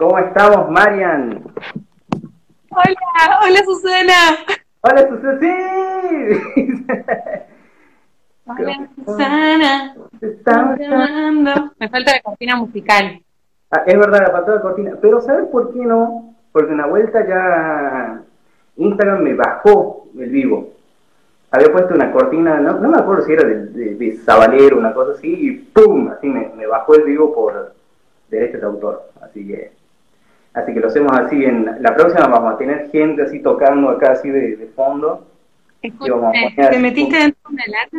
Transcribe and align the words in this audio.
¿Cómo 0.00 0.18
estamos, 0.18 0.70
Marian? 0.70 1.44
Hola, 2.70 3.38
hola 3.42 3.60
Susana. 3.66 4.14
Hola, 4.80 5.08
Susana. 5.10 5.38
Sí. 5.40 6.86
Hola 8.46 8.88
Susana. 8.96 9.94
Estamos. 10.22 10.78
Me 11.78 11.88
falta 11.90 12.12
la 12.12 12.22
cortina 12.22 12.56
musical. 12.56 13.20
Ah, 13.70 13.82
es 13.84 13.98
verdad, 13.98 14.22
la 14.22 14.30
falta 14.30 14.54
la 14.54 14.62
cortina. 14.62 14.92
Pero 15.02 15.20
¿sabes 15.20 15.48
por 15.48 15.74
qué 15.74 15.80
no? 15.80 16.34
Porque 16.50 16.72
una 16.72 16.86
vuelta 16.86 17.26
ya 17.28 18.22
Instagram 18.76 19.20
me 19.20 19.34
bajó 19.34 20.06
el 20.18 20.30
vivo. 20.30 20.70
Había 21.50 21.70
puesto 21.72 21.94
una 21.94 22.10
cortina, 22.10 22.58
no, 22.58 22.78
no 22.78 22.88
me 22.88 22.98
acuerdo 22.98 23.26
si 23.26 23.34
era 23.34 23.46
de, 23.46 23.66
de, 23.66 23.96
de 23.96 24.16
Sabalero, 24.16 24.78
una 24.78 24.94
cosa 24.94 25.12
así, 25.12 25.28
y 25.28 25.52
¡pum! 25.58 26.08
Así 26.08 26.26
me, 26.26 26.48
me 26.56 26.66
bajó 26.66 26.94
el 26.94 27.02
vivo 27.02 27.34
por 27.34 27.74
derechos 28.30 28.62
de 28.62 28.66
autor. 28.66 29.10
Así 29.20 29.46
que 29.46 29.79
Así 30.52 30.74
que 30.74 30.80
lo 30.80 30.88
hacemos 30.88 31.12
así. 31.12 31.44
En 31.44 31.82
la 31.82 31.94
próxima 31.94 32.26
vamos 32.26 32.54
a 32.54 32.58
tener 32.58 32.90
gente 32.90 33.22
así 33.22 33.40
tocando 33.40 33.90
acá 33.90 34.12
así 34.12 34.30
de, 34.30 34.56
de 34.56 34.66
fondo. 34.68 35.26
Escúchame, 35.82 36.54
¿te 36.56 36.78
metiste 36.78 37.16
dentro 37.16 37.40
de 37.48 37.54
una 37.54 37.64
lata? 37.66 37.98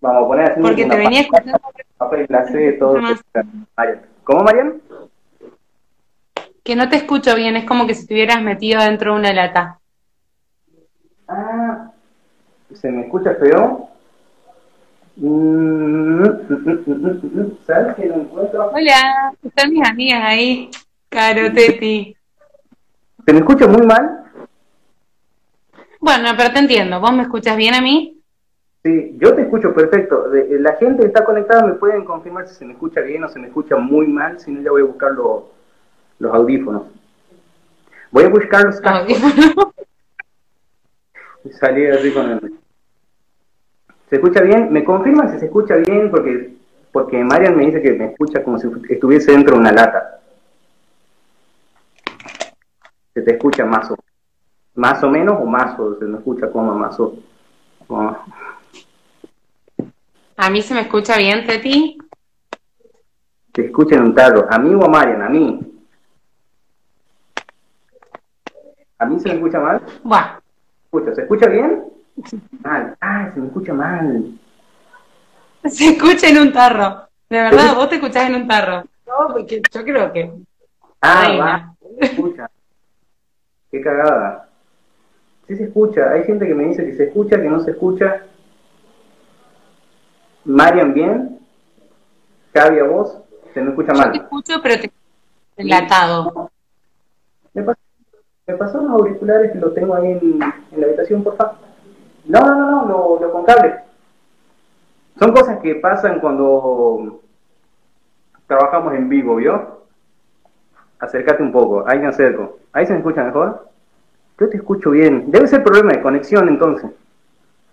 Vamos 0.00 0.24
a 0.24 0.26
poner 0.26 0.50
así. 0.52 0.60
Porque 0.60 0.84
te 0.84 0.96
venía 0.96 1.20
escuchando. 1.20 1.58
Todo. 2.78 2.98
¿Cómo, 4.24 4.44
Marian? 4.44 4.80
Que 6.62 6.76
no 6.76 6.88
te 6.88 6.96
escucho 6.96 7.34
bien, 7.34 7.56
es 7.56 7.64
como 7.64 7.86
que 7.86 7.94
si 7.94 8.02
estuvieras 8.02 8.42
metido 8.42 8.82
dentro 8.82 9.12
de 9.12 9.18
una 9.18 9.32
lata. 9.32 9.78
Ah, 11.26 11.90
¿se 12.74 12.90
me 12.90 13.02
escucha 13.02 13.34
feo? 13.34 13.88
¿Sabes 17.66 17.96
que 17.96 18.06
no 18.06 18.14
encuentro? 18.16 18.70
Hola, 18.72 19.32
están 19.42 19.72
mis 19.72 19.88
amigas 19.88 20.22
ahí. 20.24 20.70
Caro, 21.08 21.52
Teti. 21.52 22.16
¿Se 23.24 23.32
me 23.32 23.38
escucha 23.40 23.66
muy 23.66 23.86
mal? 23.86 24.24
Bueno, 26.00 26.30
pero 26.36 26.52
te 26.52 26.58
entiendo. 26.60 27.00
¿Vos 27.00 27.12
me 27.12 27.22
escuchas 27.22 27.56
bien 27.56 27.74
a 27.74 27.80
mí? 27.80 28.20
Sí, 28.84 29.16
yo 29.18 29.34
te 29.34 29.42
escucho 29.42 29.74
perfecto. 29.74 30.26
La 30.32 30.76
gente 30.76 31.02
que 31.02 31.08
está 31.08 31.24
conectada 31.24 31.66
me 31.66 31.74
pueden 31.74 32.04
confirmar 32.04 32.46
si 32.46 32.54
se 32.54 32.64
me 32.64 32.72
escucha 32.72 33.00
bien 33.00 33.24
o 33.24 33.28
se 33.28 33.38
me 33.38 33.48
escucha 33.48 33.76
muy 33.76 34.06
mal, 34.06 34.38
si 34.38 34.50
no 34.50 34.62
ya 34.62 34.70
voy 34.70 34.82
a 34.82 34.86
buscar 34.86 35.12
los, 35.12 35.44
los 36.18 36.34
audífonos. 36.34 36.82
Voy 38.10 38.24
a 38.24 38.28
buscar 38.28 38.64
los 38.64 38.80
Audífonos. 38.82 39.68
Y 41.44 41.50
salí 41.50 41.86
así 41.86 42.10
con 42.10 42.30
el... 42.30 42.52
¿Se 44.10 44.16
escucha 44.16 44.40
bien? 44.40 44.72
¿Me 44.72 44.82
confirman 44.84 45.30
si 45.32 45.38
se 45.38 45.46
escucha 45.46 45.76
bien? 45.76 46.10
Porque, 46.10 46.54
porque 46.90 47.22
Marian 47.22 47.56
me 47.56 47.66
dice 47.66 47.80
que 47.80 47.92
me 47.92 48.06
escucha 48.06 48.42
como 48.42 48.58
si 48.58 48.68
estuviese 48.88 49.32
dentro 49.32 49.54
de 49.54 49.60
una 49.60 49.72
lata. 49.72 50.17
Se 53.18 53.24
te 53.24 53.32
escucha 53.32 53.64
más 53.64 53.90
o 53.90 53.96
más 54.76 55.02
o 55.02 55.10
menos 55.10 55.38
o 55.40 55.44
más 55.44 55.78
o 55.78 55.98
se 55.98 56.04
me 56.04 56.18
escucha 56.18 56.50
como 56.52 56.72
más 56.74 56.98
o, 57.00 57.16
como... 57.86 58.16
a 60.36 60.50
mí 60.50 60.62
se 60.62 60.74
me 60.74 60.82
escucha 60.82 61.16
bien 61.16 61.44
Teti 61.44 61.98
te 63.50 63.66
escucha 63.66 63.96
en 63.96 64.02
un 64.02 64.14
tarro. 64.14 64.46
A 64.48 64.56
mí 64.58 64.72
o 64.72 64.84
a 64.84 64.88
Marian 64.88 65.22
a 65.22 65.28
mí 65.28 65.60
a 68.98 69.06
mí 69.06 69.18
se 69.18 69.28
me 69.30 69.34
escucha 69.34 69.58
mal 69.58 69.82
escucha 70.84 71.14
se 71.14 71.22
escucha 71.22 71.48
bien 71.48 71.84
mal. 72.62 72.96
Ah 73.00 73.30
se 73.34 73.40
me 73.40 73.46
escucha 73.46 73.72
mal. 73.72 74.38
Se 75.64 75.88
escucha 75.90 76.28
en 76.28 76.38
un 76.38 76.52
tarro. 76.52 77.08
De 77.28 77.38
verdad 77.38 77.74
vos 77.76 77.88
te 77.88 77.96
escuchás 77.96 78.28
en 78.28 78.34
un 78.34 78.48
tarro. 78.48 78.84
No 79.06 79.32
porque 79.32 79.62
yo 79.72 79.84
creo 79.84 80.12
que 80.12 80.32
ah 81.00 81.36
va, 81.38 81.74
escucha 82.00 82.48
Qué 83.70 83.80
cagada. 83.80 84.48
Sí 85.46 85.56
se 85.56 85.64
escucha. 85.64 86.10
Hay 86.10 86.24
gente 86.24 86.46
que 86.46 86.54
me 86.54 86.66
dice 86.66 86.84
que 86.84 86.94
se 86.94 87.04
escucha, 87.04 87.40
que 87.40 87.48
no 87.48 87.60
se 87.60 87.72
escucha. 87.72 88.22
Marian, 90.44 90.94
¿bien? 90.94 91.38
Javi, 92.54 92.78
a 92.78 92.84
vos, 92.84 93.18
se 93.52 93.60
me 93.62 93.70
escucha 93.70 93.92
mal. 93.92 94.12
Te 94.12 94.18
escucho, 94.18 94.54
pero 94.62 94.80
te 94.80 94.90
enlatado. 95.56 96.50
¿Me, 97.52 97.62
pas 97.62 97.76
¿Me 98.46 98.54
pasó 98.54 98.80
los 98.80 98.90
auriculares 98.92 99.52
que 99.52 99.58
lo 99.58 99.72
tengo 99.72 99.94
ahí 99.94 100.12
en, 100.12 100.42
en 100.72 100.80
la 100.80 100.86
habitación, 100.86 101.22
por 101.22 101.36
favor? 101.36 101.56
No, 102.24 102.40
no, 102.40 102.54
no, 102.54 102.70
no, 102.70 102.86
lo, 102.86 103.20
lo 103.20 103.32
con 103.32 103.44
cable. 103.44 103.74
Son 105.18 105.32
cosas 105.32 105.58
que 105.60 105.74
pasan 105.76 106.20
cuando 106.20 107.20
trabajamos 108.46 108.94
en 108.94 109.08
vivo, 109.08 109.36
¿vio? 109.36 109.77
Acércate 110.98 111.42
un 111.42 111.52
poco, 111.52 111.84
ahí 111.86 111.98
me 111.98 112.08
acerco. 112.08 112.58
¿Ahí 112.72 112.86
se 112.86 112.92
me 112.92 112.98
escucha 112.98 113.24
mejor? 113.24 113.68
Yo 114.38 114.48
te 114.48 114.56
escucho 114.56 114.90
bien. 114.90 115.30
Debe 115.30 115.46
ser 115.46 115.62
problema 115.62 115.92
de 115.92 116.02
conexión 116.02 116.48
entonces. 116.48 116.90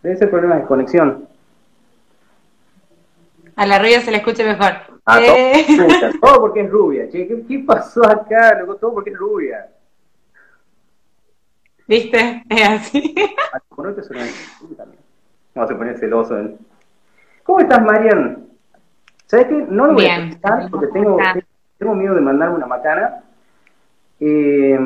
Debe 0.03 0.18
ser 0.18 0.30
problema 0.30 0.56
de 0.56 0.66
conexión. 0.66 1.28
A 3.56 3.66
la 3.66 3.80
rubia 3.80 4.02
se 4.02 4.12
le 4.12 4.18
escucha 4.18 4.44
mejor. 4.44 4.74
Ah, 5.06 5.22
eh. 5.22 5.66
todo, 5.68 6.19
todo, 6.22 6.41
porque 6.41 6.62
es 6.62 6.69
rubia, 6.69 7.09
che. 7.09 7.28
¿Qué, 7.28 7.44
¿Qué, 7.47 7.59
pasó 7.59 8.06
acá? 8.06 8.56
Luego 8.58 8.75
todo 8.75 8.94
porque 8.96 9.12
es 9.12 9.18
rubia. 9.18 9.68
¿Viste? 11.88 12.44
Es 12.50 12.69
así. 12.69 13.16
Vamos 15.53 15.72
a 15.72 15.78
poner 15.78 15.97
celoso. 15.97 16.40
¿eh? 16.40 16.56
¿Cómo 17.44 17.59
estás, 17.59 17.81
Marian? 17.81 18.47
¿Sabes 19.28 19.47
qué? 19.47 19.66
No 19.69 19.85
lo 19.88 19.94
voy 19.94 20.03
Bien. 20.03 20.22
a 20.22 20.25
escuchar 20.28 20.69
porque 20.72 20.88
tengo, 20.88 21.18
tengo 21.85 21.96
miedo 21.96 22.16
de 22.16 22.22
mandarme 22.22 22.56
una 22.56 22.66
macana. 22.66 23.22
Eh, 24.19 24.79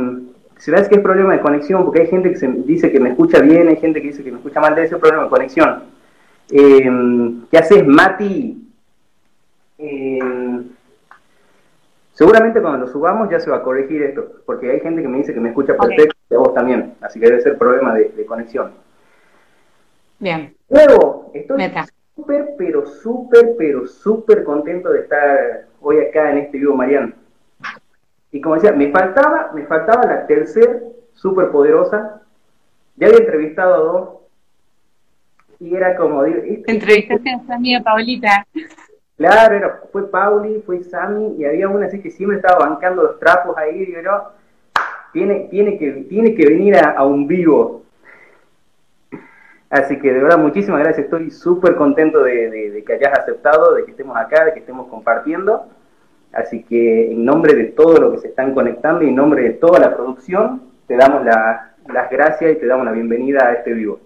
se 0.57 0.71
ve 0.71 0.85
que 0.89 0.95
es 0.95 1.01
problema 1.01 1.33
de 1.33 1.39
conexión, 1.39 1.85
porque 1.85 2.01
hay 2.01 2.07
gente 2.07 2.29
que 2.29 2.35
se 2.35 2.47
dice 2.47 2.91
que 2.91 2.99
me 2.99 3.09
escucha 3.09 3.39
bien, 3.39 3.69
hay 3.69 3.77
gente 3.77 4.01
que 4.01 4.07
dice 4.07 4.21
que 4.21 4.31
me 4.31 4.37
escucha 4.37 4.59
mal, 4.59 4.75
debe 4.75 4.89
ser 4.89 4.99
problema 4.99 5.23
de 5.23 5.29
conexión. 5.29 5.83
Eh, 6.51 6.91
¿Qué 7.49 7.57
haces, 7.57 7.87
Mati? 7.87 8.69
Eh, 9.77 10.61
seguramente 12.11 12.61
cuando 12.61 12.85
lo 12.85 12.91
subamos 12.91 13.29
ya 13.29 13.39
se 13.39 13.49
va 13.49 13.57
a 13.57 13.63
corregir 13.63 14.03
esto, 14.03 14.41
porque 14.45 14.69
hay 14.69 14.81
gente 14.81 15.01
que 15.01 15.07
me 15.07 15.19
dice 15.19 15.33
que 15.33 15.39
me 15.39 15.49
escucha 15.49 15.77
perfecto, 15.77 16.17
okay. 16.25 16.27
y 16.31 16.35
a 16.35 16.39
vos 16.39 16.53
también, 16.53 16.95
así 16.99 17.17
que 17.17 17.27
debe 17.27 17.39
ser 17.39 17.57
problema 17.57 17.93
de, 17.93 18.09
de 18.09 18.25
conexión. 18.25 18.71
Bien. 20.19 20.53
Luego, 20.69 21.31
estoy 21.33 21.61
súper, 22.13 22.55
pero 22.57 22.85
súper, 22.85 23.55
pero 23.57 23.87
súper 23.87 24.43
contento 24.43 24.89
de 24.89 24.99
estar 24.99 25.68
hoy 25.81 25.99
acá 25.99 26.31
en 26.31 26.39
este 26.39 26.57
vivo, 26.57 26.75
Mariano. 26.75 27.13
Y 28.31 28.41
como 28.41 28.55
decía, 28.55 28.71
me 28.71 28.91
faltaba, 28.91 29.51
me 29.53 29.65
faltaba 29.65 30.05
la 30.05 30.27
tercer 30.27 30.83
superpoderosa. 31.13 32.21
Ya 32.95 33.07
había 33.07 33.19
entrevistado 33.19 33.73
a 33.73 33.77
dos. 33.77 34.09
Y 35.59 35.75
era 35.75 35.95
como... 35.97 36.23
Este, 36.23 36.71
Entrevistaste 36.71 37.29
a 37.31 37.39
Sammy 37.47 37.71
y 37.71 37.75
a 37.75 37.81
Paulita. 37.81 38.45
Claro, 39.17 39.55
era, 39.55 39.81
fue 39.91 40.09
Pauli, 40.09 40.63
fue 40.65 40.81
Sammy, 40.83 41.35
y 41.37 41.43
había 41.43 41.67
una 41.67 41.87
así 41.87 42.01
que 42.01 42.09
siempre 42.09 42.37
estaba 42.37 42.69
bancando 42.69 43.03
los 43.03 43.19
trapos 43.19 43.57
ahí, 43.57 43.85
digo 43.85 43.99
yo, 44.01 44.29
tiene, 45.11 45.47
tiene, 45.51 45.77
que, 45.77 45.91
tiene 46.07 46.35
que 46.35 46.45
venir 46.45 46.77
a, 46.77 46.91
a 46.91 47.05
un 47.05 47.27
vivo. 47.27 47.83
Así 49.69 49.99
que 49.99 50.11
de 50.11 50.23
verdad, 50.23 50.39
muchísimas 50.39 50.79
gracias, 50.79 51.05
estoy 51.05 51.29
súper 51.29 51.75
contento 51.75 52.23
de, 52.23 52.49
de, 52.49 52.71
de 52.71 52.83
que 52.83 52.93
hayas 52.93 53.19
aceptado, 53.19 53.75
de 53.75 53.85
que 53.85 53.91
estemos 53.91 54.17
acá, 54.17 54.45
de 54.45 54.53
que 54.53 54.59
estemos 54.59 54.87
compartiendo. 54.87 55.67
Así 56.33 56.63
que 56.63 57.11
en 57.11 57.25
nombre 57.25 57.53
de 57.55 57.65
todos 57.65 57.99
los 57.99 58.13
que 58.13 58.19
se 58.19 58.27
están 58.29 58.53
conectando 58.53 59.03
y 59.03 59.09
en 59.09 59.15
nombre 59.15 59.43
de 59.43 59.49
toda 59.51 59.79
la 59.79 59.95
producción, 59.95 60.71
te 60.87 60.95
damos 60.95 61.23
la, 61.25 61.73
las 61.87 62.09
gracias 62.09 62.51
y 62.51 62.59
te 62.59 62.67
damos 62.67 62.85
la 62.85 62.91
bienvenida 62.91 63.47
a 63.47 63.53
este 63.53 63.73
vivo. 63.73 63.99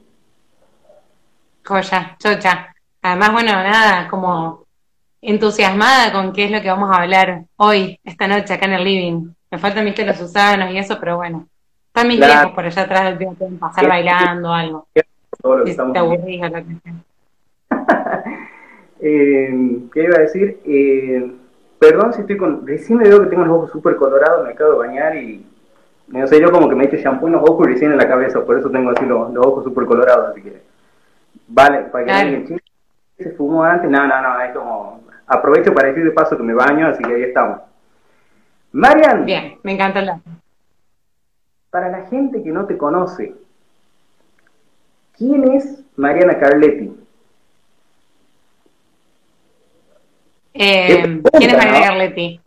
Joya, 1.66 2.16
chocha. 2.20 2.74
Además, 3.02 3.32
bueno, 3.32 3.52
nada, 3.52 4.08
como 4.10 4.66
entusiasmada 5.22 6.12
con 6.12 6.34
qué 6.34 6.46
es 6.46 6.52
lo 6.52 6.62
que 6.62 6.70
vamos 6.70 6.90
a 6.92 7.02
hablar 7.02 7.44
hoy, 7.56 8.00
esta 8.04 8.28
noche, 8.28 8.54
acá 8.54 8.66
en 8.66 8.74
el 8.74 8.84
living. 8.84 9.34
Me 9.52 9.58
faltan, 9.58 9.86
viste, 9.86 10.06
los 10.06 10.20
usanos 10.20 10.72
y 10.72 10.78
eso, 10.78 10.98
pero 11.00 11.18
bueno. 11.18 11.48
Están 11.88 12.08
mis 12.08 12.18
claro. 12.18 12.34
viejos 12.34 12.56
por 12.56 12.66
allá 12.66 12.82
atrás 12.82 13.18
pasar 13.60 13.88
bailando 13.88 14.50
o 14.50 14.54
algo. 14.54 14.88
Todo 15.44 15.58
lo 15.58 15.66
que 15.66 15.72
estamos 15.72 15.96
eh, 19.02 19.80
¿Qué 19.94 20.04
iba 20.04 20.16
a 20.16 20.22
decir? 20.22 20.60
Eh, 20.66 21.32
Perdón 21.84 22.14
si 22.14 22.22
estoy 22.22 22.38
con... 22.38 22.66
Recién 22.66 22.98
me 22.98 23.10
veo 23.10 23.22
que 23.22 23.28
tengo 23.28 23.44
los 23.44 23.58
ojos 23.58 23.72
súper 23.72 23.98
colorados, 23.98 24.46
me 24.46 24.52
acabo 24.52 24.72
de 24.72 24.78
bañar 24.78 25.18
y... 25.18 25.46
No 26.08 26.26
sé, 26.28 26.40
yo 26.40 26.50
como 26.50 26.70
que 26.70 26.76
me 26.76 26.86
he 26.86 26.88
hecho 26.88 26.96
shampoo 26.96 27.28
en 27.28 27.34
los 27.34 27.44
ojos 27.44 27.68
y 27.68 27.74
recién 27.74 27.92
en 27.92 27.98
la 27.98 28.08
cabeza, 28.08 28.46
por 28.46 28.58
eso 28.58 28.70
tengo 28.70 28.92
así 28.92 29.06
los, 29.06 29.34
los 29.34 29.46
ojos 29.46 29.66
súper 29.66 29.86
colorados, 29.86 30.30
así 30.30 30.44
que... 30.44 30.62
Vale, 31.50 31.82
para 31.92 32.06
que 32.06 32.12
alguien 32.12 32.62
se 33.18 33.32
fumó 33.32 33.66
antes, 33.66 33.90
no, 33.90 34.08
no, 34.08 34.22
no, 34.22 34.42
es 34.42 34.56
como... 34.56 35.04
Aprovecho 35.28 35.74
para 35.74 35.90
decir 35.90 36.06
de 36.06 36.12
paso 36.12 36.38
que 36.38 36.44
me 36.44 36.54
baño, 36.54 36.88
así 36.88 37.04
que 37.04 37.14
ahí 37.16 37.24
estamos. 37.24 37.60
Marian, 38.72 39.26
Bien, 39.26 39.58
me 39.64 39.74
encanta 39.74 40.00
el 40.00 40.06
dato. 40.06 40.22
para 41.70 41.90
la 41.90 42.04
gente 42.06 42.42
que 42.42 42.52
no 42.52 42.66
te 42.66 42.78
conoce, 42.78 43.36
¿quién 45.18 45.52
es 45.52 45.80
Mariana 45.96 46.40
Carletti? 46.40 46.92
Eh, 50.54 51.22
¿Quién 51.38 51.50
es 51.50 51.58
Mariana. 51.58 51.88
Carletti? 51.88 52.40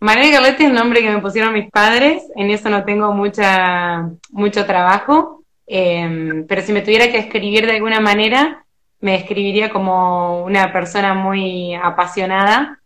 Mariana 0.00 0.32
Carletti 0.32 0.64
es 0.64 0.70
el 0.70 0.74
nombre 0.74 1.00
que 1.00 1.10
me 1.10 1.20
pusieron 1.20 1.54
mis 1.54 1.70
padres, 1.70 2.24
en 2.36 2.50
eso 2.50 2.68
no 2.68 2.84
tengo 2.84 3.12
mucha, 3.12 4.10
mucho 4.30 4.66
trabajo, 4.66 5.42
em, 5.66 6.46
pero 6.46 6.62
si 6.62 6.72
me 6.72 6.82
tuviera 6.82 7.10
que 7.10 7.18
escribir 7.18 7.66
de 7.66 7.76
alguna 7.76 8.00
manera, 8.00 8.64
me 9.00 9.12
describiría 9.12 9.70
como 9.70 10.44
una 10.44 10.72
persona 10.72 11.14
muy 11.14 11.74
apasionada 11.74 12.80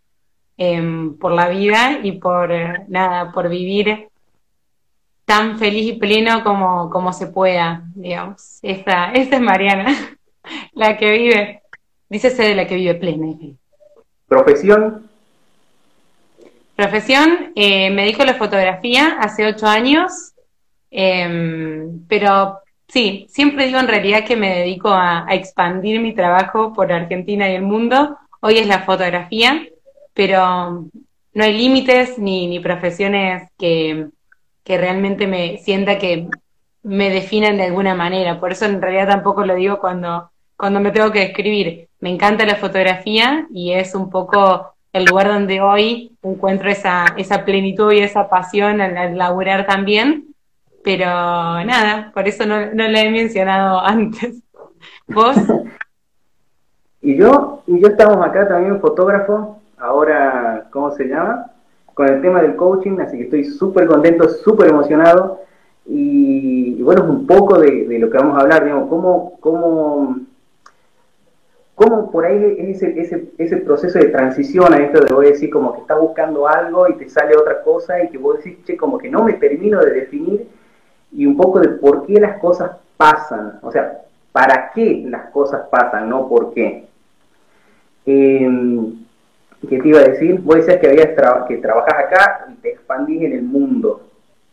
em, 0.57 1.17
por 1.17 1.31
la 1.31 1.49
vida 1.49 1.99
y 2.03 2.13
por 2.13 2.51
nada, 2.87 3.31
por 3.31 3.49
vivir 3.49 4.09
tan 5.27 5.59
feliz 5.59 5.87
y 5.87 5.99
pleno 5.99 6.41
como, 6.41 6.89
como 6.89 7.11
se 7.11 7.27
pueda, 7.27 7.83
digamos. 7.93 8.59
Esta, 8.61 9.11
esta 9.11 9.35
es 9.35 9.41
Mariana, 9.41 9.93
la 10.71 10.95
que 10.95 11.11
vive, 11.11 11.61
dícese 12.07 12.43
de 12.43 12.55
la 12.55 12.65
que 12.65 12.75
vive 12.75 12.95
plena. 12.95 13.35
Profesión. 14.25 15.09
Profesión, 16.77 17.51
eh, 17.55 17.89
me 17.89 18.03
dedico 18.03 18.21
a 18.21 18.27
la 18.27 18.35
fotografía 18.35 19.17
hace 19.19 19.45
ocho 19.45 19.67
años, 19.67 20.31
em, 20.89 22.05
pero 22.07 22.61
Sí, 22.87 23.25
siempre 23.29 23.65
digo 23.65 23.79
en 23.79 23.87
realidad 23.89 24.23
que 24.23 24.37
me 24.37 24.59
dedico 24.59 24.87
a, 24.89 25.25
expandir 25.31 25.99
mi 25.99 26.15
trabajo 26.15 26.73
por 26.73 26.89
Argentina 26.93 27.49
y 27.49 27.55
el 27.55 27.63
mundo. 27.63 28.17
Hoy 28.39 28.59
es 28.59 28.65
la 28.67 28.83
fotografía, 28.83 29.67
pero 30.13 30.87
no 31.33 31.43
hay 31.43 31.57
límites 31.57 32.17
ni, 32.17 32.47
ni 32.47 32.61
profesiones 32.61 33.49
que, 33.57 34.07
que 34.67 34.77
realmente 34.77 35.27
me 35.27 35.57
sienta 35.59 35.97
que 35.97 36.27
me 36.83 37.09
definan 37.09 37.55
de 37.55 37.63
alguna 37.63 37.95
manera. 37.95 38.39
Por 38.39 38.51
eso 38.51 38.65
en 38.65 38.81
realidad 38.81 39.07
tampoco 39.07 39.45
lo 39.45 39.55
digo 39.55 39.79
cuando, 39.79 40.29
cuando 40.57 40.81
me 40.81 40.91
tengo 40.91 41.11
que 41.11 41.23
escribir. 41.23 41.87
Me 42.01 42.09
encanta 42.09 42.45
la 42.45 42.55
fotografía 42.57 43.47
y 43.49 43.71
es 43.71 43.95
un 43.95 44.09
poco 44.09 44.73
el 44.91 45.05
lugar 45.05 45.29
donde 45.29 45.61
hoy 45.61 46.17
encuentro 46.21 46.69
esa, 46.69 47.05
esa 47.15 47.45
plenitud 47.45 47.93
y 47.93 47.99
esa 47.99 48.27
pasión 48.27 48.81
al 48.81 49.17
laburar 49.17 49.65
también 49.65 50.27
pero 50.87 51.05
nada, 51.05 52.11
por 52.13 52.29
eso 52.29 52.45
no, 52.45 52.67
no 52.73 52.87
la 52.87 53.01
he 53.01 53.11
mencionado 53.11 53.81
antes. 53.85 54.41
¿Vos? 55.09 55.35
y 57.01 57.17
yo, 57.17 57.61
y 57.67 57.81
yo 57.81 57.89
estamos 57.89 58.25
acá 58.25 58.47
también 58.47 58.79
fotógrafo, 58.79 59.59
ahora, 59.77 60.65
¿cómo 60.71 60.91
se 60.91 61.03
llama? 61.03 61.51
Con 61.97 62.07
el 62.07 62.21
tema 62.21 62.43
del 62.43 62.55
coaching, 62.55 62.99
así 62.99 63.17
que 63.17 63.23
estoy 63.23 63.43
súper 63.45 63.87
contento, 63.87 64.29
súper 64.29 64.69
emocionado. 64.69 65.39
Y, 65.87 66.79
bueno, 66.83 67.05
un 67.05 67.25
poco 67.25 67.57
de, 67.57 67.87
lo 67.97 68.11
que 68.11 68.17
vamos 68.19 68.37
a 68.37 68.41
hablar, 68.41 68.63
digamos, 68.63 68.87
cómo, 68.87 69.39
cómo, 69.39 70.19
cómo 71.73 72.11
por 72.11 72.23
ahí 72.23 72.55
ese, 72.59 73.01
ese, 73.01 73.29
ese 73.39 73.57
proceso 73.57 73.97
de 73.97 74.09
transición 74.09 74.71
a 74.75 74.77
esto 74.77 75.03
de 75.03 75.11
voy 75.11 75.25
a 75.25 75.29
decir 75.29 75.49
como 75.49 75.73
que 75.73 75.81
estás 75.81 75.99
buscando 75.99 76.47
algo 76.47 76.87
y 76.87 76.97
te 76.97 77.09
sale 77.09 77.35
otra 77.35 77.63
cosa 77.63 78.03
y 78.03 78.09
que 78.09 78.19
vos 78.19 78.37
decís, 78.37 78.63
che, 78.63 78.77
como 78.77 78.99
que 78.99 79.09
no 79.09 79.23
me 79.23 79.33
termino 79.33 79.79
de 79.79 79.93
definir 79.93 80.47
y 81.11 81.25
un 81.25 81.35
poco 81.35 81.59
de 81.59 81.69
por 81.69 82.05
qué 82.05 82.19
las 82.19 82.37
cosas 82.39 82.77
pasan, 82.95 83.57
o 83.63 83.71
sea, 83.71 84.01
para 84.31 84.69
qué 84.75 85.03
las 85.07 85.31
cosas 85.31 85.67
pasan, 85.71 86.09
no 86.09 86.29
por 86.29 86.53
qué. 86.53 86.85
Em, 88.05 89.06
¿Qué 89.61 89.79
te 89.79 89.87
iba 89.87 89.99
a 89.99 90.03
decir? 90.03 90.39
Vos 90.41 90.57
decías 90.57 90.77
que, 90.77 90.87
habías 90.87 91.09
que 91.47 91.57
trabajas 91.57 91.93
acá 91.93 92.47
y 92.51 92.55
te 92.55 92.69
expandís 92.69 93.23
en 93.23 93.33
el 93.33 93.43
mundo. 93.43 94.09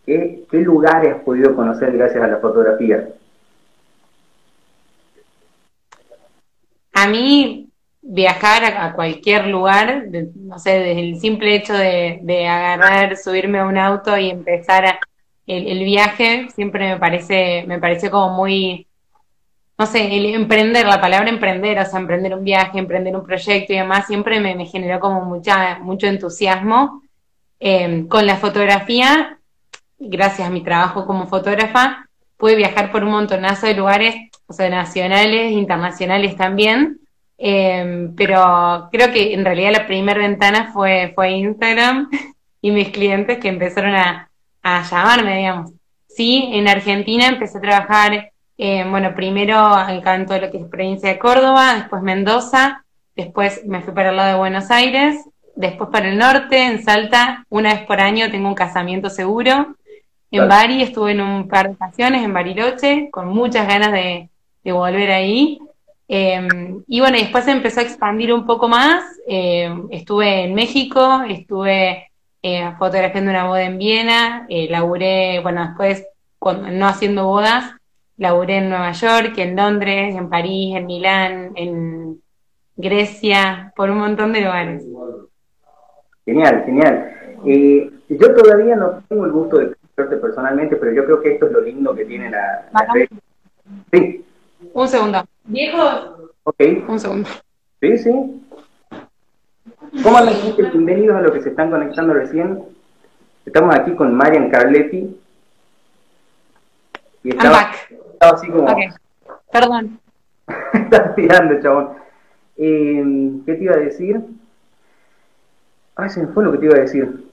¿Qué, 0.06 0.44
¿Qué 0.50 0.58
lugares 0.58 1.14
has 1.14 1.22
podido 1.22 1.54
conocer 1.54 1.92
gracias 1.96 2.22
a 2.22 2.26
la 2.26 2.38
fotografía? 2.38 3.08
A 6.92 7.08
mí 7.08 7.68
viajar 8.00 8.64
a, 8.64 8.92
cualquier 8.94 9.46
lugar, 9.46 10.04
no 10.36 10.58
sé, 10.58 10.70
desde 10.70 11.00
el 11.00 11.20
simple 11.20 11.56
hecho 11.56 11.74
de, 11.74 12.20
de 12.22 12.46
agarrar, 12.46 13.16
subirme 13.16 13.58
a 13.58 13.66
un 13.66 13.78
auto 13.78 14.16
y 14.18 14.30
empezar 14.30 14.84
a, 14.86 15.00
el, 15.46 15.84
viaje 15.84 16.48
siempre 16.54 16.88
me 16.88 16.98
parece, 16.98 17.64
me 17.66 17.78
parece 17.78 18.10
como 18.10 18.34
muy, 18.34 18.86
no 19.76 19.86
sé, 19.86 20.16
el 20.16 20.26
emprender, 20.34 20.86
la 20.86 21.00
palabra 21.00 21.28
emprender, 21.28 21.78
o 21.78 21.84
sea, 21.84 21.98
emprender 21.98 22.34
un 22.34 22.44
viaje, 22.44 22.78
emprender 22.78 23.14
un 23.16 23.24
proyecto 23.24 23.72
y 23.72 23.76
demás, 23.76 24.06
siempre 24.06 24.40
me, 24.40 24.66
generó 24.66 25.00
como 25.00 25.24
mucha, 25.24 25.78
mucho 25.80 26.06
entusiasmo. 26.06 27.02
Em, 27.58 28.06
con 28.08 28.26
la 28.26 28.36
fotografía, 28.36 29.38
gracias 29.98 30.46
a 30.46 30.50
mi 30.50 30.62
trabajo 30.62 31.06
como 31.06 31.26
fotógrafa, 31.26 32.08
pude 32.36 32.56
viajar 32.56 32.92
por 32.92 33.02
un 33.04 33.10
montonazo 33.10 33.66
de 33.66 33.74
lugares, 33.74 34.14
o 34.46 34.52
sea, 34.52 34.68
nacionales, 34.68 35.52
internacionales 35.52 36.36
también. 36.36 37.00
Em, 37.36 38.14
pero 38.14 38.88
creo 38.92 39.12
que 39.12 39.34
en 39.34 39.44
realidad 39.44 39.72
la 39.72 39.86
primera 39.86 40.20
ventana 40.20 40.70
fue, 40.72 41.12
fue 41.16 41.32
Instagram 41.32 42.08
y 42.60 42.70
mis 42.70 42.90
clientes 42.90 43.38
que 43.38 43.48
empezaron 43.48 43.94
a, 43.94 44.30
a 44.62 44.82
llamarme, 44.82 45.38
digamos. 45.38 45.72
Sí, 46.08 46.50
en 46.52 46.68
Argentina 46.68 47.26
empecé 47.26 47.58
a 47.58 47.60
trabajar, 47.60 48.30
eh, 48.56 48.84
bueno, 48.88 49.14
primero 49.14 49.58
acá 49.58 50.14
en 50.14 50.26
todo 50.26 50.38
lo 50.38 50.50
que 50.50 50.58
es 50.58 50.66
provincia 50.66 51.08
de 51.08 51.18
Córdoba, 51.18 51.74
después 51.74 52.02
Mendoza, 52.02 52.84
después 53.16 53.64
me 53.66 53.80
fui 53.82 53.92
para 53.92 54.10
el 54.10 54.16
lado 54.16 54.32
de 54.32 54.38
Buenos 54.38 54.70
Aires, 54.70 55.24
después 55.56 55.90
para 55.90 56.08
el 56.08 56.18
norte, 56.18 56.64
en 56.64 56.82
Salta, 56.82 57.44
una 57.48 57.74
vez 57.74 57.82
por 57.82 58.00
año 58.00 58.30
tengo 58.30 58.48
un 58.48 58.54
casamiento 58.54 59.10
seguro. 59.10 59.76
En 60.30 60.48
Bari 60.48 60.82
estuve 60.82 61.12
en 61.12 61.20
un 61.20 61.46
par 61.46 61.68
de 61.68 61.74
ocasiones, 61.74 62.24
en 62.24 62.32
Bariloche, 62.34 63.08
con 63.12 63.28
muchas 63.28 63.68
ganas 63.68 63.92
de, 63.92 64.28
volver 64.64 65.12
ahí. 65.12 65.60
Em, 66.08 66.82
y 66.88 66.98
bueno, 66.98 67.18
después 67.18 67.46
empezó 67.46 67.78
a 67.78 67.84
expandir 67.84 68.32
un 68.32 68.44
poco 68.44 68.68
más. 68.68 69.04
Em, 69.28 69.86
estuve 69.92 70.44
en 70.44 70.54
México, 70.54 71.22
estuve 71.28 72.10
eh, 72.42 72.72
fotografiando 72.78 73.30
una 73.30 73.46
boda 73.46 73.62
en 73.62 73.78
Viena, 73.78 74.46
eh, 74.48 74.66
laburé, 74.68 75.38
bueno, 75.40 75.66
después, 75.66 76.04
cuando, 76.40 76.68
no 76.68 76.88
haciendo 76.88 77.26
bodas, 77.26 77.72
laburé 78.16 78.58
en 78.58 78.68
Nueva 78.68 78.92
York, 78.92 79.34
en 79.38 79.56
Londres, 79.56 80.14
en 80.14 80.28
París, 80.28 80.76
en 80.76 80.86
Milán, 80.86 81.52
en 81.56 82.22
Grecia, 82.76 83.72
por 83.76 83.90
un 83.90 83.98
montón 83.98 84.32
de 84.32 84.40
lugares. 84.40 84.84
Genial, 86.24 86.62
genial. 86.64 87.10
Eh, 87.44 87.90
yo 88.08 88.34
todavía 88.34 88.76
no 88.76 89.02
tengo 89.08 89.26
el 89.26 89.32
gusto 89.32 89.58
de 89.58 89.74
conocerte 89.74 90.16
personalmente, 90.16 90.76
pero 90.76 90.92
yo 90.92 91.04
creo 91.04 91.20
que 91.20 91.34
esto 91.34 91.46
es 91.46 91.52
lo 91.52 91.60
lindo 91.60 91.94
que 91.94 92.04
tiene 92.04 92.30
la, 92.30 92.68
Sí. 93.92 94.24
Un 94.72 94.88
segundo. 94.88 95.24
Viejo. 95.44 96.32
Ok. 96.44 96.56
Un 96.88 96.98
segundo. 96.98 97.28
Sí, 97.80 97.98
sí. 97.98 98.42
¿Cómo 100.02 100.18
andan, 100.18 100.34
gente? 100.34 100.62
Bienvenidos 100.62 101.16
a 101.16 101.20
los 101.20 101.32
que 101.32 101.42
se 101.42 101.50
están 101.50 101.70
conectando 101.70 102.14
recién. 102.14 102.62
Estamos 103.46 103.74
aquí 103.74 103.92
con 103.92 104.14
Marian 104.14 104.50
Carletti. 104.50 105.16
Y 107.22 107.30
estaba, 107.30 107.70
estaba 108.24 108.34
así 108.34 108.50
como... 108.50 108.76
Perdón. 109.52 110.00
Estás 110.72 111.14
tirando, 111.14 111.60
chabón. 111.60 111.90
Eh, 112.56 113.32
¿Qué 113.46 113.54
te 113.54 113.64
iba 113.64 113.74
a 113.74 113.78
decir? 113.78 114.20
Ay, 115.96 116.08
se 116.08 116.20
me 116.20 116.32
fue 116.32 116.44
lo 116.44 116.52
que 116.52 116.58
te 116.58 116.66
iba 116.66 116.76
a 116.76 116.80
decir. 116.80 117.30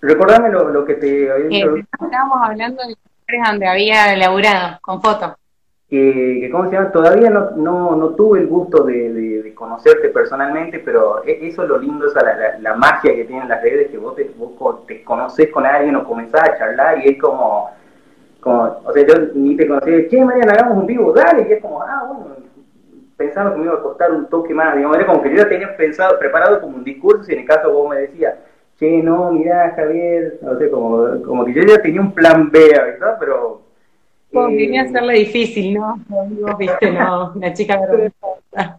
Recordame 0.00 0.50
lo, 0.50 0.84
que 0.84 0.94
te 0.94 1.30
había 1.30 1.48
dicho. 1.48 1.76
estábamos 1.76 2.38
hablando 2.42 2.82
de 2.82 2.90
lugares 2.90 3.50
donde 3.50 3.66
había 3.66 4.16
laburado, 4.16 4.78
con 4.82 5.02
fotos 5.02 5.32
que, 5.88 6.48
¿cómo 6.50 6.68
se 6.68 6.72
llama? 6.76 6.90
Todavía 6.90 7.30
no, 7.30 7.50
no, 7.52 7.94
no 7.94 8.08
tuve 8.10 8.40
el 8.40 8.48
gusto 8.48 8.82
de, 8.82 9.12
de, 9.12 9.54
conocerte 9.54 10.08
personalmente, 10.08 10.80
pero 10.80 11.24
e, 11.24 11.46
eso 11.46 11.62
es 11.62 11.68
lo 11.68 11.78
lindo, 11.78 12.06
esa 12.06 12.22
la, 12.22 12.58
la, 12.58 12.74
magia 12.74 13.14
que 13.14 13.24
tienen 13.24 13.48
las 13.48 13.62
redes, 13.62 13.90
que 13.90 13.96
vos 13.96 14.16
te, 14.16 14.30
vos 14.36 14.86
te 14.86 15.02
conoces 15.04 15.50
con 15.50 15.64
alguien 15.64 15.96
o 15.96 16.04
comenzás 16.04 16.42
a 16.42 16.58
charlar 16.58 17.04
y 17.04 17.10
es 17.10 17.18
como, 17.18 17.70
como 18.46 18.80
o 18.84 18.92
sea, 18.92 19.06
yo 19.06 19.14
ni 19.34 19.56
te 19.56 19.66
conocí, 19.66 20.08
che, 20.08 20.24
Mariana, 20.24 20.52
hagamos 20.52 20.78
un 20.78 20.86
vivo, 20.86 21.12
dale, 21.12 21.46
y 21.48 21.52
es 21.52 21.60
como, 21.60 21.82
ah, 21.82 22.04
bueno, 22.06 22.36
pensando 23.16 23.52
que 23.52 23.58
me 23.58 23.64
iba 23.64 23.74
a 23.74 23.82
costar 23.82 24.12
un 24.12 24.26
toque 24.26 24.54
más, 24.54 24.76
digamos, 24.76 24.96
era 24.96 25.06
como 25.06 25.22
que 25.22 25.30
yo 25.30 25.36
ya 25.36 25.48
tenía 25.48 25.76
pensado, 25.76 26.18
preparado 26.18 26.60
como 26.60 26.76
un 26.76 26.84
discurso, 26.84 27.30
y 27.30 27.34
en 27.34 27.40
el 27.40 27.46
caso 27.46 27.72
vos 27.72 27.90
me 27.90 27.96
decías, 28.00 28.34
che, 28.78 29.02
no, 29.02 29.32
mirá, 29.32 29.72
Javier, 29.74 30.38
no 30.42 30.56
sé, 30.58 30.70
como, 30.70 31.22
como 31.22 31.44
que 31.44 31.54
yo 31.54 31.62
ya 31.62 31.82
tenía 31.82 32.00
un 32.00 32.12
plan 32.12 32.50
B, 32.50 32.68
¿verdad? 32.68 33.16
Pero 33.18 33.66
Vine 34.30 34.80
a 34.80 34.82
hacerle 34.82 35.14
difícil, 35.14 35.74
¿no? 35.74 35.98
No, 36.08 36.56
viste, 36.56 36.90
no, 36.90 37.32
una 37.34 37.52
chica 37.52 37.80
vergonzosa. 37.80 38.78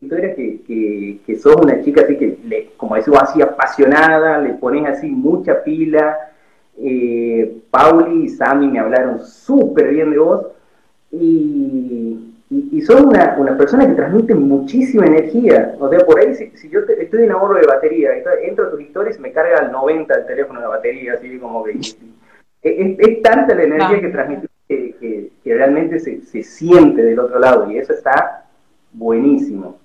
Historia 0.00 0.34
que, 0.34 0.62
que, 0.62 1.18
que 1.26 1.36
sos 1.36 1.56
una 1.56 1.82
chica 1.82 2.02
así 2.02 2.16
que, 2.16 2.38
le, 2.44 2.70
como 2.76 2.96
eso 2.96 3.12
así 3.20 3.42
apasionada, 3.42 4.38
le 4.38 4.54
pones 4.54 4.86
así 4.86 5.10
mucha 5.10 5.62
pila. 5.62 6.30
Eh, 6.78 7.62
Pauli 7.70 8.24
y 8.24 8.28
Sammy 8.28 8.68
me 8.68 8.78
hablaron 8.78 9.20
súper 9.20 9.90
bien 9.90 10.10
de 10.10 10.18
vos 10.18 10.46
y, 11.12 12.34
y, 12.48 12.80
sos 12.82 13.02
una, 13.02 13.36
una, 13.38 13.56
persona 13.58 13.86
que 13.86 13.94
transmite 13.94 14.34
muchísima 14.34 15.06
energía. 15.06 15.74
O 15.78 15.88
sea, 15.88 15.98
por 16.00 16.18
ahí, 16.18 16.34
si, 16.34 16.68
yo 16.70 16.80
estoy 16.80 17.24
en 17.24 17.32
ahorro 17.32 17.58
de 17.58 17.66
batería, 17.66 18.10
entro 18.42 18.66
a 18.66 18.70
tus 18.70 18.80
historias 18.80 19.18
y 19.18 19.20
me 19.20 19.32
carga 19.32 19.58
al 19.58 19.72
90 19.72 20.14
el 20.14 20.26
teléfono 20.26 20.60
de 20.60 20.66
batería, 20.66 21.14
así 21.14 21.38
como 21.38 21.64
que. 21.64 21.78
Es, 22.62 22.98
es, 22.98 23.22
tanta 23.22 23.54
la 23.54 23.62
energía 23.62 24.02
que 24.02 24.08
transmite 24.10 24.46
que, 24.68 25.30
realmente 25.44 25.98
se, 25.98 26.20
se, 26.22 26.42
siente 26.42 27.02
del 27.02 27.18
otro 27.18 27.38
lado 27.38 27.70
y 27.70 27.78
eso 27.78 27.92
está 27.92 28.44
buenísimo. 28.92 29.78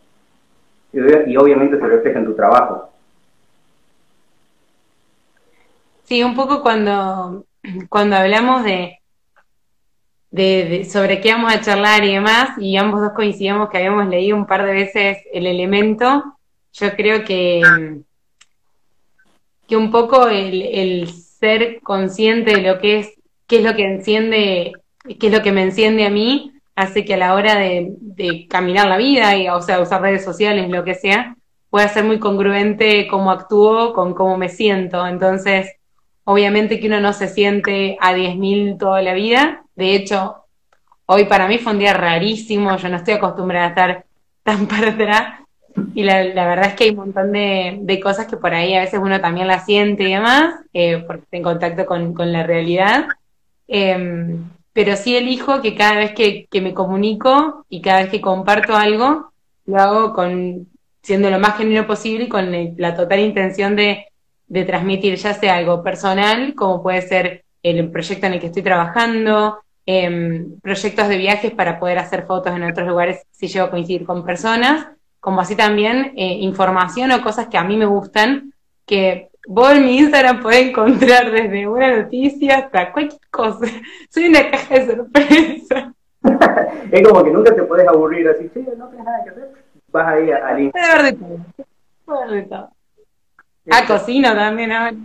Y, 0.93 1.35
obviamente 1.37 1.79
se 1.79 1.87
refleja 1.87 2.19
en 2.19 2.25
tu 2.25 2.33
trabajo. 2.33 2.89
Sí, 6.05 6.23
un 6.23 6.35
poco 6.35 6.61
cuando, 6.61 7.45
cuando 7.89 8.15
hablamos 8.15 8.63
de, 8.63 8.99
de, 10.29 10.85
sobre 10.85 11.19
qué 11.19 11.31
vamos 11.33 11.53
a 11.53 11.61
charlar 11.61 12.03
y 12.03 12.13
demás, 12.13 12.49
y 12.59 12.77
ambos 12.77 13.01
dos 13.01 13.13
coincidimos 13.13 13.69
que 13.69 13.77
habíamos 13.77 14.07
leído 14.07 14.37
un 14.37 14.45
par 14.45 14.65
de 14.65 14.73
veces 14.73 15.17
el 15.33 15.47
elemento, 15.47 16.23
yo 16.73 16.95
creo 16.95 17.23
que, 17.23 17.61
que 19.67 19.75
un 19.75 19.91
poco 19.91 20.27
el, 20.27 20.61
el 20.61 21.09
ser 21.09 21.81
consciente 21.81 22.55
de 22.55 22.61
lo 22.61 22.79
que 22.79 22.99
es, 22.99 23.13
qué 23.47 23.57
es 23.57 23.63
lo 23.63 23.75
que 23.75 23.85
enciende, 23.85 24.73
qué 25.19 25.27
es 25.27 25.33
lo 25.33 25.41
que 25.41 25.51
me 25.51 25.63
enciende 25.63 26.05
a 26.05 26.09
mí, 26.09 26.51
hace 26.75 27.05
que 27.05 27.13
a 27.15 27.17
la 27.17 27.33
hora 27.33 27.55
de, 27.55 28.47
caminar 28.49 28.87
la 28.87 28.97
vida, 28.97 29.35
y, 29.37 29.49
o 29.49 29.61
sea, 29.61 29.81
usar 29.81 30.01
redes 30.01 30.23
sociales, 30.23 30.69
lo 30.69 30.83
que 30.83 30.93
sea, 30.93 31.35
pueda 31.69 31.87
ser 31.87 32.03
muy 32.03 32.19
congruente 32.19 33.07
cómo 33.07 33.31
actúo 33.31 33.93
con 33.93 34.13
cómo 34.13 34.37
me 34.37 34.49
siento. 34.49 35.05
Entonces, 35.07 35.71
obviamente 36.25 36.79
que 36.79 36.87
uno 36.87 36.99
no 36.99 37.13
se 37.13 37.29
siente 37.29 37.97
a 38.01 38.13
10.000 38.13 38.77
toda 38.77 39.01
la 39.01 39.13
vida. 39.13 39.63
De 39.75 39.95
hecho, 39.95 40.43
hoy 41.05 41.25
para 41.25 41.47
mí 41.47 41.57
fue 41.59 41.73
un 41.73 41.79
día 41.79 41.93
rarísimo, 41.93 42.75
yo 42.75 42.89
no 42.89 42.97
estoy 42.97 43.13
acostumbrada 43.13 43.67
a 43.67 43.69
estar 43.69 44.05
tan 44.43 44.67
para 44.67 44.89
atrás. 44.89 45.39
Y 45.93 46.03
la, 46.03 46.23
verdad 46.23 46.67
es 46.67 46.73
que 46.73 46.85
hay 46.85 46.89
un 46.91 46.97
montón 46.97 47.33
de, 47.33 47.99
cosas 48.01 48.27
que 48.27 48.37
por 48.37 48.53
ahí 48.53 48.73
a 48.75 48.81
veces 48.81 48.99
uno 49.01 49.19
también 49.19 49.47
la 49.47 49.59
siente 49.59 50.03
y 50.03 50.13
demás, 50.13 50.55
eh, 50.73 51.03
porque 51.05 51.23
está 51.23 51.37
en 51.37 51.43
contacto 51.43 51.85
con, 51.85 52.31
la 52.31 52.43
realidad. 52.43 53.07
Em, 53.67 54.49
pero 54.71 54.95
sí 54.95 55.17
elijo 55.17 55.61
que 55.61 55.75
cada 55.75 55.95
vez 55.95 56.13
que, 56.13 56.47
me 56.61 56.73
comunico 56.73 57.65
y 57.69 57.81
cada 57.81 58.01
vez 58.01 58.09
que 58.09 58.21
comparto 58.21 58.75
algo, 58.75 59.31
lo 59.65 59.77
hago 59.77 60.13
con 60.13 60.67
siendo 61.01 61.29
lo 61.29 61.39
más 61.39 61.57
genuino 61.57 61.85
posible 61.85 62.25
y 62.25 62.29
con 62.29 62.51
la 62.77 62.95
total 62.95 63.19
intención 63.19 63.75
de, 63.75 64.07
transmitir 64.65 65.15
ya 65.15 65.33
sea 65.33 65.55
algo 65.55 65.83
personal, 65.83 66.53
como 66.55 66.81
puede 66.81 67.01
ser 67.01 67.43
el 67.63 67.89
proyecto 67.91 68.27
en 68.27 68.33
el 68.33 68.39
que 68.39 68.47
estoy 68.47 68.61
trabajando, 68.61 69.59
em, 69.85 70.59
proyectos 70.61 71.07
de 71.07 71.17
viajes 71.17 71.51
para 71.51 71.79
poder 71.79 71.99
hacer 71.99 72.25
fotos 72.25 72.55
en 72.55 72.63
otros 72.63 72.87
lugares 72.87 73.23
si 73.31 73.47
llego 73.47 73.65
a 73.65 73.71
coincidir 73.71 74.05
con 74.05 74.25
personas, 74.25 74.87
como 75.19 75.41
así 75.41 75.55
también 75.55 76.13
eh, 76.15 76.37
información 76.41 77.11
o 77.11 77.23
cosas 77.23 77.47
que 77.47 77.57
a 77.57 77.63
mí 77.63 77.77
me 77.77 77.85
gustan, 77.85 78.53
que 78.85 79.29
Vos 79.47 79.71
en 79.73 79.85
mi 79.85 79.97
Instagram 79.99 80.41
podés 80.41 80.69
encontrar 80.69 81.31
desde 81.31 81.67
una 81.67 82.01
noticia 82.01 82.57
hasta 82.57 82.91
cualquier 82.91 83.21
cosa. 83.29 83.65
Soy 84.09 84.27
una 84.27 84.49
caja 84.49 84.73
de 84.73 84.95
sorpresa. 84.95 85.93
es 86.91 87.07
como 87.07 87.23
que 87.23 87.31
nunca 87.31 87.53
te 87.53 87.63
puedes 87.63 87.87
aburrir 87.87 88.27
así, 88.29 88.49
sí, 88.53 88.65
no 88.75 88.87
tienes 88.87 89.05
nada 89.05 89.23
que 89.23 89.29
hacer. 89.29 89.51
Vas 89.91 90.07
ahí 90.07 90.31
al 90.31 90.59
Instagram. 90.61 91.03
ver 91.03 91.13
de 91.13 91.19
todo. 91.19 92.19
ver 92.21 92.29
de 92.31 92.41
todo. 92.43 92.74
Ah, 93.69 93.83
cocino 93.87 94.33
también 94.33 94.71
ahora. 94.71 94.95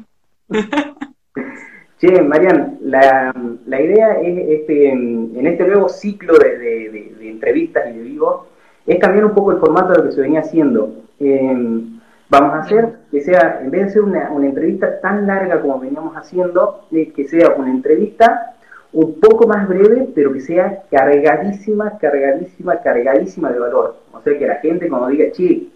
Che, 1.99 2.23
Marian, 2.23 2.79
la, 2.83 3.35
la 3.67 3.81
idea 3.81 4.21
es 4.21 4.61
este, 4.61 4.91
en, 4.91 5.47
este 5.47 5.67
nuevo 5.67 5.89
ciclo 5.89 6.35
de, 6.39 6.59
de, 6.59 7.15
de, 7.19 7.31
entrevistas 7.31 7.91
y 7.91 7.99
de 7.99 8.03
vivo, 8.03 8.47
es 8.87 8.99
cambiar 8.99 9.27
un 9.27 9.35
poco 9.35 9.53
el 9.53 9.59
formato 9.59 9.93
de 9.93 9.99
lo 9.99 10.05
que 10.05 10.13
se 10.13 10.21
venía 10.23 10.41
haciendo. 10.41 10.95
Eh, 11.19 11.91
Vamos 12.31 12.55
a 12.55 12.59
hacer 12.61 12.93
que 13.11 13.21
sea, 13.23 13.59
en 13.61 13.73
vez 13.73 13.87
de 13.87 13.91
ser 13.91 14.03
una, 14.03 14.29
entrevista 14.29 15.01
tan 15.01 15.27
larga 15.27 15.61
como 15.61 15.81
veníamos 15.81 16.17
haciendo, 16.17 16.87
que 16.91 17.27
sea 17.29 17.55
una 17.57 17.71
entrevista 17.71 18.55
un 18.93 19.19
poco 19.19 19.49
más 19.49 19.69
breve, 19.69 20.09
pero 20.15 20.33
que 20.33 20.41
sea 20.41 20.85
cargadísima, 20.93 21.99
cargadísima, 21.99 22.81
cargadísima 22.83 23.51
de 23.51 23.59
valor. 23.59 23.97
O 24.13 24.21
sea, 24.23 24.39
que 24.39 24.47
la 24.47 24.57
gente 24.57 24.89
cuando 24.89 25.09
diga, 25.09 25.33
che, 25.33 25.67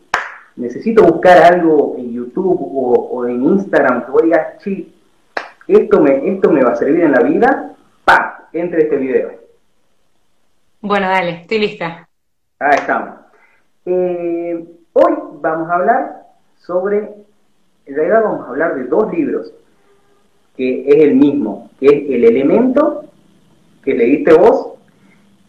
necesito 0.56 1.02
buscar 1.04 1.38
algo 1.52 1.96
en 1.98 2.12
YouTube 2.12 2.58
o, 2.60 3.26
en 3.26 3.42
Instagram, 3.42 4.04
que 4.04 4.10
voy 4.10 4.32
a 4.32 4.54
decir, 4.54 4.92
che, 5.66 5.72
esto 5.82 6.00
me, 6.00 6.28
esto 6.28 6.50
me 6.50 6.62
va 6.62 6.72
a 6.72 6.76
servir 6.76 7.04
en 7.04 7.12
la 7.12 7.20
vida, 7.20 7.74
¡pa! 8.04 8.48
Entre 8.52 8.82
este 8.82 8.96
video. 8.96 9.32
Bueno, 10.80 11.08
dale, 11.08 11.40
estoy 11.40 11.58
lista. 11.58 12.08
Ahí 12.58 12.76
estamos. 12.76 13.10
Eh, 13.86 14.64
hoy 14.92 15.14
vamos 15.40 15.70
a 15.70 15.74
hablar 15.74 16.26
sobre, 16.58 16.98
en 17.86 17.94
realidad 17.94 18.22
vamos 18.22 18.46
a 18.46 18.50
hablar 18.50 18.74
de 18.76 18.84
dos 18.84 19.12
libros, 19.12 19.52
que 20.56 20.84
es 20.86 21.04
el 21.04 21.16
mismo, 21.16 21.70
que 21.80 21.86
es 21.86 22.10
El 22.10 22.24
Elemento, 22.24 23.04
que 23.82 23.94
leíste 23.94 24.34
vos, 24.34 24.74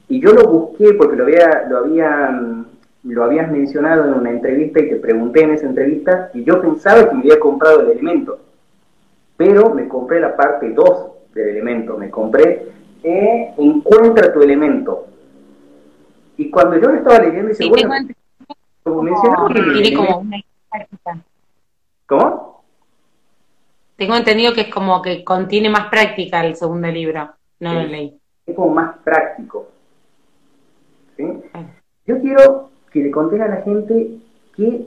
y 0.07 0.19
yo 0.19 0.33
lo 0.33 0.47
busqué 0.47 0.93
porque 0.93 1.15
lo 1.15 1.23
había, 1.23 1.65
lo 1.69 1.77
había, 1.79 2.65
lo 3.13 3.23
habías 3.23 3.51
mencionado 3.51 4.05
en 4.05 4.13
una 4.13 4.31
entrevista 4.31 4.79
y 4.79 4.89
te 4.89 4.95
pregunté 4.95 5.43
en 5.43 5.51
esa 5.51 5.67
entrevista, 5.67 6.31
y 6.33 6.43
yo 6.43 6.61
pensaba 6.61 7.07
que 7.07 7.15
me 7.15 7.21
había 7.21 7.39
comprado 7.39 7.81
el 7.81 7.91
elemento, 7.91 8.39
pero 9.37 9.73
me 9.73 9.87
compré 9.87 10.19
la 10.19 10.35
parte 10.35 10.71
2 10.71 11.11
del 11.33 11.49
elemento, 11.49 11.97
me 11.97 12.09
compré 12.09 12.67
eh, 13.03 13.53
Encuentra 13.57 14.33
tu 14.33 14.41
elemento. 14.41 15.05
Y 16.37 16.49
cuando 16.49 16.77
yo 16.77 16.89
lo 16.89 16.95
estaba 16.95 17.19
leyendo, 17.19 17.49
dice, 17.49 17.69
bueno, 17.69 17.93
como 18.83 19.03
mencionaste, 19.03 19.93
como 19.93 20.17
una 20.19 20.37
¿Cómo? 22.07 22.63
Tengo 23.95 24.15
entendido 24.15 24.53
que 24.53 24.61
es 24.61 24.73
como 24.73 25.01
que 25.01 25.23
contiene 25.23 25.69
más 25.69 25.89
práctica 25.89 26.43
el 26.43 26.55
segundo 26.55 26.87
libro. 26.87 27.29
No 27.59 27.73
lo 27.73 27.83
leí. 27.83 28.19
Es 28.45 28.55
como 28.55 28.73
más 28.73 28.97
práctico. 29.03 29.69
Yo 31.17 32.19
quiero 32.21 32.69
que 32.95 33.03
le 33.03 33.11
contes 33.11 33.41
a 33.41 33.49
la 33.49 33.57
gente 33.57 34.07
qué, 34.55 34.85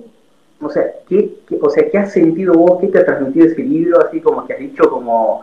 o 0.62 0.70
sea, 0.70 0.82
qué, 1.06 1.40
o 1.60 1.68
sea, 1.68 1.90
qué 1.90 1.98
has 1.98 2.10
sentido 2.10 2.54
vos, 2.54 2.80
qué 2.80 2.86
te 2.86 3.00
ha 3.00 3.04
transmitido 3.04 3.44
ese 3.44 3.62
libro, 3.62 4.00
así 4.00 4.18
como 4.22 4.46
que 4.46 4.54
has 4.54 4.58
dicho 4.60 4.88
como 4.88 5.42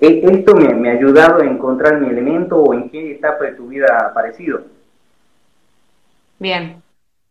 e, 0.00 0.22
esto 0.24 0.54
me, 0.56 0.88
ha 0.88 0.94
ayudado 0.94 1.42
a 1.42 1.44
encontrar 1.44 2.00
mi 2.00 2.08
elemento 2.08 2.56
o 2.56 2.72
en 2.72 2.88
qué 2.88 3.12
etapa 3.12 3.44
de 3.44 3.52
tu 3.52 3.66
vida 3.66 3.88
ha 3.92 4.06
aparecido. 4.06 4.62
Bien, 6.38 6.82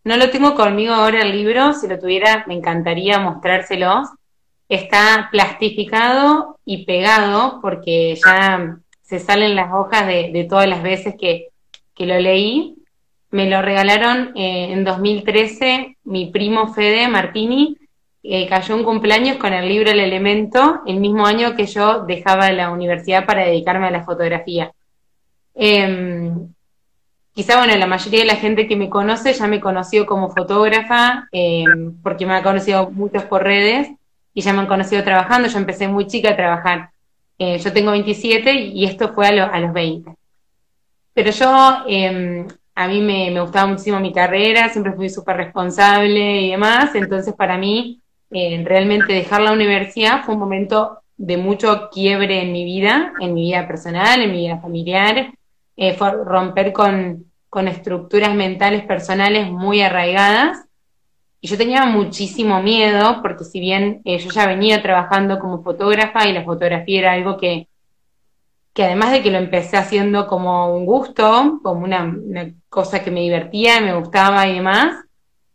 no 0.04 0.16
lo 0.16 0.30
tengo 0.30 0.54
conmigo 0.54 0.94
ahora 0.94 1.24
el 1.24 1.32
libro, 1.32 1.74
si 1.74 1.88
lo 1.88 1.98
tuviera 1.98 2.46
me 2.48 2.54
encantaría 2.54 3.18
mostrárselos. 3.18 4.10
Está 4.70 5.30
plastificado 5.32 6.60
y 6.64 6.86
pegado 6.86 7.60
porque 7.62 8.16
ya 8.24 8.78
se 9.02 9.20
salen 9.20 9.56
las 9.56 9.74
hojas 9.74 10.06
de, 10.06 10.46
todas 10.48 10.70
las 10.70 10.84
veces 10.84 11.16
que, 11.20 11.48
lo 11.98 12.20
leí. 12.20 12.81
Me 13.32 13.50
lo 13.50 13.62
regalaron 13.62 14.32
eh, 14.36 14.72
en 14.72 14.84
2013 14.84 15.98
mi 16.04 16.28
primo 16.28 16.74
Fede 16.74 17.08
Martini, 17.08 17.78
eh, 18.24 18.48
cayó 18.48 18.76
un 18.76 18.84
cumpleaños 18.84 19.38
con 19.38 19.52
el 19.54 19.68
libro 19.68 19.90
El 19.90 20.00
Elemento, 20.00 20.82
el 20.86 21.00
mismo 21.00 21.26
año 21.26 21.56
que 21.56 21.66
yo 21.66 22.06
dejaba 22.06 22.52
la 22.52 22.70
universidad 22.70 23.26
para 23.26 23.46
dedicarme 23.46 23.88
a 23.88 23.92
la 23.92 24.04
fotografía. 24.04 24.72
Em, 25.56 26.54
quizá, 27.34 27.58
bueno, 27.58 27.76
la 27.78 27.88
mayoría 27.88 28.20
de 28.20 28.26
la 28.26 28.36
gente 28.36 28.68
que 28.68 28.76
me 28.76 28.90
conoce 28.90 29.34
ya 29.34 29.48
me 29.48 29.60
conoció 29.60 30.06
como 30.06 30.30
fotógrafa, 30.30 31.28
eh, 31.32 31.66
porque 32.04 32.26
me 32.28 32.36
ha 32.36 32.44
conocido 32.44 32.92
muchos 32.92 33.24
por 33.24 33.44
redes 33.44 33.90
y 34.34 34.42
ya 34.42 34.54
me 34.54 34.60
han 34.60 34.68
conocido 34.68 35.04
trabajando. 35.04 35.48
Yo 35.48 35.58
empecé 35.58 35.88
muy 35.88 36.06
chica 36.08 36.30
a 36.30 36.36
trabajar. 36.36 36.92
Eh, 37.40 37.58
yo 37.58 37.74
tengo 37.74 37.92
27 37.92 38.54
y 38.54 38.86
esto 38.86 39.14
fue 39.14 39.28
a, 39.28 39.60
los 39.60 39.74
20. 39.74 40.14
Pero 41.14 41.32
yo, 41.32 41.78
em, 41.88 42.48
a 42.84 42.88
mí 42.88 43.02
me, 43.02 43.40
gustaba 43.40 43.68
muchísimo 43.68 44.00
mi 44.00 44.14
carrera, 44.14 44.70
siempre 44.70 44.94
fui 44.94 45.10
súper 45.10 45.38
responsable 45.38 46.42
y 46.42 46.52
demás, 46.52 46.96
entonces 46.96 47.34
para 47.34 47.58
mí 47.58 48.02
eh, 48.32 48.64
realmente 48.66 49.14
dejar 49.14 49.42
la 49.42 49.52
universidad 49.52 50.24
fue 50.24 50.34
un 50.34 50.40
momento 50.40 51.00
de 51.18 51.38
mucho 51.38 51.90
quiebre 51.92 52.42
en 52.42 52.52
mi 52.52 52.66
vida, 52.66 53.14
en 53.20 53.34
mi 53.34 53.44
vida 53.44 53.68
personal, 53.68 54.22
en 54.22 54.32
mi 54.32 54.40
vida 54.40 54.60
familiar, 54.60 55.34
eh, 55.78 55.98
romper 55.98 56.74
con, 56.74 57.26
estructuras 57.68 58.34
mentales 58.34 58.84
personales 58.86 59.52
muy 59.52 59.82
arraigadas. 59.82 60.66
Y 61.42 61.48
yo 61.48 61.58
tenía 61.58 61.86
muchísimo 61.86 62.62
miedo, 62.62 63.22
porque 63.22 63.44
si 63.44 63.60
bien 63.60 64.02
eh, 64.06 64.18
yo 64.20 64.32
ya 64.32 64.48
venía 64.48 64.82
trabajando 64.82 65.40
como 65.40 65.62
fotógrafa 65.62 66.28
y 66.28 66.34
la 66.34 66.44
fotografía 66.44 67.00
era 67.00 67.12
algo 67.14 67.38
que, 67.38 67.68
que 68.74 68.84
además 68.86 69.12
de 69.12 69.22
que 69.22 69.32
lo 69.32 69.38
empecé 69.38 69.78
haciendo 69.78 70.28
como 70.28 70.76
un 70.76 70.86
gusto, 70.86 71.60
como 71.64 71.84
una, 71.84 72.16
cosa 72.70 73.04
que 73.04 73.12
me 73.12 73.22
divertía, 73.22 73.82
me 73.82 73.96
gustaba 73.96 74.48
y 74.48 74.56
demás, 74.56 75.06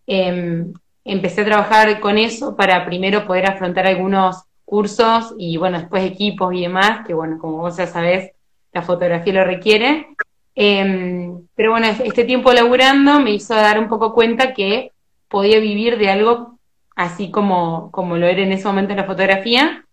em, 0.07 0.73
empecé 1.05 1.43
a 1.43 1.47
trabajar 1.47 2.01
con 2.01 2.19
eso 2.19 2.57
para 2.57 2.85
primero 2.85 3.27
poder 3.27 3.47
afrontar 3.47 3.87
algunos 3.87 4.45
cursos 4.65 5.35
y 5.39 5.57
bueno, 5.57 5.79
después 5.79 6.05
equipos 6.05 6.53
y 6.53 6.63
demás, 6.63 7.07
que 7.07 7.15
bueno, 7.15 7.39
como 7.39 7.59
vos 7.59 7.77
ya 7.77 7.87
sabés, 7.87 8.33
la 8.73 8.83
fotografía 8.83 9.33
lo 9.33 9.45
requiere. 9.45 10.09
Em, 10.55 11.47
pero 11.55 11.71
bueno, 11.71 11.87
este 11.87 12.25
tiempo 12.25 12.53
laburando 12.53 13.21
me 13.21 13.33
hizo 13.33 13.55
dar 13.55 13.79
un 13.79 13.89
poco 13.89 14.13
cuenta 14.13 14.53
que 14.53 14.93
podía 15.29 15.61
vivir 15.61 15.99
de 15.99 16.11
algo 16.11 16.59
así 16.95 17.31
como, 17.31 17.91
como 17.93 18.17
lo 18.17 18.27
era 18.27 18.43
en 18.43 18.53
ese 18.53 18.67
momento 18.67 18.95
la 18.95 19.05
fotografía. 19.05 19.86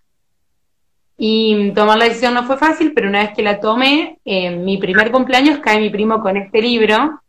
Y 1.17 1.71
tomar 1.71 1.97
la 1.97 2.05
decisión 2.05 2.33
no 2.33 2.43
fue 2.43 2.57
fácil, 2.57 2.93
pero 2.93 3.07
una 3.07 3.19
vez 3.19 3.33
que 3.35 3.43
la 3.43 3.59
tomé, 3.59 4.19
en 4.25 4.65
mi 4.65 4.77
primer 4.77 5.11
cumpleaños 5.11 5.59
cae 5.59 5.79
mi 5.79 5.89
primo 5.89 6.21
con 6.21 6.37
este 6.37 6.61
libro. 6.61 7.21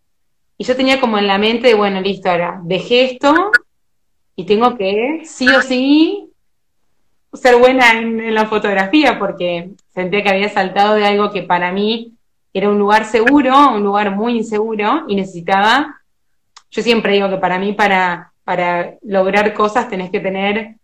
Y 0.57 0.65
yo 0.65 0.77
tenía 0.77 1.01
como 1.01 1.19
en 1.19 1.27
la 1.27 1.39
mente 1.39 1.69
de, 1.69 1.75
bueno, 1.75 2.01
listo, 2.01 2.31
ahora 2.31 2.61
dejé 2.63 3.05
esto 3.05 3.51
y 4.37 4.45
tengo 4.45 4.77
que 4.77 5.23
sí 5.25 5.49
o 5.49 5.63
sí 5.63 6.31
ser 7.33 7.57
buena 7.57 7.93
en, 7.93 8.35
la 8.35 8.47
fotografía 8.47 9.19
porque 9.19 9.71
sentía 9.93 10.23
que 10.23 10.31
había 10.31 10.49
saltado 10.49 10.95
de 10.95 11.07
algo 11.07 11.31
que 11.31 11.43
para 11.43 11.73
mí 11.73 12.15
era 12.53 12.69
un 12.69 12.79
lugar 12.79 13.05
seguro, 13.05 13.71
un 13.71 13.83
lugar 13.83 14.15
muy 14.15 14.37
inseguro 14.37 15.05
y 15.09 15.17
necesitaba, 15.17 16.01
yo 16.71 16.83
siempre 16.83 17.15
digo 17.15 17.29
que 17.29 17.39
para 17.39 17.59
mí 17.59 17.73
para, 17.73 18.33
para 18.45 18.95
lograr 19.03 19.53
cosas 19.55 19.89
tenés 19.89 20.11
que 20.11 20.21
tener 20.21 20.77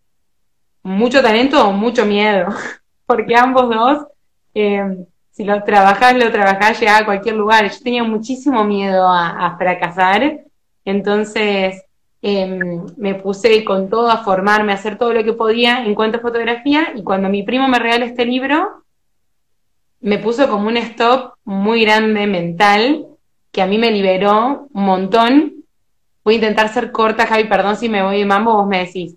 mucho 0.83 1.23
talento 1.23 1.69
o 1.69 1.73
mucho 1.73 2.05
miedo, 2.05 2.49
porque 3.11 3.37
ambos 3.37 3.69
dos, 3.69 4.07
eh, 4.55 5.05
si 5.31 5.45
lo 5.45 5.63
trabajás, 5.65 6.15
lo 6.17 6.31
trabajás, 6.31 6.79
llegás 6.79 7.03
a 7.03 7.05
cualquier 7.05 7.37
lugar. 7.37 7.71
Yo 7.71 7.79
tenía 7.83 8.05
muchísimo 8.05 8.65
miedo 8.65 9.07
a 9.09 9.57
fracasar, 9.59 10.41
entonces 10.85 11.85
Em, 12.23 12.85
me 12.99 13.15
puse 13.15 13.65
con 13.65 13.89
todo 13.89 14.11
a 14.11 14.19
formarme, 14.19 14.73
a 14.73 14.75
hacer 14.75 14.99
todo 14.99 15.15
lo 15.15 15.25
que 15.25 15.33
podía 15.33 15.85
en 15.85 15.95
cuanto 15.95 16.19
a 16.19 16.21
fotografía 16.21 16.93
y 16.95 17.03
cuando 17.03 17.31
mi 17.31 17.43
primo 17.43 17.67
me 17.67 17.79
regaló 17.79 18.05
este 18.05 18.27
libro, 18.27 18.85
me 20.01 20.19
puso 20.19 20.49
como 20.49 20.69
un 20.69 20.77
stop 20.77 21.33
muy 21.45 21.83
grande 21.83 22.27
mental 22.27 23.07
que 23.51 23.63
a 23.63 23.67
mí 23.67 23.79
me 23.79 23.91
liberó 23.91 24.69
un 24.71 24.85
montón. 24.85 25.55
Voy 26.23 26.35
a 26.35 26.37
intentar 26.37 26.69
ser 26.69 26.93
corta, 26.93 27.27
Javi, 27.27 27.45
perdón 27.45 27.77
si 27.77 27.89
me 27.89 28.03
voy 28.03 28.19
de 28.19 28.27
mambo, 28.27 28.55
vos 28.55 28.67
me 28.67 28.85
decís. 28.85 29.17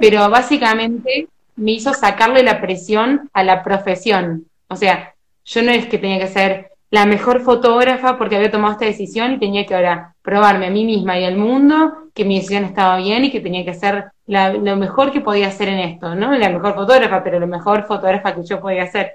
Pero 0.00 0.28
básicamente 0.28 1.28
me 1.62 1.72
hizo 1.72 1.94
sacarle 1.94 2.42
la 2.42 2.60
presión 2.60 3.30
a 3.32 3.44
la 3.44 3.62
profesión. 3.62 4.46
O 4.68 4.76
sea, 4.76 5.14
yo 5.44 5.62
no 5.62 5.70
es 5.70 5.86
que 5.86 5.98
tenía 5.98 6.18
que 6.18 6.26
ser 6.26 6.72
la 6.90 7.06
mejor 7.06 7.40
fotógrafa 7.40 8.18
porque 8.18 8.36
había 8.36 8.50
tomado 8.50 8.72
esta 8.72 8.84
decisión 8.84 9.32
y 9.32 9.38
tenía 9.38 9.64
que 9.64 9.74
ahora 9.74 10.14
probarme 10.22 10.66
a 10.66 10.70
mí 10.70 10.84
misma 10.84 11.18
y 11.18 11.24
al 11.24 11.36
mundo 11.36 12.10
que 12.14 12.24
mi 12.24 12.36
decisión 12.36 12.64
estaba 12.64 12.96
bien 12.96 13.24
y 13.24 13.30
que 13.30 13.40
tenía 13.40 13.64
que 13.64 13.74
ser 13.74 14.06
lo 14.26 14.76
mejor 14.76 15.12
que 15.12 15.20
podía 15.20 15.48
hacer 15.48 15.68
en 15.68 15.78
esto, 15.78 16.14
¿no? 16.14 16.36
La 16.36 16.50
mejor 16.50 16.74
fotógrafa, 16.74 17.22
pero 17.22 17.38
la 17.38 17.46
mejor 17.46 17.84
fotógrafa 17.86 18.34
que 18.34 18.44
yo 18.44 18.60
podía 18.60 18.82
hacer. 18.82 19.12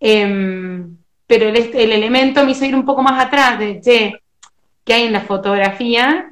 Em, 0.00 0.96
pero 1.26 1.48
el, 1.48 1.56
el, 1.56 1.92
elemento 1.92 2.44
me 2.44 2.50
hizo 2.50 2.64
ir 2.64 2.74
un 2.74 2.84
poco 2.84 3.02
más 3.02 3.24
atrás 3.24 3.58
de, 3.58 3.80
che, 3.80 4.20
¿qué 4.84 4.94
hay 4.94 5.04
en 5.04 5.12
la 5.12 5.20
fotografía? 5.20 6.30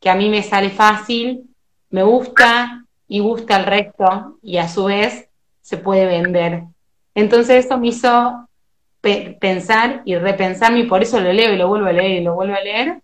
Que 0.00 0.10
a 0.10 0.14
mí 0.14 0.28
me 0.28 0.42
sale 0.42 0.70
fácil, 0.70 1.44
me 1.90 2.02
gusta 2.02 2.84
y 3.08 3.20
gusta 3.20 3.56
al 3.56 3.66
resto 3.66 4.38
y 4.42 4.58
a 4.58 4.68
su 4.68 4.84
vez 4.84 5.28
se 5.62 5.78
puede 5.78 6.06
vender. 6.06 6.64
Entonces 7.14 7.64
eso 7.64 7.78
me 7.78 7.88
hizo 7.88 8.48
pensar 9.00 10.02
y 10.04 10.16
repensarme, 10.16 10.80
y 10.80 10.86
por 10.86 11.02
eso 11.02 11.20
lo 11.20 11.32
leo 11.32 11.52
y 11.52 11.56
lo 11.56 11.68
vuelvo 11.68 11.86
a 11.86 11.92
leer 11.92 12.20
y 12.20 12.24
lo 12.24 12.34
vuelvo 12.34 12.54
a 12.54 12.60
leer, 12.60 13.00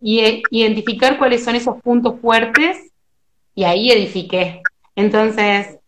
y 0.00 0.20
e, 0.20 0.42
identificar 0.50 1.18
cuáles 1.18 1.44
son 1.44 1.54
esos 1.54 1.80
puntos 1.82 2.20
fuertes, 2.20 2.92
y 3.54 3.64
ahí 3.64 3.90
edifiqué. 3.90 4.62
Entonces, 4.94 5.78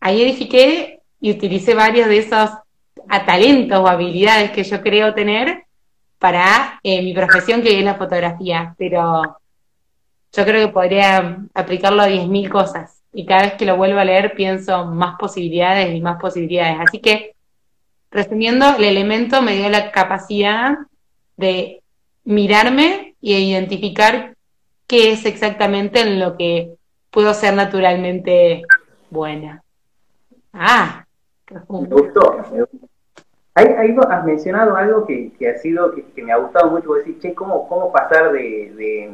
ahí 0.00 0.22
edifiqué 0.22 1.00
y 1.20 1.30
utilicé 1.30 1.74
varios 1.74 2.08
de 2.08 2.18
esos 2.18 2.50
talentos 3.26 3.78
o 3.78 3.86
habilidades 3.86 4.50
que 4.52 4.64
yo 4.64 4.80
creo 4.80 5.14
tener 5.14 5.64
para 6.18 6.80
eh, 6.82 7.02
mi 7.02 7.12
profesión 7.12 7.62
que 7.62 7.78
es 7.78 7.84
la 7.84 7.96
fotografía, 7.96 8.74
pero 8.78 9.36
yo 10.32 10.44
creo 10.44 10.66
que 10.66 10.72
podría 10.72 11.38
aplicarlo 11.54 12.02
a 12.02 12.08
10.000 12.08 12.48
cosas 12.48 13.02
y 13.12 13.26
cada 13.26 13.42
vez 13.42 13.54
que 13.54 13.66
lo 13.66 13.76
vuelvo 13.76 13.98
a 13.98 14.04
leer 14.04 14.34
pienso 14.34 14.86
más 14.86 15.16
posibilidades 15.18 15.94
y 15.94 16.00
más 16.00 16.20
posibilidades. 16.20 16.78
Así 16.80 16.98
que 17.00 17.32
Resumiendo, 18.12 18.66
el 18.76 18.84
elemento 18.84 19.40
me 19.40 19.56
dio 19.56 19.70
la 19.70 19.90
capacidad 19.90 20.76
de 21.38 21.82
mirarme 22.24 23.16
y 23.22 23.34
identificar 23.34 24.34
qué 24.86 25.12
es 25.12 25.24
exactamente 25.24 26.00
en 26.00 26.20
lo 26.20 26.36
que 26.36 26.74
puedo 27.10 27.32
ser 27.32 27.54
naturalmente 27.54 28.64
buena. 29.08 29.62
Ah, 30.52 31.06
me 31.50 31.86
gustó. 31.86 32.36
Ahí, 33.54 33.96
has 34.10 34.24
mencionado 34.26 34.76
algo 34.76 35.06
que, 35.06 35.32
ha 35.48 35.58
sido, 35.58 35.94
que, 35.94 36.22
me 36.22 36.32
ha 36.32 36.36
gustado 36.36 36.70
mucho, 36.70 36.92
decir, 36.92 37.18
che, 37.18 37.32
¿cómo, 37.32 37.66
cómo 37.66 37.90
pasar 37.92 38.30
de, 38.32 38.74
de, 38.76 39.10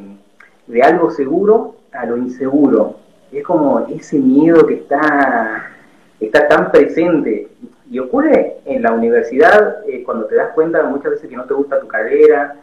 algo 0.83 1.11
seguro 1.11 1.75
a 1.91 2.05
lo 2.05 2.17
inseguro? 2.17 2.95
Es 3.31 3.43
como 3.43 3.87
ese 3.87 4.17
miedo 4.19 4.65
que 4.65 4.75
está, 4.75 5.71
está 6.19 6.47
tan 6.47 6.71
presente. 6.71 7.47
Y 7.91 7.99
ocurre 7.99 8.57
en 8.65 8.83
la 8.83 8.93
universidad 8.93 9.87
eh, 9.87 10.03
cuando 10.03 10.25
te 10.25 10.35
das 10.35 10.53
cuenta 10.53 10.83
muchas 10.83 11.11
veces 11.11 11.29
que 11.29 11.35
no 11.35 11.45
te 11.45 11.53
gusta 11.53 11.79
tu 11.79 11.87
carrera, 11.87 12.55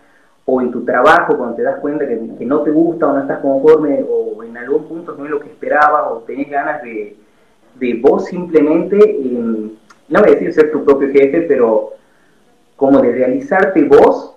o 0.49 0.61
en 0.61 0.71
tu 0.71 0.85
trabajo 0.85 1.37
cuando 1.37 1.57
te 1.57 1.63
das 1.63 1.81
cuenta 1.81 2.07
que, 2.07 2.17
no 2.17 2.61
te 2.61 2.71
gusta 2.71 3.09
o 3.09 3.13
no 3.13 3.21
estás 3.21 3.41
conforme, 3.41 4.05
o 4.09 4.43
en 4.45 4.57
algún 4.57 4.85
punto 4.85 5.15
no 5.19 5.25
es 5.25 5.31
lo 5.31 5.41
que 5.41 5.49
esperabas, 5.49 6.05
o 6.13 6.19
tenés 6.19 6.49
ganas 6.49 6.83
de, 6.83 7.17
de 7.75 7.95
vos 7.95 8.27
simplemente, 8.27 9.19
no 10.09 10.21
voy 10.21 10.29
a 10.29 10.33
decir 10.33 10.53
ser 10.53 10.71
tu 10.71 10.85
propio 10.85 11.09
jefe, 11.09 11.43
pero 11.43 11.91
como 12.77 13.01
de 13.01 13.11
realizarte 13.13 13.83
vos, 13.85 14.36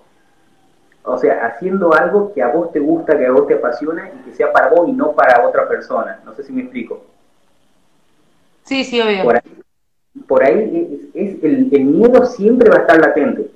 o 1.04 1.18
sea, 1.18 1.46
haciendo 1.46 1.94
algo 1.94 2.32
que 2.32 2.42
a 2.42 2.48
vos 2.48 2.72
te 2.72 2.80
gusta, 2.80 3.18
que 3.18 3.26
a 3.26 3.32
vos 3.32 3.46
te 3.46 3.54
apasiona 3.54 4.10
y 4.10 4.24
que 4.24 4.36
sea 4.36 4.52
para 4.52 4.68
vos 4.68 4.88
y 4.88 4.92
no 4.92 5.12
para 5.12 5.46
otra 5.46 5.68
persona. 5.68 6.20
No 6.24 6.34
sé 6.34 6.42
si 6.42 6.52
me 6.52 6.62
explico. 6.62 7.04
Sí, 8.64 8.84
sí, 8.84 9.00
obvio 9.00 9.40
por 10.26 10.44
ahí 10.44 11.10
es, 11.14 11.42
el, 11.42 11.84
miedo 11.84 12.24
siempre 12.26 12.70
va 12.70 12.76
a 12.76 12.80
estar 12.80 13.00
latente, 13.00 13.50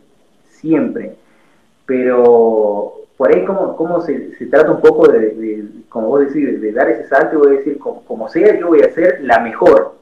siempre. 0.48 1.16
Pero 1.86 2.94
por 3.16 3.34
ahí 3.34 3.44
como, 3.44 3.76
como 3.76 4.00
se, 4.00 4.34
se, 4.36 4.46
trata 4.46 4.72
un 4.72 4.80
poco 4.80 5.08
de, 5.08 5.64
como 5.88 6.08
vos 6.08 6.20
decís, 6.20 6.60
de, 6.60 6.72
dar 6.72 6.90
ese 6.90 7.08
salto 7.08 7.36
y 7.36 7.38
voy 7.38 7.48
a 7.48 7.58
decir, 7.58 7.78
como, 7.78 8.28
sea, 8.28 8.58
yo 8.58 8.68
voy 8.68 8.80
a 8.82 8.92
ser 8.92 9.20
la 9.22 9.40
mejor. 9.40 9.94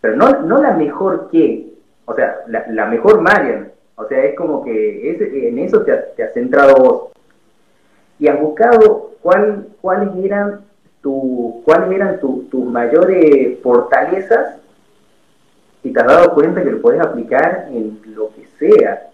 Pero 0.00 0.16
no, 0.16 0.42
no 0.42 0.62
la 0.62 0.72
mejor 0.72 1.28
que, 1.30 1.72
o 2.04 2.14
sea, 2.14 2.36
la, 2.46 2.86
mejor 2.86 3.20
Marian. 3.20 3.72
O 3.96 4.06
sea, 4.06 4.24
es 4.24 4.34
como 4.36 4.64
que 4.64 5.10
es, 5.10 5.20
en 5.20 5.58
eso 5.58 5.82
te, 5.82 6.22
has 6.22 6.32
centrado 6.32 6.74
vos. 6.76 7.12
Y 8.18 8.28
has 8.28 8.40
buscado 8.40 9.12
cuál, 9.22 9.68
cuáles 9.80 10.10
eran, 10.24 10.60
tu, 11.00 11.62
cuáles 11.64 11.92
eran 11.92 12.20
tus 12.20 12.64
mayores 12.64 13.58
fortalezas 13.62 14.56
y 15.84 15.90
te 15.90 16.00
has 16.00 16.06
dado 16.06 16.34
cuenta 16.34 16.64
que 16.64 16.70
lo 16.70 16.80
puedes 16.80 17.00
aplicar 17.00 17.68
en 17.70 18.00
lo 18.14 18.30
que 18.34 18.46
sea. 18.58 19.10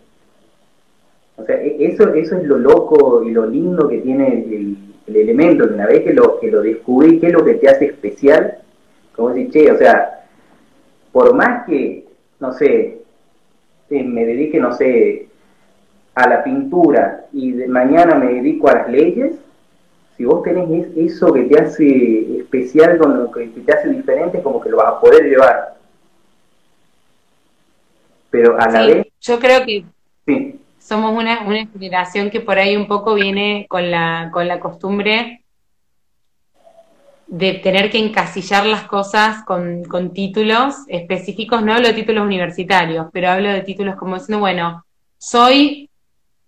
O 1.37 1.45
sea, 1.45 1.57
e-, 1.57 1.85
eso, 1.87 2.15
eso 2.15 2.37
es 2.37 2.45
lo 2.45 2.59
loco 2.59 3.25
y 3.25 3.33
lo 3.33 3.47
lindo 3.47 3.89
que 3.89 3.99
tiene 3.99 4.45
el, 4.49 4.77
elemento, 5.07 5.65
una 5.65 5.87
vez 5.87 6.05
que 6.05 6.13
lo, 6.13 6.39
que 6.39 6.53
lo 6.53 6.63
descubrí, 6.63 7.19
qué 7.19 7.27
es 7.27 7.33
lo 7.33 7.45
que 7.45 7.55
te 7.55 7.69
hace 7.69 7.87
especial, 7.87 8.59
como 9.17 9.31
decir, 9.31 9.51
che, 9.51 9.73
o 9.73 9.77
sea, 9.77 10.25
por 11.11 11.35
más 11.35 11.67
que, 11.67 12.07
no 12.39 12.53
sé, 12.53 13.00
me 13.91 14.25
dedique, 14.25 14.59
no 14.59 14.73
sé, 14.73 15.27
a 16.15 16.29
la 16.29 16.45
pintura 16.45 17.27
y 17.33 17.53
de 17.53 17.69
mañana 17.69 18.15
me 18.15 18.35
dedico 18.35 18.69
a 18.69 18.75
las 18.75 18.91
leyes, 18.91 19.37
si 20.17 20.25
vos 20.25 20.43
tenés 20.43 20.89
eso 20.97 21.33
que 21.33 21.45
te 21.45 21.61
hace 21.61 22.39
especial, 22.41 22.99
con 22.99 23.17
lo 23.17 23.31
que 23.31 23.47
te 23.47 23.73
hace 23.73 23.89
diferente, 23.89 24.43
como 24.43 24.61
que 24.61 24.69
lo 24.69 24.77
vas 24.77 24.89
a 24.89 25.01
poder 25.01 25.25
llevar. 25.25 25.77
Pero 28.31 28.61
a 28.61 28.69
la 28.69 28.87
vez... 28.87 29.07
Yo 29.21 29.39
creo 29.39 29.65
que 29.65 29.85
somos 30.79 31.17
una, 31.17 31.47
una 31.47 31.67
generación 31.67 32.31
que 32.31 32.41
por 32.41 32.59
ahí 32.59 32.77
un 32.77 32.87
poco 32.87 33.15
viene 33.15 33.67
con 33.69 33.91
la, 33.91 34.31
con 34.33 34.47
la 34.47 34.61
costumbre 34.61 35.40
de 37.31 37.55
tener 37.55 37.91
que 37.91 37.99
encasillar 37.99 38.67
las 38.67 38.85
cosas 38.85 39.45
con, 39.45 39.85
con 39.85 40.13
títulos 40.13 40.75
específicos, 40.89 41.63
no 41.63 41.73
hablo 41.73 41.89
de 41.89 41.95
títulos 41.95 42.27
universitarios, 42.27 43.07
pero 43.13 43.31
hablo 43.31 43.51
de 43.51 43.63
títulos 43.63 43.97
como 43.97 44.17
diciendo, 44.17 44.41
bueno, 44.41 44.85
soy 45.17 45.89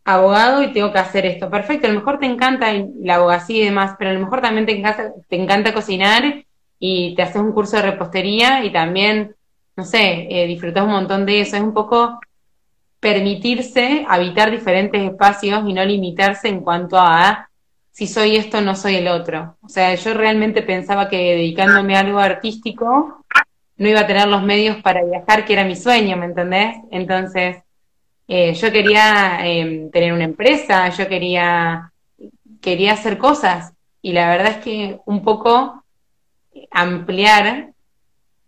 abogado 0.05 0.62
y 0.62 0.73
tengo 0.73 0.92
que 0.92 0.99
hacer 0.99 1.25
esto. 1.25 1.49
Perfecto, 1.49 1.87
a 1.87 1.90
lo 1.90 2.01
mejor 2.01 2.18
te 2.18 2.27
encanta 2.27 2.73
la 3.01 3.14
abogacía 3.14 3.62
y 3.62 3.64
demás, 3.64 3.95
pero 3.99 4.11
a 4.11 4.14
lo 4.14 4.21
mejor 4.21 4.40
también 4.40 4.66
te 4.66 4.77
encanta, 4.77 5.12
te 5.29 5.37
encanta 5.40 5.73
cocinar 5.73 6.45
y 6.79 7.14
te 7.14 7.23
haces 7.23 7.37
un 7.37 7.53
curso 7.53 7.77
de 7.77 7.83
repostería 7.83 8.64
y 8.64 8.73
también 8.73 9.37
no 9.77 9.85
sé, 9.85 10.27
eh, 10.31 10.47
disfrutas 10.47 10.85
un 10.85 10.90
montón 10.90 11.27
de 11.27 11.40
eso. 11.40 11.57
Es 11.57 11.62
un 11.62 11.73
poco 11.73 12.21
permitirse 13.01 14.05
habitar 14.09 14.51
diferentes 14.51 15.03
espacios 15.03 15.62
y 15.66 15.73
no 15.73 15.85
limitarse 15.85 16.49
en 16.49 16.61
cuanto 16.61 16.99
a 16.99 17.49
si 17.92 18.07
soy 18.07 18.37
esto, 18.37 18.61
no 18.61 18.74
soy 18.74 18.96
el 18.96 19.09
otro. 19.09 19.57
O 19.62 19.68
sea, 19.68 19.94
yo 19.94 20.14
realmente 20.14 20.62
pensaba 20.62 21.09
que 21.09 21.16
dedicándome 21.16 21.94
a 21.94 22.00
algo 22.00 22.18
artístico 22.18 23.24
no 23.76 23.88
iba 23.88 24.00
a 24.00 24.07
tener 24.07 24.28
los 24.28 24.42
medios 24.42 24.78
para 24.78 25.05
viajar, 25.05 25.44
que 25.44 25.52
era 25.52 25.64
mi 25.64 25.76
sueño, 25.76 26.16
¿me 26.16 26.26
entendés? 26.26 26.76
Entonces, 26.90 27.59
eh, 28.28 28.55
yo 28.55 28.72
quería 28.72 29.40
em, 29.46 29.90
tener 29.90 30.12
una 30.12 30.24
empresa, 30.24 30.88
yo 30.88 31.07
quería, 31.07 31.92
quería 32.61 32.94
hacer 32.94 33.18
cosas. 33.18 33.74
Y 34.00 34.12
la 34.12 34.31
verdad 34.31 34.52
es 34.52 34.57
que 34.59 34.98
un 35.05 35.22
poco 35.22 35.85
ampliar 36.70 37.72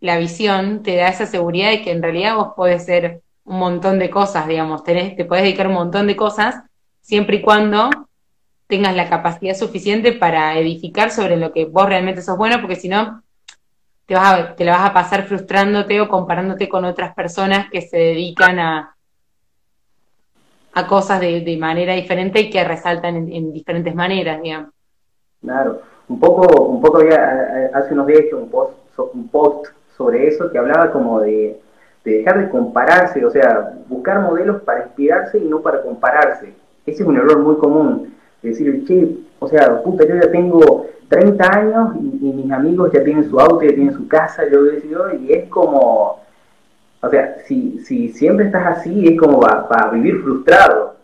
la 0.01 0.19
visión 0.19 0.83
te 0.83 0.97
da 0.97 1.09
esa 1.09 1.27
seguridad 1.27 1.71
de 1.71 1.83
que 1.83 1.91
en 1.91 2.03
realidad 2.03 2.37
vos 2.37 2.53
podés 2.57 2.85
ser 2.85 3.23
un 3.45 3.59
montón 3.59 3.99
de 3.99 4.11
cosas, 4.11 4.47
digamos, 4.47 4.85
tenés, 4.85 5.17
te 5.17 5.25
podés 5.25 5.45
dedicar 5.45 5.67
un 5.67 5.75
montón 5.75 6.07
de 6.07 6.17
cosas, 6.17 6.63
siempre 7.01 7.37
y 7.37 7.43
cuando 7.43 7.91
tengas 8.67 8.97
la 8.97 9.09
capacidad 9.09 9.55
suficiente 9.55 10.13
para 10.13 10.59
edificar 10.59 11.11
sobre 11.11 11.37
lo 11.37 11.53
que 11.53 11.67
vos 11.67 11.87
realmente 11.87 12.23
sos 12.23 12.37
bueno, 12.37 12.61
porque 12.61 12.77
si 12.77 12.89
no, 12.89 13.23
te, 14.07 14.15
vas 14.15 14.33
a, 14.33 14.55
te 14.55 14.65
la 14.65 14.73
vas 14.73 14.91
a 14.91 14.93
pasar 14.93 15.25
frustrándote 15.25 16.01
o 16.01 16.09
comparándote 16.09 16.69
con 16.69 16.85
otras 16.85 17.15
personas 17.15 17.71
que 17.71 17.83
se 17.83 17.97
dedican 17.97 18.59
a, 18.59 18.95
a 20.75 20.87
cosas 20.87 21.21
de, 21.21 21.57
manera 21.59 21.95
diferente 21.95 22.41
y 22.41 22.51
que 22.51 22.65
resaltan 22.65 23.17
en, 23.17 23.53
diferentes 23.53 23.95
maneras, 23.95 24.43
digamos. 24.43 24.71
Claro, 25.41 25.81
un 26.09 26.19
poco, 26.19 26.65
un 26.65 26.81
poco 26.81 27.03
ya 27.05 27.71
hace 27.75 27.95
unos 27.95 28.07
días 28.07 28.21
hecho 28.21 28.39
un 28.39 28.51
post, 28.51 28.75
un 29.13 29.29
post 29.29 29.67
sobre 29.97 30.27
eso 30.27 30.51
que 30.51 30.59
hablaba 30.59 30.91
como 30.91 31.21
de, 31.21 31.61
dejar 32.05 32.41
de 32.41 32.49
compararse, 32.51 33.25
o 33.25 33.31
sea, 33.31 33.73
buscar 33.89 34.21
modelos 34.21 34.63
para 34.63 34.85
inspirarse 34.85 35.39
y 35.39 35.45
no 35.45 35.61
para 35.61 35.83
compararse. 35.83 36.53
Ese 36.85 37.03
es 37.03 37.09
un 37.09 37.17
error 37.17 37.39
muy 37.39 37.57
común. 37.57 38.15
Decir, 38.45 38.85
che, 38.85 39.09
o 39.39 39.49
sea, 39.49 39.83
puta, 39.83 40.07
yo 40.07 40.17
ya 40.17 40.31
tengo 40.31 40.87
30 41.09 41.59
años 41.59 41.97
y, 41.97 42.27
mis 42.27 42.53
amigos 42.53 42.93
ya 42.93 43.03
tienen 43.03 43.29
su 43.29 43.41
auto, 43.41 43.63
ya 43.63 43.75
tienen 43.75 43.95
su 43.95 44.07
casa, 44.07 44.43
yo 44.51 44.65
decido, 44.65 45.15
y 45.15 45.33
es 45.33 45.49
como, 45.49 46.21
o 47.01 47.11
sea, 47.11 47.37
si, 47.47 47.79
si 47.81 48.11
siempre 48.11 48.47
estás 48.47 48.79
así, 48.79 49.09
es 49.09 49.19
como 49.19 49.41
para 49.41 49.91
vivir 49.93 50.23
frustrado. 50.23 50.95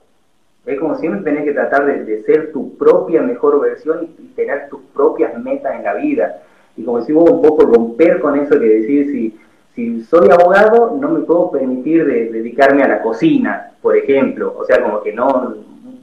Es 0.67 0.79
como 0.79 0.97
siempre 0.97 1.23
tenés 1.23 1.45
que 1.45 1.53
tratar 1.53 1.87
de, 1.87 2.23
ser 2.25 2.53
tu 2.53 2.77
propia 2.77 3.23
mejor 3.23 3.59
versión 3.61 4.09
y, 4.19 4.25
tener 4.35 4.69
tus 4.69 4.81
propias 4.95 5.37
metas 5.43 5.75
en 5.77 5.85
la 5.85 5.95
vida. 5.95 6.43
Y 6.77 6.85
como 6.85 6.99
decimos, 6.99 7.31
un 7.31 7.41
poco 7.41 7.65
romper 7.65 8.21
con 8.21 8.39
eso 8.39 8.61
que 8.61 8.67
decir, 8.67 9.07
si, 9.11 9.39
si 9.75 10.03
soy 10.05 10.29
abogado, 10.31 10.97
no 11.01 11.09
me 11.09 11.21
puedo 11.21 11.51
permitir 11.51 12.05
dedicarme 12.05 12.83
a 12.83 12.89
la 12.89 13.03
cocina, 13.03 13.73
por 13.81 13.97
ejemplo. 13.97 14.55
O 14.59 14.65
sea, 14.67 14.83
como 14.83 15.03
que 15.03 15.13
no, 15.13 15.55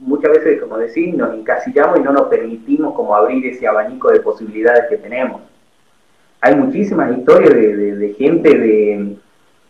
muchas 0.08 0.32
veces, 0.32 0.60
como 0.60 0.78
decís, 0.78 1.14
nos 1.14 1.34
encasillamos 1.34 2.00
y 2.00 2.02
no 2.02 2.12
nos 2.12 2.28
permitimos 2.28 2.94
como 2.94 3.14
abrir 3.14 3.46
ese 3.46 3.66
abanico 3.66 4.10
de 4.10 4.20
posibilidades 4.20 4.86
que 4.88 4.96
tenemos. 4.96 5.42
Hay 6.40 6.56
muchísimas 6.56 7.16
historias 7.16 7.54
de, 7.54 8.14
gente 8.18 8.58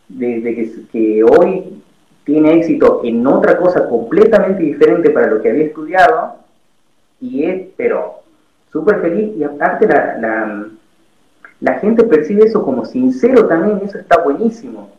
de, 0.08 0.86
que, 0.92 1.24
hoy 1.24 1.82
tiene 2.24 2.54
éxito 2.54 3.00
en 3.04 3.26
otra 3.26 3.56
cosa 3.56 3.88
completamente 3.88 4.62
diferente 4.62 5.10
para 5.10 5.26
lo 5.28 5.40
que 5.40 5.50
había 5.50 5.64
estudiado 5.64 6.36
y 7.20 7.44
es, 7.44 7.68
pero, 7.76 8.20
súper 8.70 9.00
feliz 9.00 9.34
y 9.36 9.44
aparte 9.44 9.88
la, 9.88 10.18
la, 10.18 10.66
la 11.60 11.78
gente 11.78 12.04
percibe 12.04 12.44
eso 12.44 12.62
como 12.62 12.84
sincero 12.84 13.46
también, 13.46 13.80
eso 13.82 13.98
está 13.98 14.22
buenísimo 14.22 14.90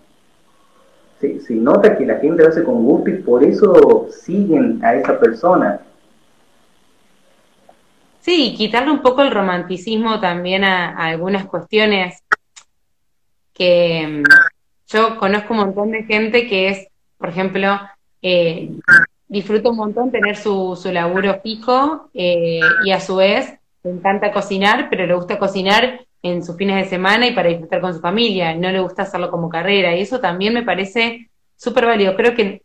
se, 1.20 1.54
nota 1.56 1.98
que 1.98 2.06
la 2.06 2.20
gente 2.20 2.44
lo 2.44 2.50
hace 2.50 2.64
con 2.64 2.84
gusto 2.84 3.10
y 3.10 3.18
por 3.18 3.44
eso 3.44 4.08
siguen 4.10 4.84
a 4.84 4.96
esa 4.96 5.20
persona. 5.20 5.82
Sí, 8.22 8.56
quitarle 8.58 8.92
un 8.92 9.02
poco 9.02 9.22
el 9.22 9.32
romanticismo 9.32 10.20
también 10.20 10.64
a, 10.64 10.96
algunas 10.96 11.46
cuestiones 11.46 12.24
que 13.54 14.08
mm, 14.08 14.24
yo 14.88 15.18
conozco 15.18 15.54
un 15.54 15.60
montón 15.60 15.92
de 15.92 16.04
gente 16.04 16.48
que 16.48 16.70
es, 16.70 16.88
por 17.18 17.30
ejemplo, 17.30 17.80
eh, 18.22 18.72
disfruta 19.28 19.70
un 19.70 19.78
montón 19.78 20.12
tener 20.12 20.36
su, 20.36 20.78
su 20.82 20.92
laburo 20.92 21.40
fijo 21.42 22.10
eh, 22.14 22.60
y 22.84 22.92
a 22.92 23.00
su 23.00 23.18
vez 23.18 23.54
le 23.84 23.92
encanta 23.92 24.32
cocinar, 24.32 24.88
pero 24.90 25.06
le 25.06 25.14
gusta 25.14 25.40
cocinar 25.40 26.02
en 26.22 26.44
sus 26.44 26.58
fines 26.58 26.84
de 26.84 26.90
semana 26.90 27.28
y 27.28 27.34
para 27.34 27.50
disfrutar 27.50 27.82
con 27.82 27.94
su 27.94 28.00
familia, 28.00 28.54
no 28.56 28.72
le 28.72 28.80
gusta 28.80 29.04
hacerlo 29.04 29.32
como 29.32 29.50
carrera, 29.50 29.96
y 29.96 30.02
eso 30.02 30.20
también 30.20 30.54
me 30.54 30.64
parece 30.64 31.30
súper 31.56 31.86
válido. 31.86 32.16
Creo 32.16 32.36
que, 32.36 32.62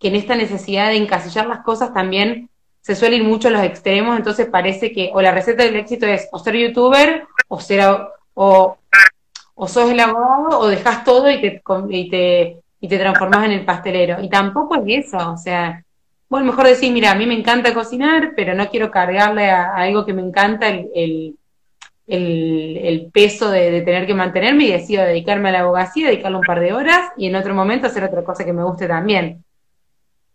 en 0.00 0.16
esta 0.16 0.34
necesidad 0.34 0.88
de 0.88 0.96
encasillar 0.96 1.46
las 1.46 1.60
cosas 1.60 1.94
también 1.94 2.50
se 2.80 2.96
suelen 2.96 3.22
ir 3.22 3.28
mucho 3.28 3.50
los 3.50 3.62
extremos, 3.62 4.16
entonces 4.16 4.48
parece 4.48 4.90
que 4.92 5.12
o 5.14 5.22
la 5.22 5.30
receta 5.30 5.62
del 5.62 5.76
éxito 5.76 6.06
es 6.06 6.28
o 6.32 6.40
ser 6.40 6.56
youtuber, 6.56 7.24
o 7.46 7.60
ser 7.60 7.84
o, 8.34 8.78
o 9.54 9.68
sos 9.68 9.90
el 9.90 10.00
abogado, 10.00 10.58
o 10.58 10.66
dejas 10.66 11.04
todo 11.04 11.30
y 11.30 11.40
te, 11.40 11.62
y 11.90 12.10
te, 12.10 12.56
y 12.80 12.88
te 12.88 12.98
transformas 12.98 13.44
en 13.44 13.52
el 13.52 13.64
pastelero. 13.64 14.20
Y 14.20 14.28
tampoco 14.28 14.74
es 14.84 15.06
eso, 15.06 15.32
o 15.32 15.36
sea, 15.36 15.84
bueno, 16.32 16.46
mejor 16.46 16.66
decir, 16.66 16.90
mira, 16.90 17.10
a 17.12 17.14
mí 17.14 17.26
me 17.26 17.38
encanta 17.38 17.74
cocinar, 17.74 18.32
pero 18.34 18.54
no 18.54 18.68
quiero 18.70 18.90
cargarle 18.90 19.50
a, 19.50 19.74
algo 19.74 20.06
que 20.06 20.14
me 20.14 20.22
encanta 20.22 20.66
el, 20.66 21.36
peso 23.12 23.50
de, 23.50 23.82
tener 23.82 24.06
que 24.06 24.14
mantenerme 24.14 24.64
y 24.64 24.72
decido 24.72 25.04
dedicarme 25.04 25.48
a 25.48 25.52
la 25.52 25.60
abogacía, 25.60 26.08
dedicarle 26.08 26.38
un 26.38 26.44
par 26.44 26.60
de 26.60 26.72
horas 26.72 27.10
y 27.16 27.26
en 27.26 27.36
otro 27.36 27.54
momento 27.54 27.86
hacer 27.86 28.04
otra 28.04 28.22
cosa 28.22 28.44
que 28.44 28.52
me 28.52 28.64
guste 28.64 28.86
también. 28.86 29.44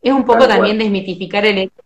Es 0.01 0.13
un 0.13 0.25
poco 0.25 0.47
también 0.47 0.77
desmitificar 0.77 1.45
el 1.45 1.57
hecho 1.57 1.81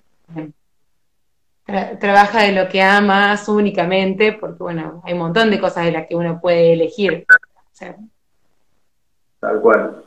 trabaja 2.00 2.44
de 2.44 2.52
lo 2.54 2.68
que 2.70 2.82
amas 2.82 3.48
únicamente, 3.48 4.34
porque 4.34 4.64
bueno, 4.64 5.02
hay 5.06 5.14
un 5.14 5.20
montón 5.20 5.50
de 5.50 5.60
cosas 5.60 5.86
de 5.86 5.92
las 5.92 6.08
que 6.08 6.16
uno 6.16 6.40
puede 6.42 6.74
elegir. 6.74 7.26
Tal 9.40 9.62
cual. 9.62 10.04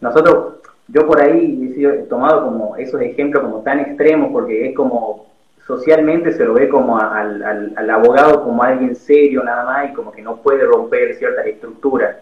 Nosotros, 0.00 0.54
yo 0.88 1.06
por 1.06 1.20
ahí 1.20 1.74
he 1.76 1.96
tomado 2.08 2.44
como 2.44 2.76
esos 2.76 3.00
ejemplos 3.00 3.42
como 3.42 3.60
tan 3.60 3.80
extremos, 3.80 4.30
porque 4.32 4.68
es 4.68 4.76
como 4.76 5.26
socialmente 5.66 6.32
se 6.32 6.44
lo 6.44 6.54
ve 6.54 6.68
como 6.68 6.98
al, 6.98 7.42
al, 7.76 7.90
abogado 7.90 8.42
como 8.42 8.62
alguien 8.62 8.94
serio 8.94 9.42
nada 9.42 9.64
más 9.64 9.90
y 9.90 9.94
como 9.94 10.12
que 10.12 10.22
no 10.22 10.36
puede 10.36 10.64
romper 10.64 11.14
ciertas 11.14 11.46
estructuras. 11.46 12.16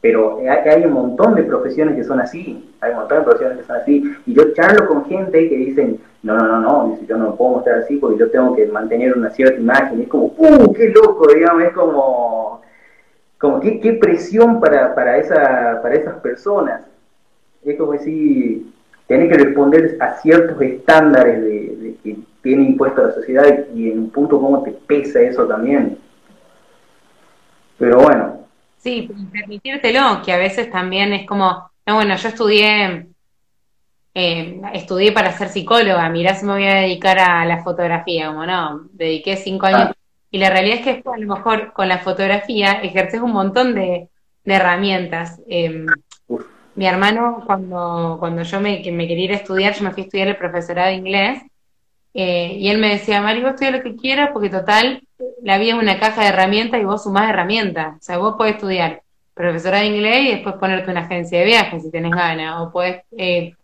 Pero 0.00 0.38
hay, 0.38 0.84
un 0.84 0.92
montón 0.92 1.34
de 1.34 1.44
profesiones 1.44 1.96
que 1.96 2.04
son 2.04 2.20
así, 2.20 2.74
hay 2.80 2.90
un 2.90 2.98
montón 2.98 3.18
de 3.18 3.24
profesiones 3.24 3.58
que 3.58 3.64
son 3.64 3.76
así. 3.76 4.14
Y 4.26 4.34
yo 4.34 4.52
charlo 4.52 4.86
con 4.86 5.06
gente 5.06 5.48
que 5.48 5.56
dicen, 5.56 5.98
no, 6.22 6.36
no, 6.36 6.46
no, 6.46 6.60
no, 6.60 6.98
yo 7.06 7.16
no 7.16 7.34
puedo 7.34 7.52
mostrar 7.52 7.78
así 7.78 7.96
porque 7.96 8.18
yo 8.18 8.30
tengo 8.30 8.54
que 8.54 8.66
mantener 8.66 9.16
una 9.16 9.30
cierta 9.30 9.58
imagen. 9.58 10.02
Es 10.02 10.08
como, 10.08 10.26
¡uh, 10.36 10.72
qué 10.74 10.90
loco! 10.90 11.26
Digamos, 11.32 11.62
es 11.62 11.72
como, 11.72 12.60
como 13.38 13.60
qué, 13.60 13.98
presión 13.98 14.60
para, 14.60 14.94
para, 14.94 15.16
esa, 15.16 15.80
para 15.82 15.94
esas 15.94 16.16
personas. 16.16 16.82
Es 17.64 17.78
como 17.78 17.92
decir, 17.92 18.66
tiene 19.06 19.28
que 19.28 19.38
responder 19.38 19.96
a 20.00 20.16
ciertos 20.16 20.60
estándares 20.60 21.42
de, 21.42 22.16
tiene 22.44 22.62
impuesto 22.62 23.00
a 23.00 23.06
la 23.06 23.14
sociedad 23.14 23.66
y 23.74 23.90
en 23.90 24.00
un 24.00 24.10
punto 24.10 24.38
cómo 24.38 24.62
te 24.62 24.70
pesa 24.70 25.20
eso 25.22 25.46
también. 25.46 25.98
Pero 27.78 28.00
bueno. 28.02 28.46
Sí, 28.76 29.10
permitírtelo, 29.32 30.20
que 30.22 30.30
a 30.30 30.36
veces 30.36 30.70
también 30.70 31.14
es 31.14 31.26
como, 31.26 31.70
no, 31.86 31.94
bueno, 31.94 32.14
yo 32.16 32.28
estudié, 32.28 33.06
eh, 34.12 34.60
estudié 34.74 35.10
para 35.12 35.32
ser 35.32 35.48
psicóloga, 35.48 36.10
mirá 36.10 36.34
si 36.34 36.44
me 36.44 36.52
voy 36.52 36.66
a 36.66 36.74
dedicar 36.74 37.18
a 37.18 37.46
la 37.46 37.64
fotografía, 37.64 38.26
como 38.26 38.44
no, 38.44 38.88
dediqué 38.92 39.38
cinco 39.38 39.64
años. 39.66 39.88
Ah. 39.90 39.94
Y 40.30 40.36
la 40.38 40.50
realidad 40.50 40.80
es 40.80 40.82
que 40.82 41.02
a 41.08 41.16
lo 41.16 41.34
mejor 41.34 41.72
con 41.72 41.88
la 41.88 41.98
fotografía 42.00 42.72
ejerces 42.82 43.22
un 43.22 43.32
montón 43.32 43.74
de, 43.74 44.10
herramientas. 44.44 45.40
Em, 45.48 45.86
mi 46.74 46.86
hermano, 46.86 47.42
cuando, 47.46 48.16
cuando 48.18 48.42
yo 48.42 48.60
me, 48.60 48.82
me 48.92 49.08
quería 49.08 49.24
ir 49.24 49.32
a 49.32 49.36
estudiar, 49.36 49.72
yo 49.72 49.84
me 49.84 49.92
fui 49.92 50.02
a 50.02 50.04
estudiar 50.04 50.28
el 50.28 50.36
profesorado 50.36 50.88
de 50.88 50.96
inglés 50.96 51.42
eh, 52.14 52.56
y 52.58 52.68
él 52.68 52.78
me 52.78 52.90
decía, 52.90 53.20
Mari, 53.20 53.42
vos 53.42 53.50
estudia 53.50 53.72
lo 53.72 53.82
que 53.82 53.96
quieras 53.96 54.30
porque 54.32 54.48
total, 54.48 55.02
la 55.42 55.58
vida 55.58 55.74
es 55.74 55.82
una 55.82 55.98
caja 55.98 56.22
de 56.22 56.28
herramientas 56.28 56.80
y 56.80 56.84
vos 56.84 57.02
sumás 57.02 57.28
herramientas. 57.28 57.96
O 57.98 58.02
sea, 58.02 58.18
vos 58.18 58.36
podés 58.38 58.54
estudiar 58.54 59.02
profesora 59.34 59.80
de 59.80 59.86
inglés 59.86 60.20
y 60.22 60.30
después 60.30 60.54
ponerte 60.54 60.92
una 60.92 61.00
agencia 61.00 61.40
de 61.40 61.44
viajes 61.44 61.82
si 61.82 61.90
tenés 61.90 62.12
ganas. 62.12 62.60
O 62.60 62.70
podés, 62.70 63.02
eh, 63.18 63.54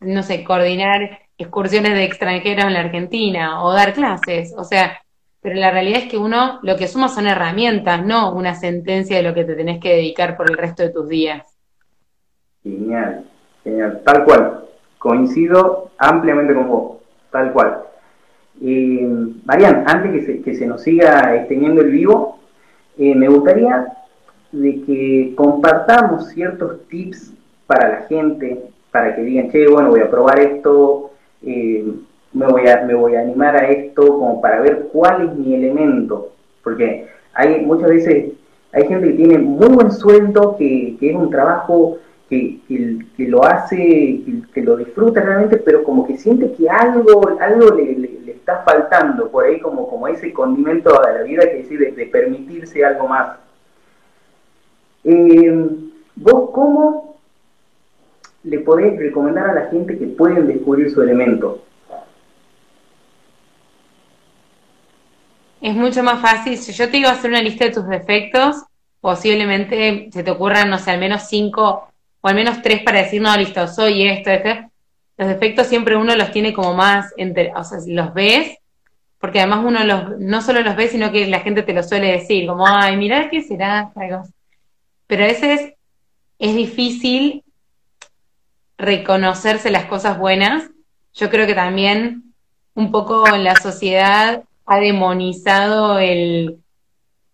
no 0.00 0.22
sé, 0.22 0.42
coordinar 0.44 1.20
excursiones 1.36 1.92
de 1.92 2.04
extranjeros 2.04 2.64
en 2.64 2.72
la 2.72 2.80
Argentina 2.80 3.62
o 3.62 3.72
dar 3.74 3.92
clases. 3.92 4.54
O 4.56 4.64
sea, 4.64 4.98
pero 5.42 5.56
la 5.56 5.70
realidad 5.70 6.04
es 6.04 6.10
que 6.10 6.16
uno 6.16 6.60
lo 6.62 6.76
que 6.76 6.88
suma 6.88 7.10
son 7.10 7.26
herramientas, 7.26 8.02
no 8.02 8.32
una 8.34 8.54
sentencia 8.54 9.18
de 9.18 9.24
lo 9.24 9.34
que 9.34 9.44
te 9.44 9.54
tenés 9.54 9.78
que 9.78 9.90
dedicar 9.90 10.38
por 10.38 10.50
el 10.50 10.56
resto 10.56 10.82
de 10.82 10.88
tus 10.88 11.06
días. 11.06 11.46
Genial, 12.62 13.26
genial, 13.62 14.00
tal 14.06 14.24
cual. 14.24 14.64
Coincido 14.96 15.90
ampliamente 15.98 16.54
con 16.54 16.66
vos 16.66 17.03
tal 17.34 17.52
cual. 17.52 17.82
Eh, 18.62 19.08
Marian, 19.44 19.82
antes 19.88 20.24
que 20.44 20.54
se, 20.54 20.66
nos 20.66 20.82
siga 20.82 21.34
extendiendo 21.34 21.80
el 21.80 21.90
vivo, 21.90 22.38
eh, 22.96 23.12
me 23.16 23.28
gustaría 23.28 23.88
de 24.52 24.80
que 24.82 25.32
compartamos 25.34 26.28
ciertos 26.28 26.86
tips 26.86 27.32
para 27.66 27.88
la 27.88 28.00
gente, 28.02 28.62
para 28.92 29.16
que 29.16 29.22
digan, 29.22 29.50
che, 29.50 29.66
bueno, 29.66 29.90
voy 29.90 30.00
a 30.00 30.10
probar 30.10 30.38
esto, 30.38 31.10
eh, 31.42 31.84
me, 32.32 32.46
voy 32.46 32.68
a, 32.68 32.84
me 32.84 32.94
voy 32.94 33.16
a 33.16 33.22
animar 33.22 33.56
a 33.56 33.68
esto, 33.68 34.06
como 34.06 34.40
para 34.40 34.60
ver 34.60 34.90
cuál 34.92 35.28
es 35.28 35.34
mi 35.34 35.56
elemento. 35.56 36.30
Porque 36.62 37.08
hay 37.32 37.66
muchas 37.66 37.88
veces, 37.88 38.32
hay 38.72 38.86
gente 38.86 39.08
que 39.08 39.14
tiene 39.14 39.38
muy 39.38 39.70
buen 39.70 39.90
sueldo, 39.90 40.56
que, 40.56 40.96
que 41.00 41.10
es 41.10 41.16
un 41.16 41.30
trabajo 41.30 41.98
que, 42.28 42.60
que, 43.16 43.28
lo 43.28 43.44
hace, 43.44 44.22
que, 44.52 44.62
lo 44.62 44.76
disfruta 44.76 45.20
realmente, 45.20 45.58
pero 45.58 45.84
como 45.84 46.06
que 46.06 46.16
siente 46.16 46.52
que 46.52 46.68
algo, 46.68 47.38
algo 47.40 47.74
le, 47.74 48.30
está 48.30 48.62
faltando 48.64 49.30
por 49.30 49.44
ahí, 49.44 49.60
como, 49.60 49.88
como 49.88 50.08
ese 50.08 50.32
condimento 50.32 51.02
a 51.02 51.12
la 51.12 51.22
vida 51.22 51.42
que 51.44 51.58
decide 51.58 51.92
de, 51.92 52.06
permitirse 52.06 52.84
algo 52.84 53.08
más. 53.08 53.38
Eh, 55.04 55.68
¿Vos 56.16 56.50
cómo 56.52 57.18
le 58.44 58.60
podés 58.60 58.98
recomendar 58.98 59.50
a 59.50 59.54
la 59.54 59.66
gente 59.66 59.98
que 59.98 60.06
pueden 60.06 60.46
descubrir 60.46 60.90
su 60.90 61.02
elemento? 61.02 61.62
Es 65.60 65.74
mucho 65.74 66.02
más 66.02 66.20
fácil. 66.20 66.58
Si 66.58 66.72
yo 66.72 66.90
te 66.90 67.04
a 67.06 67.12
hacer 67.12 67.30
una 67.30 67.42
lista 67.42 67.64
de 67.64 67.70
tus 67.70 67.88
defectos, 67.88 68.64
posiblemente 69.00 70.10
se 70.12 70.22
te 70.22 70.30
ocurran, 70.30 70.68
no 70.68 70.78
sé, 70.78 70.90
al 70.90 71.00
menos 71.00 71.22
cinco 71.28 71.88
o 72.24 72.28
al 72.28 72.36
menos 72.36 72.62
tres 72.62 72.82
para 72.82 73.02
decir, 73.02 73.20
no, 73.20 73.36
listo, 73.36 73.68
soy 73.68 74.08
esto, 74.08 74.30
esto. 74.30 74.70
Los 75.18 75.28
defectos 75.28 75.66
siempre 75.66 75.94
uno 75.94 76.16
los 76.16 76.32
tiene 76.32 76.54
como 76.54 76.72
más, 76.72 77.12
entre, 77.18 77.52
o 77.54 77.62
sea, 77.62 77.80
los 77.86 78.14
ves, 78.14 78.56
porque 79.18 79.40
además 79.40 79.62
uno 79.62 79.84
los, 79.84 80.18
no 80.20 80.40
solo 80.40 80.62
los 80.62 80.74
ve, 80.74 80.88
sino 80.88 81.12
que 81.12 81.26
la 81.26 81.40
gente 81.40 81.62
te 81.62 81.74
lo 81.74 81.82
suele 81.82 82.12
decir, 82.12 82.46
como, 82.46 82.66
ay, 82.66 82.96
mirá 82.96 83.28
qué 83.28 83.42
será, 83.42 83.92
pero 85.06 85.24
a 85.24 85.26
veces 85.26 85.74
es 86.38 86.54
difícil 86.54 87.44
reconocerse 88.78 89.70
las 89.70 89.84
cosas 89.84 90.18
buenas. 90.18 90.70
Yo 91.12 91.28
creo 91.28 91.46
que 91.46 91.54
también 91.54 92.32
un 92.72 92.90
poco 92.90 93.26
la 93.36 93.56
sociedad 93.56 94.44
ha 94.64 94.78
demonizado 94.78 95.98
el, 95.98 96.56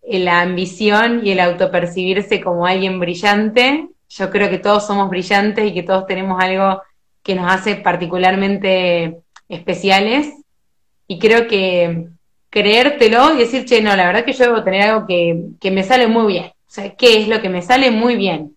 la 0.01 0.41
ambición 0.41 1.25
y 1.25 1.31
el 1.31 1.39
autopercibirse 1.39 2.41
como 2.41 2.65
alguien 2.65 2.99
brillante. 2.99 3.87
Yo 4.17 4.29
creo 4.29 4.49
que 4.49 4.57
todos 4.57 4.85
somos 4.85 5.09
brillantes 5.09 5.65
y 5.65 5.73
que 5.73 5.83
todos 5.83 6.05
tenemos 6.05 6.41
algo 6.43 6.81
que 7.23 7.35
nos 7.35 7.51
hace 7.51 7.75
particularmente 7.75 9.21
especiales. 9.47 10.33
Y 11.07 11.17
creo 11.17 11.47
que 11.47 12.07
creértelo 12.49 13.33
y 13.33 13.39
decir, 13.39 13.65
che, 13.65 13.81
no, 13.81 13.95
la 13.95 14.05
verdad 14.05 14.25
que 14.25 14.33
yo 14.33 14.45
debo 14.45 14.63
tener 14.63 14.89
algo 14.89 15.07
que, 15.07 15.45
que 15.59 15.71
me 15.71 15.83
sale 15.83 16.07
muy 16.07 16.33
bien. 16.33 16.45
O 16.45 16.73
sea, 16.73 16.93
¿qué 16.95 17.21
es 17.21 17.27
lo 17.27 17.41
que 17.41 17.49
me 17.49 17.61
sale 17.61 17.89
muy 17.91 18.15
bien? 18.15 18.55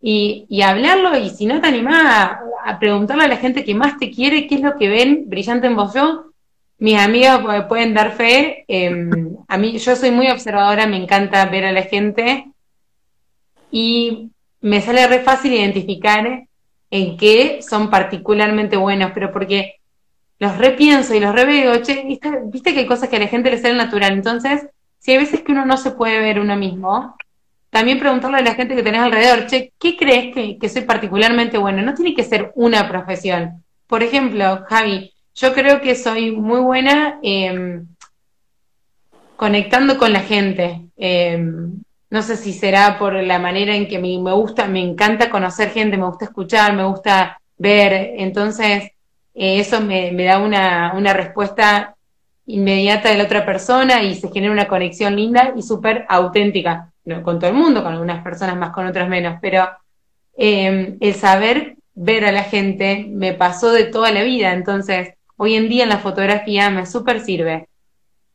Y, 0.00 0.46
y 0.48 0.62
hablarlo, 0.62 1.16
y 1.18 1.30
si 1.30 1.46
no 1.46 1.60
te 1.60 1.68
animás 1.68 2.04
a, 2.04 2.40
a, 2.64 2.78
preguntarle 2.78 3.24
a 3.24 3.28
la 3.28 3.36
gente 3.36 3.64
que 3.64 3.74
más 3.74 3.98
te 3.98 4.10
quiere 4.10 4.46
qué 4.46 4.56
es 4.56 4.60
lo 4.60 4.76
que 4.76 4.88
ven 4.88 5.24
brillante 5.26 5.66
en 5.66 5.76
vos. 5.76 5.94
Yo 5.94 6.26
mis 6.78 6.98
amigas 6.98 7.40
pueden 7.68 7.94
dar 7.94 8.12
fe. 8.12 8.64
Em, 8.68 9.36
a 9.48 9.56
mí, 9.58 9.78
yo 9.78 9.96
soy 9.96 10.10
muy 10.10 10.28
observadora, 10.28 10.86
me 10.86 10.96
encanta 10.96 11.44
ver 11.46 11.64
a 11.64 11.72
la 11.72 11.82
gente 11.82 12.46
y 13.70 14.30
me 14.64 14.80
sale 14.80 15.06
re 15.06 15.20
fácil 15.20 15.52
identificar 15.52 16.46
en 16.90 17.16
qué 17.18 17.60
son 17.60 17.90
particularmente 17.90 18.78
buenos, 18.78 19.10
pero 19.12 19.30
porque 19.30 19.76
los 20.38 20.56
repienso 20.56 21.14
y 21.14 21.20
los 21.20 21.34
reveo, 21.34 21.82
che, 21.82 22.02
¿viste, 22.46 22.72
que 22.72 22.80
hay 22.80 22.86
cosas 22.86 23.10
que 23.10 23.16
a 23.16 23.18
la 23.18 23.26
gente 23.26 23.50
le 23.50 23.58
sale 23.58 23.74
natural. 23.74 24.14
Entonces, 24.14 24.66
si 24.98 25.12
hay 25.12 25.18
veces 25.18 25.42
que 25.42 25.52
uno 25.52 25.66
no 25.66 25.76
se 25.76 25.90
puede 25.90 26.18
ver 26.18 26.40
uno 26.40 26.56
mismo, 26.56 27.14
también 27.68 27.98
preguntarle 27.98 28.38
a 28.38 28.42
la 28.42 28.54
gente 28.54 28.74
que 28.74 28.82
tenés 28.82 29.02
alrededor, 29.02 29.46
che, 29.48 29.74
¿qué 29.78 29.98
crees 29.98 30.34
que, 30.34 30.56
que 30.56 30.68
soy 30.70 30.82
particularmente 30.82 31.58
bueno? 31.58 31.82
No 31.82 31.92
tiene 31.92 32.14
que 32.14 32.24
ser 32.24 32.50
una 32.54 32.88
profesión. 32.88 33.62
Por 33.86 34.02
ejemplo, 34.02 34.64
Javi, 34.66 35.12
yo 35.34 35.52
creo 35.52 35.82
que 35.82 35.94
soy 35.94 36.30
muy 36.30 36.60
buena 36.60 37.18
em, 37.22 37.86
conectando 39.36 39.98
con 39.98 40.10
la 40.14 40.20
gente. 40.20 40.86
Em, 40.96 41.83
no 42.14 42.22
sé 42.22 42.36
si 42.36 42.52
será 42.52 42.98
por 42.98 43.14
la 43.14 43.38
manera 43.38 43.74
en 43.74 43.88
que 43.88 43.98
me, 43.98 44.16
gusta, 44.32 44.66
me 44.66 44.80
encanta 44.80 45.28
conocer 45.28 45.70
gente, 45.70 45.96
me 45.96 46.06
gusta 46.06 46.26
escuchar, 46.26 46.72
me 46.72 46.84
gusta 46.84 47.40
ver. 47.58 48.14
Entonces, 48.16 48.84
eh, 49.34 49.58
eso 49.60 49.80
me, 49.80 50.12
da 50.24 50.38
una, 50.38 50.94
una 50.96 51.12
respuesta 51.12 51.96
inmediata 52.46 53.10
de 53.10 53.18
la 53.18 53.24
otra 53.24 53.44
persona 53.44 54.02
y 54.02 54.14
se 54.14 54.30
genera 54.30 54.52
una 54.52 54.68
conexión 54.68 55.16
linda 55.16 55.52
y 55.56 55.62
súper 55.62 56.06
auténtica. 56.08 56.92
No, 57.04 57.22
con 57.22 57.38
todo 57.38 57.50
el 57.50 57.56
mundo, 57.56 57.82
con 57.82 57.92
algunas 57.92 58.22
personas 58.22 58.56
más, 58.56 58.70
con 58.70 58.86
otras 58.86 59.08
menos, 59.08 59.38
pero 59.42 59.68
em, 60.36 60.96
el 61.00 61.14
saber 61.14 61.76
ver 61.94 62.24
a 62.24 62.32
la 62.32 62.44
gente 62.44 63.06
me 63.10 63.34
pasó 63.34 63.72
de 63.72 63.84
toda 63.84 64.10
la 64.10 64.22
vida. 64.22 64.54
Entonces, 64.54 65.14
Hoy 65.36 65.54
en 65.54 65.68
día 65.68 65.82
en 65.82 65.88
la 65.88 65.98
fotografía 65.98 66.70
me 66.70 66.86
súper 66.86 67.20
sirve, 67.20 67.68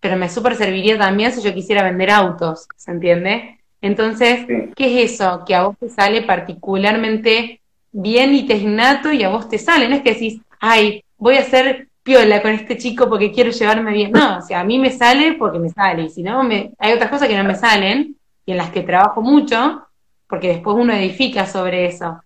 pero 0.02 0.18
me 0.18 0.30
súper 0.30 0.56
serviría 0.56 0.98
también 0.98 1.32
si 1.32 1.42
yo 1.42 1.54
quisiera 1.54 1.82
vender 1.82 2.12
autos, 2.12 2.68
¿se 2.76 2.92
entiende? 2.92 3.59
Entonces, 3.82 4.46
¿qué 4.76 5.04
es 5.04 5.14
eso? 5.14 5.44
Que 5.46 5.56
a 5.56 5.64
vos 5.64 5.78
te 5.80 5.90
sale 5.90 6.22
particularmente 6.24 7.62
bien 7.92 8.34
y 8.36 8.46
te 8.46 8.56
es 8.56 8.62
innato 8.62 9.12
y 9.12 9.24
a 9.24 9.30
vos 9.30 9.50
te 9.50 9.58
sale. 9.58 9.88
No 9.88 9.96
es 9.96 10.02
que 10.02 10.14
decís, 10.14 10.42
ay, 10.60 11.04
voy 11.18 11.38
a 11.38 11.42
hacer 11.42 11.88
piola 12.04 12.42
con 12.42 12.52
este 12.52 12.78
chico 12.78 13.08
porque 13.10 13.32
quiero 13.32 13.52
llevarme 13.52 13.94
bien. 13.94 14.12
No, 14.12 14.40
o 14.40 14.42
sea, 14.42 14.62
a 14.62 14.64
mí 14.64 14.78
me 14.78 14.92
sale 14.92 15.34
porque 15.34 15.60
me 15.60 15.70
sale. 15.70 16.04
Y 16.04 16.10
si 16.10 16.24
no, 16.24 16.44
me... 16.44 16.72
hay 16.78 16.94
otras 16.94 17.10
cosas 17.10 17.28
que 17.28 17.38
no 17.38 17.44
me 17.44 17.56
salen 17.56 18.16
y 18.46 18.52
en 18.52 18.58
las 18.58 18.72
que 18.72 18.82
trabajo 18.82 19.22
mucho, 19.22 19.84
porque 20.28 20.50
después 20.50 20.76
uno 20.78 20.94
edifica 20.94 21.46
sobre 21.46 21.86
eso. 21.86 22.22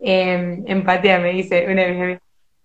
Eh, 0.00 0.62
empatía, 0.66 1.18
me 1.18 1.32
dice 1.32 1.66
una 1.68 1.82
de 1.82 1.92
mis 1.92 2.18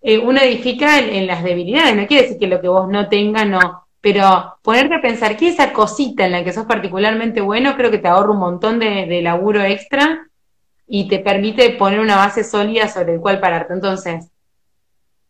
eh, 0.06 0.18
uno 0.18 0.38
edifica 0.38 0.98
en, 0.98 1.26
las 1.26 1.42
debilidades, 1.42 1.96
no 1.96 2.06
quiere 2.06 2.24
decir 2.24 2.38
que 2.38 2.46
lo 2.46 2.60
que 2.60 2.68
vos 2.68 2.86
no 2.90 3.08
tengas 3.08 3.46
no, 3.48 3.83
pero 4.04 4.58
ponerte 4.60 4.96
a 4.96 5.00
pensar 5.00 5.34
que 5.34 5.48
esa 5.48 5.72
cosita 5.72 6.26
en 6.26 6.32
la 6.32 6.44
que 6.44 6.52
sos 6.52 6.66
particularmente 6.66 7.40
bueno, 7.40 7.74
creo 7.74 7.90
que 7.90 7.96
te 7.96 8.06
ahorra 8.06 8.32
un 8.32 8.38
montón 8.38 8.78
de, 8.78 9.22
laburo 9.22 9.62
extra 9.62 10.28
y 10.86 11.08
te 11.08 11.20
permite 11.20 11.70
poner 11.70 12.00
una 12.00 12.16
base 12.16 12.44
sólida 12.44 12.86
sobre 12.88 13.14
el 13.14 13.20
cual 13.20 13.40
pararte. 13.40 13.72
Entonces, 13.72 14.28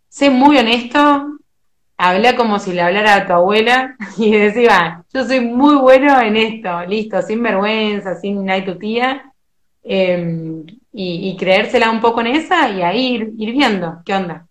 sé 0.09 0.29
muy 0.29 0.59
honesto, 0.59 1.39
habla 1.97 2.35
como 2.35 2.59
si 2.59 2.73
le 2.73 2.83
hablara 2.83 3.15
a 3.15 3.27
tu 3.29 3.33
abuela 3.35 3.95
y 4.19 4.33
decía, 4.33 5.05
yo 5.15 5.25
soy 5.25 5.41
muy 5.41 5.77
bueno 5.77 6.21
en 6.21 6.37
esto, 6.37 6.85
listo, 6.85 7.23
sin 7.23 7.45
vergüenza, 7.45 8.17
sin 8.17 8.45
nada 8.45 8.65
tu 8.65 8.77
tía, 8.77 9.33
em, 9.85 10.67
y, 10.93 11.37
creérsela 11.37 11.93
un 11.93 12.01
poco 12.01 12.23
en 12.23 12.27
esa 12.27 12.71
y 12.71 12.83
ahí 12.83 13.15
ir, 13.15 13.33
ir 13.39 13.53
viendo 13.53 14.03
qué 14.05 14.15
onda 14.15 14.49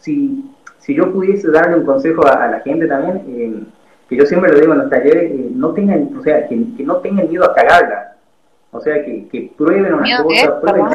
si, 0.00 0.55
si 0.86 0.94
yo 0.94 1.12
pudiese 1.12 1.50
darle 1.50 1.78
un 1.78 1.84
consejo 1.84 2.24
a, 2.24 2.46
la 2.46 2.60
gente 2.60 2.86
también, 2.86 3.24
eh, 3.26 3.64
que 4.08 4.16
yo 4.16 4.24
siempre 4.24 4.52
lo 4.52 4.60
digo 4.60 4.72
en 4.72 4.78
los 4.78 4.88
talleres, 4.88 5.32
eh, 5.32 5.50
no 5.52 5.74
tengan, 5.74 6.16
o 6.16 6.22
sea, 6.22 6.46
que, 6.46 6.56
no 6.78 6.98
tengan 6.98 7.28
miedo 7.28 7.44
a 7.44 7.52
cagarla. 7.52 8.14
O 8.70 8.80
sea, 8.80 9.04
que, 9.04 9.26
que 9.26 9.50
prueben 9.56 9.94
una 9.94 10.22
cosa, 10.22 10.94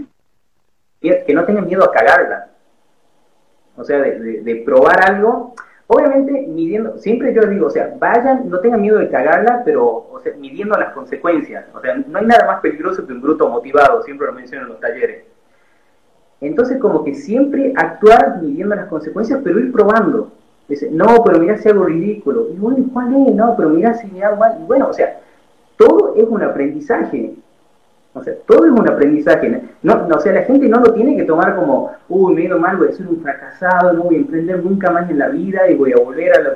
que 1.02 1.34
no 1.34 1.44
tengan 1.44 1.68
miedo 1.68 1.84
a 1.84 1.92
cagarla. 1.92 2.48
O 3.76 3.84
sea, 3.84 4.00
de, 4.00 4.42
de, 4.42 4.56
probar 4.64 5.10
algo, 5.10 5.56
obviamente 5.88 6.48
midiendo, 6.48 6.98
siempre 6.98 7.34
yo 7.34 7.42
digo, 7.42 7.68
o 7.68 7.70
sea, 7.70 7.94
vayan, 8.00 8.50
no 8.50 8.60
tengan 8.60 8.82
miedo 8.82 8.98
de 8.98 9.10
cagarla, 9.10 9.62
pero 9.66 10.08
o 10.10 10.22
sea, 10.24 10.34
midiendo 10.38 10.80
las 10.80 10.94
consecuencias. 10.94 11.66
O 11.74 11.82
sea, 11.82 11.96
no 11.96 12.18
hay 12.18 12.26
nada 12.26 12.48
más 12.48 12.62
peligroso 12.62 13.06
que 13.06 13.12
un 13.12 13.22
bruto 13.22 13.50
motivado, 13.50 14.04
siempre 14.04 14.28
lo 14.28 14.34
menciono 14.34 14.64
en 14.64 14.70
los 14.70 14.80
talleres. 14.80 15.26
Entonces, 16.42 16.80
como 16.80 17.04
que 17.04 17.14
siempre 17.14 17.72
actuar 17.76 18.40
midiendo 18.42 18.76
las 18.76 18.88
consecuencias, 18.88 19.40
pero 19.44 19.60
ir 19.60 19.72
probando. 19.72 20.32
Dice, 20.68 20.90
no, 20.92 21.24
pero 21.24 21.40
mira 21.40 21.58
si 21.58 21.70
hago 21.70 21.86
ridículo. 21.86 22.48
Y 22.52 22.58
bueno, 22.58 22.84
¿cuál 22.92 23.28
es? 23.28 23.36
No, 23.36 23.56
pero 23.56 23.70
mira 23.70 23.94
si 23.94 24.08
me 24.08 24.24
hago 24.24 24.38
mal. 24.38 24.58
Y 24.60 24.66
bueno, 24.66 24.88
o 24.90 24.94
sea, 24.94 25.20
todo 25.78 26.16
es 26.16 26.28
un 26.28 26.42
aprendizaje. 26.42 27.36
O 28.14 28.24
sea, 28.24 28.34
todo 28.46 28.66
es 28.66 28.72
un 28.72 28.90
aprendizaje. 28.90 29.62
No, 29.84 30.08
no, 30.08 30.16
o 30.16 30.20
sea, 30.20 30.34
la 30.34 30.44
gente 30.44 30.68
no 30.68 30.80
lo 30.80 30.94
tiene 30.94 31.16
que 31.16 31.24
tomar 31.24 31.56
como, 31.56 31.92
uy, 32.10 32.34
me 32.34 32.42
he 32.42 32.46
ido 32.46 32.60
mal, 32.60 32.78
voy 32.78 32.90
a 32.90 32.94
ser 32.94 33.08
un 33.08 33.22
fracasado, 33.22 33.94
no 33.94 34.04
voy 34.04 34.16
a 34.16 34.20
emprender 34.20 34.64
nunca 34.64 34.92
más 34.92 35.10
en 35.10 35.20
la 35.20 35.30
vida 35.30 35.70
y 35.70 35.76
voy 35.76 35.94
a 35.94 36.04
volver 36.04 36.38
a 36.38 36.42
la... 36.42 36.54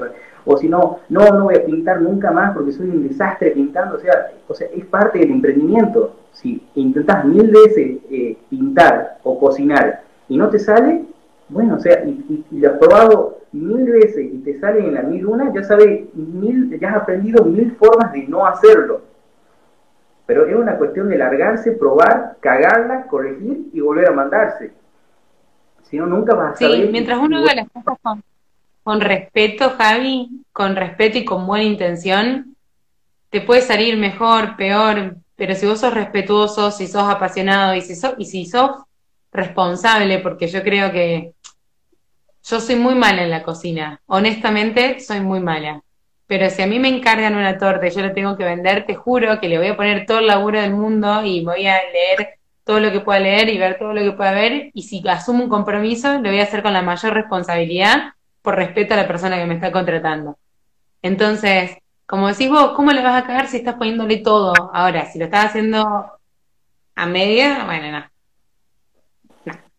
O 0.48 0.58
si 0.58 0.70
no, 0.70 1.00
no, 1.10 1.26
no 1.32 1.46
voy 1.46 1.56
a 1.56 1.66
pintar 1.66 2.02
nunca 2.02 2.30
más 2.32 2.54
porque 2.54 2.72
soy 2.72 2.90
un 2.90 3.08
desastre 3.08 3.52
pintando. 3.52 3.96
O 3.96 4.00
sea, 4.00 4.32
o 4.48 4.54
sea 4.54 4.68
es 4.76 4.86
parte 4.86 5.20
del 5.20 5.32
emprendimiento 5.32 6.14
si 6.36 6.62
intentas 6.76 7.26
mil 7.26 7.50
veces 7.50 7.98
eh, 8.10 8.38
pintar 8.50 9.18
o 9.24 9.40
cocinar 9.40 10.02
y 10.28 10.38
no 10.38 10.50
te 10.50 10.60
sale, 10.60 11.04
bueno, 11.50 11.76
o 11.76 11.80
sea, 11.80 12.04
y, 12.06 12.44
lo 12.52 12.70
has 12.70 12.78
probado 12.78 13.40
mil 13.52 13.86
veces 13.86 14.26
y 14.34 14.38
te 14.40 14.60
sale 14.60 14.80
en 14.80 14.96
la 14.96 15.04
mil 15.04 15.26
una, 15.26 15.54
ya 15.54 15.64
sabes, 15.64 16.14
mil, 16.14 16.78
ya 16.80 16.90
has 16.90 16.96
aprendido 16.98 17.46
mil 17.46 17.72
formas 17.74 18.12
de 18.12 18.28
no 18.28 18.46
hacerlo. 18.46 19.02
Pero 20.26 20.46
es 20.48 20.56
una 20.56 20.78
cuestión 20.78 21.10
de 21.10 21.18
largarse, 21.18 21.74
probar, 21.74 22.38
cagarla, 22.40 23.08
corregir 23.08 23.70
y 23.74 23.80
volver 23.80 24.10
a 24.10 24.12
mandarse. 24.12 24.74
Si 25.84 25.98
no, 25.98 26.08
nunca 26.08 26.34
vas 26.34 26.54
a 26.54 26.58
saber. 26.58 26.86
Sí, 26.86 26.90
mientras 26.92 27.20
uno 27.20 27.40
haga 27.40 27.56
las 27.56 27.70
cosas 27.70 27.98
con, 28.02 28.24
con 28.84 29.02
respeto, 29.02 29.72
Javi, 29.78 30.44
con 30.52 30.76
respeto 30.76 31.18
y 31.20 31.26
con 31.26 31.46
buena 31.46 31.64
intención, 31.64 32.56
te 33.30 33.42
puede 33.42 33.62
salir 33.62 33.98
mejor, 33.98 34.56
peor, 34.56 35.18
pero 35.36 35.56
si 35.56 35.66
vos 35.66 35.80
sos 35.80 35.94
respetuoso, 35.94 36.72
si 36.72 36.88
sos 36.88 37.04
apasionado 37.04 37.76
y 37.76 37.82
si 37.82 37.96
sos, 37.96 38.14
y 38.18 38.26
si 38.26 38.46
sos 38.46 38.72
responsable, 39.32 40.20
porque 40.20 40.48
yo 40.48 40.64
creo 40.64 40.92
que 40.92 41.34
yo 42.44 42.60
soy 42.60 42.76
muy 42.76 42.96
mala 42.96 43.24
en 43.24 43.32
la 43.32 43.44
cocina, 43.44 44.00
honestamente 44.06 45.00
soy 45.00 45.20
muy 45.20 45.40
mala. 45.40 45.82
Pero 46.28 46.50
si 46.50 46.62
a 46.62 46.68
mí 46.68 46.80
me 46.80 46.88
encargan 46.88 47.36
una 47.36 47.58
torta 47.58 47.88
y 47.88 47.92
yo 47.92 48.02
la 48.02 48.14
tengo 48.14 48.36
que 48.36 48.44
vender, 48.44 48.86
te 48.86 48.96
juro 48.96 49.40
que 49.40 49.48
le 49.48 49.58
voy 49.58 49.68
a 49.68 49.78
poner 49.78 50.06
todo 50.06 50.20
el 50.20 50.28
laburo 50.28 50.60
del 50.60 50.74
mundo 50.74 51.24
y 51.24 51.46
voy 51.46 51.68
a 51.68 51.78
leer 51.92 52.40
todo 52.64 52.80
lo 52.80 52.92
que 52.92 53.00
pueda 53.00 53.20
leer 53.20 53.48
y 53.50 53.60
ver 53.60 53.78
todo 53.78 53.94
lo 53.94 54.02
que 54.02 54.12
pueda 54.12 54.32
ver. 54.32 54.72
Y 54.74 54.84
si 54.84 55.08
asumo 55.08 55.44
un 55.44 55.50
compromiso, 55.50 56.14
lo 56.16 56.30
voy 56.30 56.40
a 56.40 56.44
hacer 56.44 56.64
con 56.64 56.74
la 56.74 56.82
mayor 56.82 57.14
responsabilidad 57.14 58.14
por 58.42 58.56
respeto 58.56 58.94
a 58.94 58.98
la 58.98 59.08
persona 59.08 59.38
que 59.38 59.46
me 59.46 59.54
está 59.56 59.72
contratando. 59.72 60.38
Entonces, 61.02 61.78
como 62.08 62.28
decís 62.28 62.50
vos, 62.50 62.72
¿cómo 62.76 62.92
le 62.92 63.04
vas 63.04 63.24
a 63.24 63.28
cagar 63.28 63.48
si 63.48 63.58
estás 63.58 63.76
poniéndole 63.76 64.18
todo? 64.18 64.54
Ahora, 64.74 65.06
si 65.06 65.20
lo 65.20 65.26
estás 65.26 65.46
haciendo 65.46 66.12
a 66.96 67.06
media, 67.06 67.66
bueno, 67.66 68.00
no. 68.00 68.06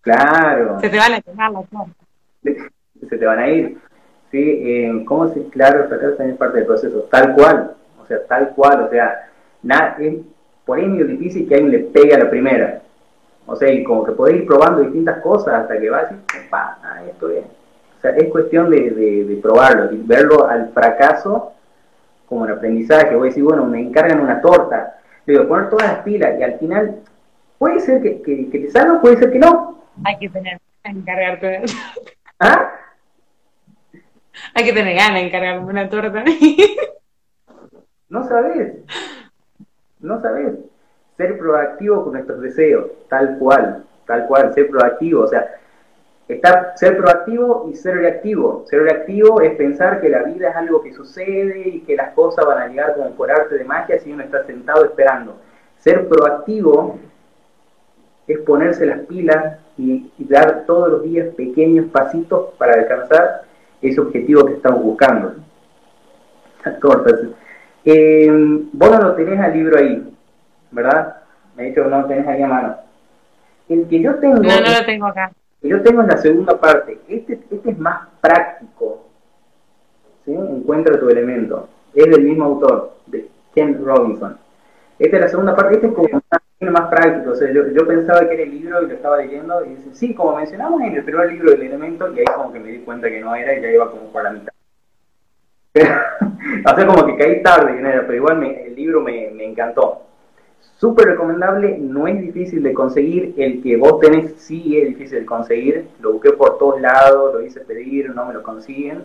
Claro. 0.01 0.79
Se 0.81 0.89
te 0.89 0.97
van 0.99 1.15
a 1.15 1.21
quemar 1.21 1.51
las 1.51 1.65
Se 3.11 3.17
te 3.19 3.27
van 3.27 3.39
a 3.41 3.49
ir. 3.49 3.79
Sí, 4.31 4.41
eh, 4.41 5.05
¿cómo 5.07 5.29
se, 5.29 5.45
claro, 5.49 5.87
fracaso 5.89 6.15
también 6.15 6.35
es 6.35 6.39
parte 6.39 6.59
del 6.59 6.67
proceso, 6.67 7.07
tal 7.11 7.35
cual, 7.35 7.75
o 8.03 8.07
sea, 8.07 8.25
tal 8.27 8.51
cual, 8.51 8.83
o 8.83 8.91
sea, 8.91 9.29
nada, 9.63 9.97
es 10.01 10.17
por 10.65 10.79
ahí 10.79 10.87
medio 10.87 11.07
difícil 11.07 11.49
que 11.49 11.55
alguien 11.55 11.73
le 11.73 11.79
pegue 11.91 12.15
a 12.15 12.19
la 12.19 12.31
primera. 12.31 12.83
O 13.47 13.55
sea, 13.55 13.73
y 13.73 13.85
como 13.85 14.05
que 14.05 14.13
podés 14.13 14.37
ir 14.37 14.47
probando 14.47 14.83
distintas 14.83 15.21
cosas 15.23 15.55
hasta 15.55 15.79
que 15.79 15.89
vas 15.89 16.11
y, 16.11 16.51
pa, 16.51 16.79
ah, 16.83 17.03
esto 17.09 17.31
es. 17.31 17.45
O 17.45 18.01
sea, 18.01 18.11
es 18.11 18.29
cuestión 18.29 18.69
de, 18.71 18.91
de, 18.91 19.37
probarlo, 19.37 19.89
verlo 20.05 20.49
al 20.49 20.71
fracaso 20.71 21.53
como 22.29 22.43
un 22.43 22.51
aprendizaje. 22.51 23.15
Voy 23.15 23.29
a 23.29 23.31
decir, 23.31 23.45
bueno, 23.45 23.65
me 23.65 23.81
encargan 23.81 24.21
una 24.21 24.41
torta, 24.41 24.99
le 25.25 25.35
digo, 25.35 25.49
poner 25.49 25.71
todas 25.71 25.87
las 25.87 26.03
pilas 26.03 26.35
y 26.39 26.43
al 26.43 26.59
final 26.59 26.97
puede 27.59 27.81
ser 27.81 28.03
que, 28.03 28.21
que, 28.23 28.59
te 28.59 28.71
salga, 28.71 29.01
puede 29.01 29.19
ser 29.19 29.31
que 29.31 29.39
no. 29.39 29.83
Hay 30.05 30.19
que 30.19 30.29
tener 30.29 30.59
que 30.83 30.91
encargarte. 30.91 31.63
¿Ah? 32.41 32.73
Hay 34.55 34.65
que 34.65 34.73
tener 34.73 34.97
ganas 34.97 35.15
de 35.15 35.27
encargarme 35.27 35.67
una 35.67 35.89
torta. 35.89 36.25
no 38.09 38.29
sabes. 38.29 38.75
No 40.01 40.21
sabes. 40.21 40.55
Ser 41.17 41.39
proactivo 41.39 42.05
con 42.05 42.13
nuestros 42.13 42.41
deseos, 42.41 42.91
tal 43.09 43.39
cual, 43.39 43.85
tal 44.07 44.27
cual, 44.27 44.53
ser 44.53 44.69
proactivo. 44.69 45.23
O 45.23 45.27
sea, 45.27 45.57
está 46.29 46.77
ser 46.77 46.97
proactivo 46.97 47.69
y 47.71 47.75
ser 47.75 47.97
reactivo. 47.97 48.65
Ser 48.67 48.83
reactivo 48.83 49.41
es 49.41 49.55
pensar 49.57 50.01
que 50.01 50.09
la 50.09 50.23
vida 50.23 50.51
es 50.51 50.57
algo 50.57 50.83
que 50.83 50.93
sucede 50.93 51.69
y 51.69 51.81
que 51.81 51.97
las 51.97 52.13
cosas 52.13 52.45
van 52.45 52.59
a 52.59 52.69
llegar 52.69 52.95
como 52.95 53.11
por 53.13 53.31
arte 53.31 53.57
de 53.57 53.65
magia 53.65 53.99
si 53.99 54.13
uno 54.13 54.23
está 54.23 54.45
sentado 54.45 54.85
esperando. 54.85 55.37
Ser 55.79 56.09
proactivo 56.09 56.99
es 58.27 58.39
ponerse 58.41 58.87
las 58.87 59.01
pilas 59.01 59.59
y, 59.79 60.11
dar 60.19 60.65
todos 60.67 60.89
los 60.91 61.03
días 61.05 61.29
pequeños 61.37 61.87
pasitos 61.93 62.55
para 62.59 62.75
alcanzar 62.75 63.43
ese 63.83 64.01
objetivo 64.01 64.45
que 64.47 64.55
estamos 64.55 64.83
buscando. 64.83 65.35
Cortas. 66.81 67.21
Eh, 67.85 68.29
vos 68.73 68.91
no 68.91 68.99
lo 68.99 69.15
tenés 69.15 69.39
al 69.39 69.53
libro 69.53 69.79
ahí, 69.79 70.13
¿verdad? 70.73 71.17
Me 71.57 71.65
he 71.65 71.67
dicho 71.69 71.85
que 71.85 71.91
no 71.91 72.01
lo 72.01 72.07
tenés 72.07 72.27
ahí 72.27 72.43
a 72.43 72.49
mano. 72.49 72.77
El 73.69 73.87
que 73.89 74.01
yo 74.01 74.15
tengo. 74.17 74.37
No, 74.37 74.43
no 74.43 74.79
lo 74.79 74.85
tengo 74.85 75.07
acá. 75.07 75.33
El 75.63 75.69
que 75.71 75.77
yo 75.77 75.83
tengo 75.83 76.03
en 76.03 76.09
la 76.09 76.17
segunda 76.19 76.61
parte. 76.61 76.99
Este, 77.09 77.41
este 77.51 77.71
es 77.71 77.79
más 77.79 78.09
práctico. 78.21 79.07
¿sí? 80.25 80.33
Encuentra 80.35 80.99
tu 80.99 81.09
elemento. 81.09 81.69
Es 81.95 82.11
del 82.11 82.23
mismo 82.23 82.45
autor, 82.45 82.97
de 83.07 83.29
Ken 83.55 83.83
Robinson. 83.85 84.37
Esta 84.99 85.17
es 85.17 85.23
la 85.23 85.29
segunda 85.29 85.57
parte. 85.57 85.75
Este 85.75 85.87
es 85.87 85.93
como 85.95 86.09
más 86.61 86.89
práctico. 86.89 87.31
O 87.33 87.35
sea, 87.35 87.51
yo, 87.53 87.69
yo, 87.69 87.87
pensaba 87.87 88.27
que 88.27 88.35
era 88.35 88.43
el 88.43 88.51
libro 88.51 88.83
y 88.83 88.89
lo 88.89 88.95
estaba 88.95 89.19
leyendo 89.19 89.65
y 89.65 89.71
dice, 89.71 89.91
sí, 89.93 90.15
como 90.15 90.37
mencionamos 90.37 90.81
en 90.83 90.97
el 90.97 91.05
primer 91.05 91.31
libro 91.33 91.51
del 91.51 91.63
elemento, 91.63 92.13
y 92.13 92.21
ahí 92.21 92.25
como 92.35 92.53
que 92.53 92.61
me 92.61 92.71
di 92.71 92.79
cuenta 92.79 93.09
que 93.09 93.21
no 93.21 93.35
era 93.35 93.57
y 93.57 93.63
ya 93.63 93.71
iba 93.71 93.91
como 93.91 94.11
por 94.11 94.23
la 94.25 94.31
mitad. 94.31 94.53
o 95.77 96.75
sea, 96.75 96.87
como 96.87 97.07
que 97.07 97.17
caí 97.17 97.43
tarde, 97.43 97.79
pero 97.83 98.15
igual 98.15 98.43
el 98.43 98.75
libro 98.75 99.01
me, 99.03 99.31
me 99.31 99.45
encantó. 99.45 100.03
Súper 100.79 101.07
recomendable, 101.07 101.79
no 101.79 102.07
es 102.07 102.21
difícil 102.21 102.63
de 102.63 102.75
conseguir, 102.75 103.35
el 103.39 103.63
que 103.63 103.77
vos 103.77 103.99
tenés 104.01 104.35
sí 104.37 104.79
es 104.79 104.89
difícil 104.89 105.21
de 105.21 105.27
conseguir, 105.27 105.87
lo 106.01 106.13
busqué 106.13 106.33
por 106.33 106.59
todos 106.59 106.81
lados, 106.81 107.35
lo 107.35 107.43
hice 107.43 107.61
pedir, 107.61 108.15
no 108.15 108.27
me 108.27 108.35
lo 108.35 108.43
consiguen, 108.43 109.05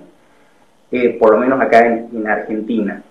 eh, 0.91 1.17
por 1.17 1.31
lo 1.31 1.37
menos 1.37 1.61
acá 1.61 1.85
en, 1.85 2.09
en 2.13 2.27
Argentina. 2.27 3.03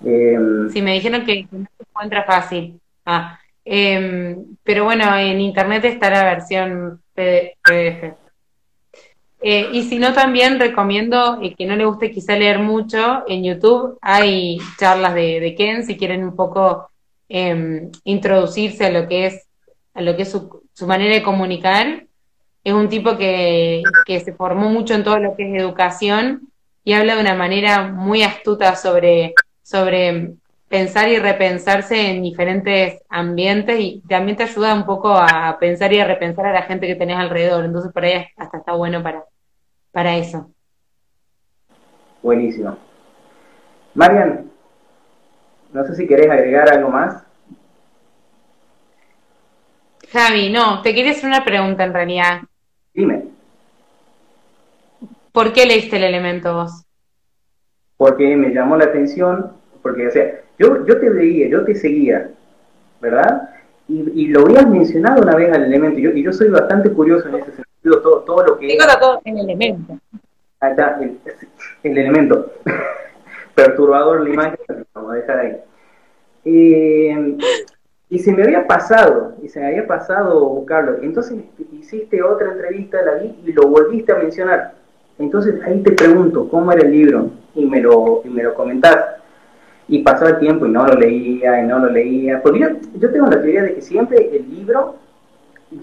Sí, 0.00 0.82
me 0.82 0.92
dijeron 0.92 1.24
que 1.24 1.46
no 1.50 1.66
se 1.76 1.82
encuentra 1.88 2.24
fácil. 2.24 2.78
Ah, 3.04 3.38
em, 3.64 4.56
pero 4.62 4.84
bueno, 4.84 5.16
en 5.16 5.40
internet 5.40 5.84
está 5.84 6.10
la 6.10 6.24
versión 6.24 7.02
PDF. 7.14 8.16
Eh, 9.46 9.68
y 9.72 9.82
si 9.82 9.98
no, 9.98 10.14
también 10.14 10.58
recomiendo 10.58 11.38
eh, 11.42 11.54
que 11.54 11.66
no 11.66 11.76
le 11.76 11.84
guste 11.84 12.10
quizá 12.10 12.34
leer 12.34 12.58
mucho, 12.60 13.24
en 13.28 13.44
YouTube 13.44 13.98
hay 14.00 14.58
charlas 14.78 15.14
de, 15.14 15.54
Ken 15.56 15.84
si 15.84 15.98
quieren 15.98 16.24
un 16.24 16.34
poco 16.34 16.88
em, 17.28 17.90
introducirse 18.04 18.86
a 18.86 18.90
lo 18.90 19.06
que 19.06 19.26
es, 19.26 19.46
a 19.92 20.00
lo 20.00 20.16
que 20.16 20.22
es 20.22 20.30
su, 20.30 20.62
su 20.72 20.86
manera 20.86 21.14
de 21.14 21.22
comunicar. 21.22 22.06
Es 22.64 22.72
un 22.72 22.88
tipo 22.88 23.18
que, 23.18 23.82
que 24.06 24.20
se 24.20 24.32
formó 24.32 24.70
mucho 24.70 24.94
en 24.94 25.04
todo 25.04 25.18
lo 25.18 25.36
que 25.36 25.46
es 25.46 25.60
educación 25.60 26.50
y 26.82 26.94
habla 26.94 27.14
de 27.16 27.20
una 27.20 27.34
manera 27.34 27.88
muy 27.88 28.22
astuta 28.22 28.76
sobre, 28.76 29.34
sobre 29.62 30.36
pensar 30.68 31.08
y 31.08 31.18
repensarse 31.18 32.10
en 32.10 32.22
diferentes 32.22 33.00
ambientes 33.08 33.78
y 33.78 34.02
también 34.08 34.36
te 34.36 34.44
ayuda 34.44 34.74
un 34.74 34.86
poco 34.86 35.12
a 35.12 35.56
pensar 35.60 35.92
y 35.92 36.00
a 36.00 36.06
repensar 36.06 36.46
a 36.46 36.52
la 36.52 36.62
gente 36.62 36.86
que 36.86 36.96
tenés 36.96 37.16
alrededor. 37.16 37.64
Entonces 37.64 37.92
por 37.92 38.04
ahí 38.04 38.26
hasta 38.36 38.58
está 38.58 38.72
bueno 38.72 39.02
para, 39.02 39.24
para 39.92 40.16
eso. 40.16 40.50
Buenísimo. 42.22 42.76
Marian, 43.94 44.50
no 45.72 45.84
sé 45.84 45.94
si 45.94 46.06
querés 46.06 46.30
agregar 46.30 46.72
algo 46.72 46.88
más. 46.88 47.22
Javi, 50.10 50.48
no, 50.50 50.80
te 50.82 50.94
quería 50.94 51.10
hacer 51.10 51.26
una 51.26 51.44
pregunta 51.44 51.84
en 51.84 51.92
realidad. 51.92 52.42
Dime. 52.92 53.24
¿Por 55.32 55.52
qué 55.52 55.66
leíste 55.66 55.96
el 55.96 56.04
elemento 56.04 56.54
vos? 56.54 56.84
Porque 57.96 58.36
me 58.36 58.50
llamó 58.50 58.76
la 58.76 58.84
atención, 58.84 59.52
porque, 59.82 60.06
o 60.06 60.10
sea, 60.12 60.43
yo, 60.58 60.86
yo 60.86 61.00
te 61.00 61.10
veía, 61.10 61.48
yo 61.48 61.64
te 61.64 61.74
seguía, 61.74 62.30
¿verdad? 63.00 63.50
Y, 63.86 64.28
lo 64.28 64.40
habías 64.40 64.66
mencionado 64.66 65.22
una 65.22 65.36
vez 65.36 65.52
al 65.52 65.64
elemento, 65.64 65.98
y 65.98 66.22
yo, 66.22 66.32
soy 66.32 66.48
bastante 66.48 66.90
curioso 66.90 67.28
en 67.28 67.34
ese 67.34 67.52
sentido, 67.52 68.00
todo, 68.00 68.20
todo 68.20 68.46
lo 68.46 68.58
que... 68.58 68.66
Digo 68.66 68.84
todo 68.98 69.20
el 69.24 69.38
elemento. 69.38 69.98
Ahí 70.60 70.70
está, 70.70 70.98
el, 71.82 71.98
elemento. 71.98 72.52
Perturbador 73.54 74.22
la 74.22 74.30
imagen, 74.30 74.58
vamos 74.94 75.12
a 75.12 75.14
dejar 75.16 75.38
ahí. 75.38 75.56
Eh, 76.46 77.36
y 78.08 78.18
se 78.18 78.32
me 78.32 78.42
había 78.42 78.66
pasado, 78.66 79.34
y 79.42 79.48
se 79.48 79.60
me 79.60 79.66
había 79.66 79.86
pasado 79.86 80.48
buscarlo. 80.48 81.02
Entonces 81.02 81.38
hiciste 81.72 82.22
otra 82.22 82.52
entrevista, 82.52 83.02
la 83.02 83.14
vi 83.14 83.38
y 83.44 83.52
lo 83.52 83.68
volviste 83.68 84.12
a 84.12 84.16
mencionar. 84.16 84.74
Entonces 85.18 85.62
ahí 85.62 85.82
te 85.82 85.92
pregunto, 85.92 86.48
¿cómo 86.48 86.72
era 86.72 86.82
el 86.82 86.90
libro? 86.90 87.30
Y 87.54 87.66
me 87.66 87.80
lo, 87.80 88.22
y 88.24 88.30
me 88.30 88.42
lo 88.42 88.54
comentaste 88.54 89.13
y 89.88 90.02
pasó 90.02 90.26
el 90.26 90.38
tiempo 90.38 90.66
y 90.66 90.70
no 90.70 90.86
lo 90.86 90.94
leía 90.94 91.60
y 91.60 91.66
no 91.66 91.78
lo 91.78 91.90
leía. 91.90 92.40
Porque 92.42 92.60
yo, 92.60 92.68
yo 92.98 93.10
tengo 93.10 93.26
la 93.26 93.40
teoría 93.40 93.62
de 93.62 93.74
que 93.74 93.82
siempre 93.82 94.30
el 94.34 94.48
libro 94.48 94.96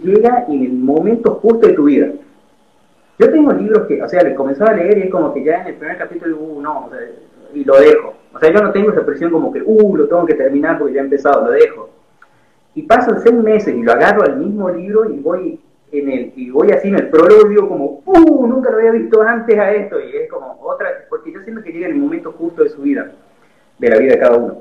llega 0.03 0.45
en 0.47 0.63
el 0.63 0.73
momento 0.73 1.35
justo 1.35 1.67
de 1.67 1.73
tu 1.73 1.85
vida. 1.85 2.07
Yo 3.19 3.29
tengo 3.29 3.53
libros 3.53 3.85
que, 3.87 4.01
o 4.01 4.09
sea, 4.09 4.23
le 4.23 4.33
comenzaba 4.33 4.71
a 4.71 4.75
leer 4.75 4.97
y 4.97 5.01
es 5.03 5.11
como 5.11 5.33
que 5.33 5.43
ya 5.43 5.61
en 5.61 5.67
el 5.67 5.75
primer 5.75 5.97
capítulo, 5.97 6.37
uh, 6.37 6.61
no, 6.61 6.85
o 6.85 6.89
sea, 6.89 6.99
y 7.53 7.63
lo 7.63 7.75
dejo. 7.79 8.13
O 8.33 8.39
sea, 8.39 8.51
yo 8.51 8.61
no 8.61 8.71
tengo 8.71 8.91
esa 8.91 9.05
presión 9.05 9.31
como 9.31 9.51
que, 9.51 9.61
uh, 9.63 9.95
lo 9.95 10.07
tengo 10.07 10.25
que 10.25 10.33
terminar 10.33 10.79
porque 10.79 10.95
ya 10.95 11.01
he 11.01 11.03
empezado, 11.03 11.45
lo 11.45 11.51
dejo. 11.51 11.89
Y 12.73 12.83
pasan 12.83 13.21
seis 13.21 13.35
meses 13.35 13.75
y 13.75 13.83
lo 13.83 13.91
agarro 13.91 14.23
al 14.23 14.37
mismo 14.37 14.69
libro 14.69 15.11
y 15.11 15.19
voy 15.19 15.59
en 15.91 16.09
el, 16.09 16.33
y 16.35 16.49
voy 16.49 16.71
así 16.71 16.87
en 16.87 16.95
el 16.95 17.09
prólogo 17.09 17.49
digo 17.49 17.67
como, 17.67 18.01
uh, 18.05 18.47
nunca 18.47 18.71
lo 18.71 18.77
había 18.77 18.91
visto 18.91 19.21
antes 19.21 19.59
a 19.59 19.71
esto. 19.71 19.99
Y 19.99 20.15
es 20.15 20.29
como 20.29 20.57
otra, 20.63 20.87
porque 21.09 21.31
yo 21.31 21.41
siento 21.41 21.61
que 21.61 21.71
llega 21.71 21.87
en 21.87 21.93
el 21.93 21.99
momento 21.99 22.31
justo 22.31 22.63
de 22.63 22.69
su 22.69 22.81
vida 22.81 23.11
de 23.81 23.89
la 23.89 23.97
vida 23.97 24.13
de 24.13 24.19
cada 24.19 24.37
uno. 24.37 24.57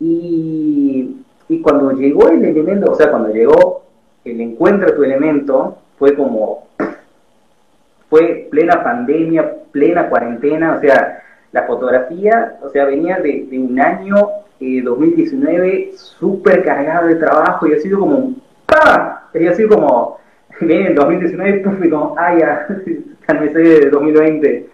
Y, 0.00 1.18
cuando 1.62 1.92
llegó 1.92 2.28
el 2.28 2.42
elemento, 2.42 2.90
o 2.90 2.94
sea, 2.94 3.10
cuando 3.10 3.28
llegó 3.28 3.84
el 4.24 4.40
encuentro 4.40 4.88
de 4.88 4.96
tu 4.96 5.04
elemento, 5.04 5.76
fue 5.98 6.16
como, 6.16 6.66
fue 8.08 8.48
plena 8.50 8.82
pandemia, 8.82 9.52
plena 9.70 10.08
cuarentena, 10.08 10.76
o 10.76 10.80
sea, 10.80 11.22
la 11.52 11.64
fotografía, 11.64 12.56
o 12.62 12.70
sea, 12.70 12.86
venía 12.86 13.18
de, 13.18 13.46
un 13.52 13.78
año 13.78 14.28
2019 14.58 15.68
eh, 15.68 15.92
súper 15.94 16.64
cargado 16.64 17.08
de 17.08 17.16
trabajo 17.16 17.66
y 17.66 17.74
ha 17.74 17.80
sido 17.80 18.00
como, 18.00 18.34
¡pah! 18.64 19.28
Y 19.34 19.46
ha 19.46 19.54
sido 19.54 19.70
como, 19.70 20.18
viene 20.60 20.88
el 20.88 20.94
2019, 20.94 21.58
puf, 21.58 21.84
y 21.84 21.90
como, 21.90 22.14
¡ay, 22.18 22.38
ya! 22.38 22.66
Calmese 23.26 23.58
de 23.58 23.90
2020. 23.90 24.68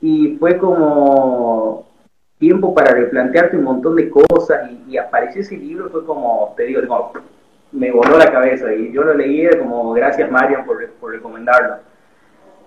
Y 0.00 0.36
fue 0.38 0.58
como, 0.58 1.87
tiempo 2.38 2.74
para 2.74 2.92
replantearte 2.92 3.56
un 3.56 3.64
montón 3.64 3.96
de 3.96 4.08
cosas 4.08 4.70
y, 4.88 4.96
apareció 4.96 5.42
ese 5.42 5.56
libro, 5.56 5.90
fue 5.90 6.04
como, 6.04 6.54
te 6.56 6.64
digo, 6.64 6.80
me 7.72 7.90
voló 7.90 8.16
la 8.16 8.30
cabeza 8.30 8.72
y 8.72 8.92
yo 8.92 9.02
lo 9.02 9.14
leí 9.14 9.46
como 9.58 9.92
gracias 9.92 10.30
Marian 10.30 10.64
por, 10.64 10.86
por 11.00 11.12
recomendarlo. 11.12 11.76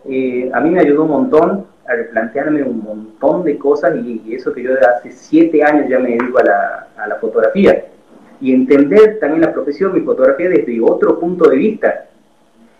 Eh, 0.05 0.49
a 0.53 0.59
mí 0.59 0.71
me 0.71 0.81
ayudó 0.81 1.03
un 1.03 1.11
montón 1.11 1.67
a 1.87 1.93
replantearme 1.93 2.63
un 2.63 2.83
montón 2.83 3.43
de 3.43 3.57
cosas 3.57 3.95
y, 3.95 4.35
eso 4.35 4.53
que 4.53 4.63
yo 4.63 4.73
de 4.73 4.85
hace 4.85 5.11
siete 5.11 5.63
años 5.63 5.87
ya 5.89 5.99
me 5.99 6.09
dedico 6.11 6.39
a 6.39 6.43
la, 6.43 6.87
a 6.97 7.07
la 7.07 7.15
fotografía 7.15 7.85
y 8.39 8.53
entender 8.53 9.19
también 9.19 9.41
la 9.41 9.53
profesión, 9.53 9.93
mi 9.93 10.01
fotografía 10.01 10.49
desde 10.49 10.81
otro 10.81 11.19
punto 11.19 11.49
de 11.49 11.57
vista 11.57 12.05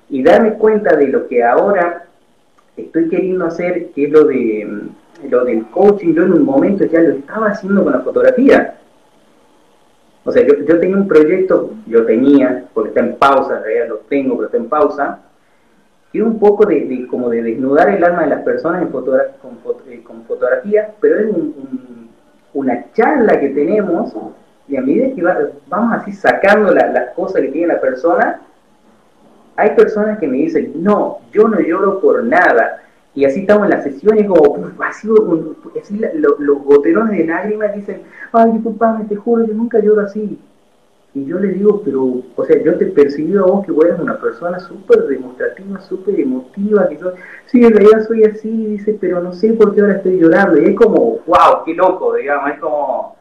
y 0.09 0.21
darme 0.23 0.53
cuenta 0.53 0.95
de 0.95 1.07
lo 1.07 1.27
que 1.27 1.43
ahora 1.43 2.05
estoy 2.75 3.09
queriendo 3.09 3.45
hacer, 3.45 3.91
que 3.91 4.05
es 4.05 4.11
lo 4.11 4.25
de 4.25 4.89
lo 5.29 5.45
del 5.45 5.65
coaching, 5.67 6.13
yo 6.13 6.23
en 6.23 6.33
un 6.33 6.45
momento 6.45 6.85
ya 6.85 7.01
lo 7.01 7.11
estaba 7.11 7.47
haciendo 7.47 7.83
con 7.83 7.93
la 7.93 7.99
fotografía. 7.99 8.75
O 10.23 10.31
sea, 10.31 10.45
yo, 10.45 10.79
tenía 10.79 10.97
un 10.97 11.07
proyecto, 11.07 11.71
yo 11.87 12.05
tenía, 12.05 12.65
porque 12.73 12.89
está 12.89 13.01
en 13.01 13.15
pausa, 13.15 13.57
en 13.57 13.63
realidad 13.63 13.87
lo 13.89 13.97
tengo, 14.07 14.35
pero 14.35 14.45
está 14.45 14.57
en 14.57 14.69
pausa, 14.69 15.19
y 16.13 16.21
un 16.21 16.37
poco 16.39 16.65
de, 16.65 17.07
como 17.09 17.29
de 17.29 17.41
desnudar 17.41 17.89
el 17.89 18.03
alma 18.03 18.23
de 18.23 18.29
las 18.29 18.43
personas 18.43 18.83
en 18.83 18.89
con, 18.89 19.05
eh, 19.87 20.03
con, 20.03 20.23
fotografía, 20.25 20.93
pero 20.99 21.19
es 21.19 21.27
un, 21.27 22.09
una 22.53 22.91
charla 22.93 23.39
que 23.39 23.49
tenemos 23.49 24.13
y 24.67 24.75
a 24.75 24.81
medida 24.81 25.15
que 25.15 25.23
vamos 25.67 25.97
así 25.97 26.11
sacando 26.11 26.73
las 26.73 27.09
cosas 27.15 27.41
que 27.41 27.47
tiene 27.47 27.73
la 27.73 27.81
persona, 27.81 28.41
hay 29.55 29.71
personas 29.75 30.17
que 30.19 30.27
me 30.27 30.37
dicen, 30.37 30.71
no, 30.75 31.19
yo 31.31 31.47
no 31.47 31.59
lloro 31.59 31.99
por 31.99 32.23
nada. 32.23 32.81
Y 33.13 33.25
así 33.25 33.41
estamos 33.41 33.65
en 33.65 33.71
la 33.71 33.83
sesión 33.83 34.17
y 34.17 34.25
como, 34.25 34.57
así, 34.87 35.07
los 35.07 36.63
goterones 36.63 37.17
de 37.17 37.25
lágrimas 37.25 37.75
dicen, 37.75 38.03
ay, 38.31 38.51
disculpame, 38.53 39.05
te 39.05 39.15
juro, 39.15 39.45
yo 39.45 39.53
nunca 39.53 39.79
lloro 39.79 40.01
así. 40.01 40.39
Y 41.13 41.25
yo 41.25 41.39
le 41.39 41.49
digo, 41.49 41.81
pero, 41.83 42.21
o 42.37 42.45
sea, 42.45 42.63
yo 42.63 42.77
te 42.77 42.85
percibí 42.85 43.35
a 43.35 43.41
vos 43.41 43.65
que 43.65 43.73
vos 43.73 43.83
eres 43.83 43.99
una 43.99 44.17
persona 44.17 44.59
súper 44.59 45.07
demostrativa, 45.07 45.81
súper 45.81 46.21
emotiva, 46.21 46.87
que 46.87 46.97
yo, 46.97 47.11
sí, 47.47 47.65
en 47.65 47.73
realidad 47.73 48.07
soy 48.07 48.23
así, 48.23 48.49
dice, 48.49 48.97
pero 48.99 49.21
no 49.21 49.33
sé 49.33 49.51
por 49.53 49.75
qué 49.75 49.81
ahora 49.81 49.95
estoy 49.95 50.17
llorando. 50.17 50.61
Y 50.61 50.65
es 50.65 50.75
como, 50.75 51.19
wow, 51.27 51.65
qué 51.65 51.73
loco, 51.73 52.15
digamos, 52.15 52.51
es 52.51 52.59
como, 52.59 53.17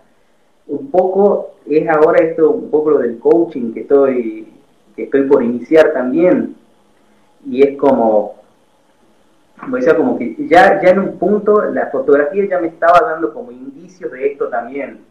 un 0.68 0.88
poco, 0.92 1.54
es 1.66 1.88
ahora 1.88 2.20
esto, 2.20 2.50
un 2.50 2.70
poco 2.70 2.90
lo 2.90 2.98
del 2.98 3.18
coaching 3.18 3.72
que 3.72 3.80
estoy, 3.80 4.46
que 4.94 5.04
estoy 5.04 5.22
por 5.22 5.42
iniciar 5.42 5.92
también. 5.92 6.54
Y 7.44 7.62
es 7.62 7.76
como, 7.76 8.39
como 9.60 9.76
decía, 9.76 9.96
como 9.96 10.18
que 10.18 10.36
ya, 10.48 10.80
ya 10.82 10.90
en 10.90 10.98
un 10.98 11.18
punto 11.18 11.62
la 11.64 11.86
fotografía 11.86 12.48
ya 12.48 12.60
me 12.60 12.68
estaba 12.68 13.00
dando 13.00 13.32
como 13.32 13.52
indicios 13.52 14.10
de 14.12 14.32
esto 14.32 14.48
también 14.48 15.10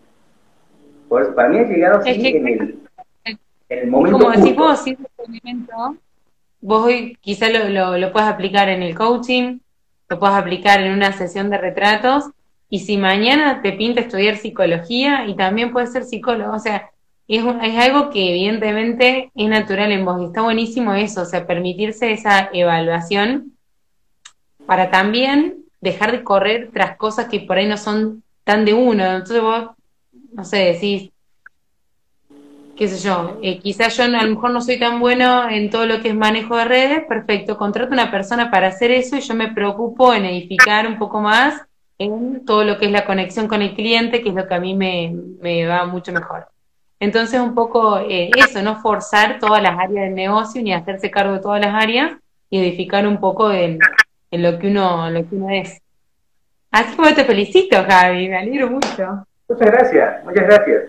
por 1.10 1.24
eso, 1.24 1.34
para 1.34 1.50
mí 1.50 1.58
ha 1.58 1.64
llegado 1.64 1.98
así 1.98 2.28
en, 2.28 2.48
el, 2.48 2.80
en, 3.26 3.40
el, 3.70 3.88
momento. 3.88 4.20
Como 4.20 4.32
decís 4.32 4.56
vos, 4.56 4.84
si 4.84 4.96
elemento, 5.28 5.74
vos 6.62 6.86
hoy 6.86 7.18
quizá 7.20 7.50
lo, 7.50 7.68
lo, 7.68 7.98
lo 7.98 8.14
puedes 8.14 8.30
aplicar 8.30 8.70
en 8.70 8.84
el 8.84 8.96
coaching, 8.96 9.58
lo 10.08 10.20
puedes 10.20 10.36
aplicar 10.36 10.80
en 10.82 10.94
una 10.94 11.12
sesión 11.12 11.50
de 11.50 11.58
retratos, 11.58 12.26
y 12.70 12.80
si 12.82 12.98
mañana 12.98 13.64
te 13.64 13.74
pinta 13.74 14.02
estudiar 14.02 14.38
psicología 14.38 15.26
y 15.26 15.36
también 15.36 15.74
puedes 15.74 15.92
ser 15.92 16.04
psicólogo, 16.04 16.54
o 16.54 16.60
sea, 16.60 16.92
es, 17.28 17.44
es 17.64 17.78
algo 17.80 18.12
que 18.12 18.30
evidentemente 18.30 19.32
es 19.34 19.50
natural 19.50 19.92
en 19.92 20.06
vos 20.06 20.22
y 20.22 20.26
está 20.26 20.44
buenísimo 20.44 20.94
eso, 20.94 21.24
o 21.24 21.26
sea, 21.26 21.48
permitirse 21.48 22.12
esa 22.12 22.52
evaluación 22.54 23.54
para 24.70 24.92
también 24.92 25.66
dejar 25.82 26.12
de 26.12 26.24
correr 26.24 26.70
tras 26.72 26.96
cosas 26.96 27.26
que 27.26 27.40
por 27.40 27.58
ahí 27.58 27.68
no 27.68 27.76
son 27.76 28.22
tan 28.44 28.66
de 28.66 28.76
uno. 28.76 29.04
Entonces 29.04 29.42
vos 29.42 29.70
no 30.32 30.46
sé, 30.46 30.58
decís, 30.58 31.10
qué 32.78 32.88
sé 32.88 33.00
yo, 33.00 33.40
eh, 33.42 33.58
quizás 33.58 33.98
yo 33.98 34.04
a 34.04 34.08
lo 34.08 34.30
mejor 34.30 34.52
no 34.52 34.62
soy 34.62 34.78
tan 34.78 35.00
bueno 35.00 35.50
en 35.50 35.72
todo 35.72 35.88
lo 35.88 36.02
que 36.02 36.10
es 36.10 36.16
manejo 36.16 36.56
de 36.56 36.66
redes, 36.66 37.04
perfecto, 37.10 37.58
contrato 37.58 37.94
una 37.94 38.12
persona 38.12 38.52
para 38.52 38.68
hacer 38.68 38.92
eso 38.92 39.16
y 39.16 39.22
yo 39.22 39.34
me 39.34 39.52
preocupo 39.52 40.14
en 40.14 40.26
edificar 40.26 40.86
un 40.86 41.00
poco 41.00 41.20
más 41.20 41.60
en 41.98 42.46
todo 42.46 42.64
lo 42.64 42.78
que 42.78 42.86
es 42.86 42.92
la 42.92 43.06
conexión 43.06 43.48
con 43.48 43.64
el 43.64 43.74
cliente, 43.74 44.22
que 44.22 44.30
es 44.30 44.36
lo 44.36 44.48
que 44.48 44.54
a 44.54 44.60
mí 44.60 44.76
me, 44.76 45.16
me 45.42 45.66
va 45.66 45.88
mucho 45.88 46.12
mejor. 46.12 46.48
Entonces, 47.00 47.42
un 47.42 47.56
poco 47.56 47.98
eh, 47.98 48.30
eso, 48.38 48.62
no 48.62 48.80
forzar 48.82 49.40
todas 49.40 49.64
las 49.64 49.80
áreas 49.80 50.06
del 50.06 50.14
negocio 50.14 50.62
ni 50.62 50.74
hacerse 50.74 51.10
cargo 51.10 51.34
de 51.34 51.40
todas 51.40 51.60
las 51.60 51.74
áreas 51.74 52.12
y 52.52 52.60
edificar 52.60 53.08
un 53.08 53.20
poco 53.20 53.52
en, 53.52 53.80
en 54.32 54.44
lo 54.44 54.60
que 54.60 54.68
uno 54.68 55.10
lo 55.10 55.28
que 55.28 55.36
uno 55.36 55.50
es. 55.50 55.82
Así 56.72 56.96
que 56.96 57.14
te 57.14 57.26
felicito, 57.26 57.78
Javi, 57.88 58.30
me 58.30 58.38
alegro 58.38 58.70
mucho. 58.70 59.26
Muchas 59.48 59.72
gracias, 59.72 60.24
muchas 60.24 60.46
gracias. 60.46 60.84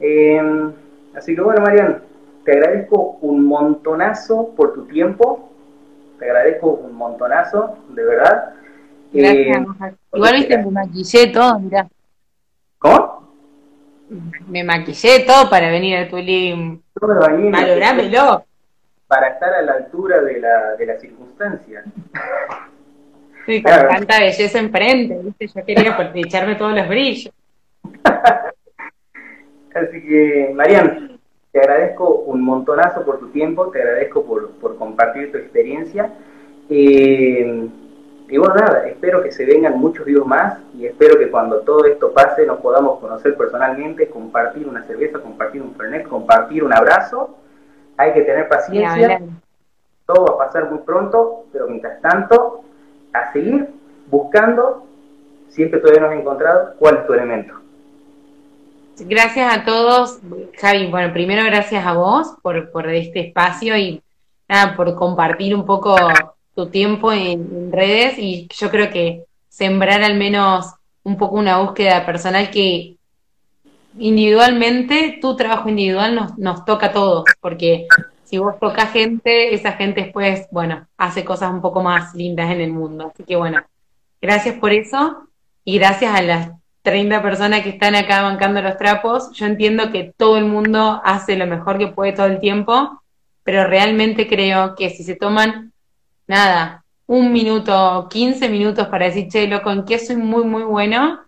Em, 0.00 0.72
así 1.16 1.34
que 1.34 1.40
bueno, 1.40 1.60
Marian, 1.62 2.02
te 2.44 2.52
agradezco 2.52 3.18
un 3.20 3.44
montonazo 3.46 4.50
por 4.56 4.74
tu 4.74 4.86
tiempo, 4.86 5.50
te 6.18 6.26
agradezco 6.26 6.70
un 6.70 6.94
montonazo, 6.94 7.78
de 7.88 8.04
verdad. 8.04 8.54
Gracias. 9.12 9.56
Em, 9.56 9.66
Igual 10.12 10.34
viste, 10.34 10.58
me 10.58 10.70
maquillé 10.70 11.26
todo, 11.28 11.58
mirá. 11.58 11.88
¿Cómo? 12.78 13.24
Me 14.48 14.62
maquillé 14.62 15.20
todo 15.26 15.50
para 15.50 15.70
venir 15.70 15.96
a 15.96 16.08
tu 16.08 16.16
living. 16.16 16.80
Valorámelo. 17.00 18.44
Para 19.14 19.28
estar 19.28 19.54
a 19.54 19.62
la 19.62 19.72
altura 19.74 20.20
de 20.22 20.40
la, 20.40 20.74
de 20.74 20.86
la 20.86 20.98
circunstancia. 20.98 21.84
Sí, 23.46 23.62
con 23.62 23.72
tanta 23.72 24.18
belleza 24.18 24.58
enfrente, 24.58 25.20
¿viste? 25.22 25.46
Yo 25.46 25.64
quería 25.64 26.10
echarme 26.14 26.56
todos 26.56 26.74
los 26.74 26.88
brillos. 26.88 27.32
Así 29.72 30.02
que, 30.02 30.50
Marian, 30.52 31.20
te 31.52 31.60
agradezco 31.60 32.22
un 32.26 32.42
montonazo 32.42 33.04
por 33.04 33.20
tu 33.20 33.28
tiempo, 33.28 33.68
te 33.68 33.82
agradezco 33.82 34.24
por, 34.24 34.76
compartir 34.78 35.30
tu 35.30 35.38
experiencia. 35.38 36.10
Eh, 36.68 37.68
y 38.28 38.36
bueno, 38.36 38.56
nada, 38.56 38.88
espero 38.88 39.22
que 39.22 39.30
se 39.30 39.44
vengan 39.44 39.78
muchos 39.78 40.06
videos 40.06 40.26
más 40.26 40.58
y 40.76 40.86
espero 40.86 41.20
que 41.20 41.30
cuando 41.30 41.60
todo 41.60 41.84
esto 41.84 42.12
pase 42.12 42.44
nos 42.46 42.58
podamos 42.58 42.98
conocer 42.98 43.36
personalmente, 43.36 44.08
compartir 44.08 44.66
una 44.66 44.82
cerveza, 44.82 45.20
compartir 45.20 45.62
un 45.62 45.72
fernet, 45.76 46.08
compartir 46.08 46.64
un 46.64 46.72
abrazo. 46.72 47.43
Hay 47.96 48.12
que 48.12 48.22
tener 48.22 48.48
paciencia. 48.48 49.20
Todo 50.06 50.26
va 50.26 50.34
a 50.34 50.46
pasar 50.46 50.70
muy 50.70 50.80
pronto, 50.80 51.46
pero 51.52 51.66
mientras 51.68 52.00
tanto, 52.00 52.62
a 53.12 53.32
seguir 53.32 53.68
buscando, 54.08 54.86
si 55.48 55.62
es 55.62 55.70
que 55.70 55.78
todavía 55.78 56.02
no 56.02 56.08
has 56.08 56.16
encontrado, 56.20 56.74
cuál 56.78 56.98
es 56.98 57.06
tu 57.06 57.14
elemento. 57.14 57.54
Gracias 58.98 59.56
a 59.56 59.64
todos, 59.64 60.20
Javi. 60.60 60.88
Bueno, 60.90 61.12
primero 61.12 61.44
gracias 61.44 61.84
a 61.84 61.94
vos 61.94 62.36
por, 62.42 62.70
por 62.70 62.88
este 62.88 63.20
espacio 63.20 63.76
y 63.76 64.02
nada, 64.48 64.76
por 64.76 64.94
compartir 64.94 65.54
un 65.54 65.66
poco 65.66 65.96
tu 66.54 66.70
tiempo 66.70 67.12
en, 67.12 67.72
redes 67.72 68.14
y 68.18 68.48
yo 68.56 68.70
creo 68.70 68.90
que 68.90 69.24
sembrar 69.48 70.02
al 70.02 70.16
menos 70.16 70.74
un 71.02 71.16
poco 71.16 71.36
una 71.36 71.58
búsqueda 71.58 72.06
personal 72.06 72.50
que 72.50 72.93
individualmente, 73.98 75.18
tu 75.20 75.36
trabajo 75.36 75.68
individual 75.68 76.14
nos, 76.14 76.38
nos 76.38 76.64
toca 76.64 76.86
a 76.86 76.92
todos, 76.92 77.24
porque 77.40 77.86
si 78.24 78.38
vos 78.38 78.58
tocas 78.58 78.90
gente, 78.90 79.54
esa 79.54 79.72
gente 79.72 80.02
después, 80.02 80.46
bueno, 80.50 80.86
hace 80.96 81.24
cosas 81.24 81.52
un 81.52 81.60
poco 81.60 81.82
más 81.82 82.14
lindas 82.14 82.50
en 82.50 82.60
el 82.60 82.72
mundo. 82.72 83.12
Así 83.12 83.24
que 83.24 83.36
bueno, 83.36 83.62
gracias 84.20 84.56
por 84.56 84.72
eso 84.72 85.28
y 85.64 85.78
gracias 85.78 86.14
a 86.14 86.22
las 86.22 86.50
30 86.82 87.22
personas 87.22 87.62
que 87.62 87.70
están 87.70 87.94
acá 87.94 88.22
bancando 88.22 88.60
los 88.60 88.76
trapos, 88.76 89.30
yo 89.32 89.46
entiendo 89.46 89.90
que 89.90 90.12
todo 90.16 90.36
el 90.36 90.44
mundo 90.44 91.00
hace 91.02 91.36
lo 91.36 91.46
mejor 91.46 91.78
que 91.78 91.88
puede 91.88 92.12
todo 92.12 92.26
el 92.26 92.40
tiempo, 92.40 93.02
pero 93.42 93.66
realmente 93.66 94.28
creo 94.28 94.74
que 94.74 94.90
si 94.90 95.02
se 95.02 95.16
toman, 95.16 95.72
nada, 96.26 96.84
un 97.06 97.32
minuto, 97.32 98.06
15 98.10 98.48
minutos 98.50 98.88
para 98.88 99.06
decir, 99.06 99.28
che, 99.28 99.46
loco, 99.46 99.70
en 99.70 99.84
qué 99.84 99.98
soy 99.98 100.16
muy, 100.16 100.44
muy 100.44 100.62
bueno, 100.62 101.20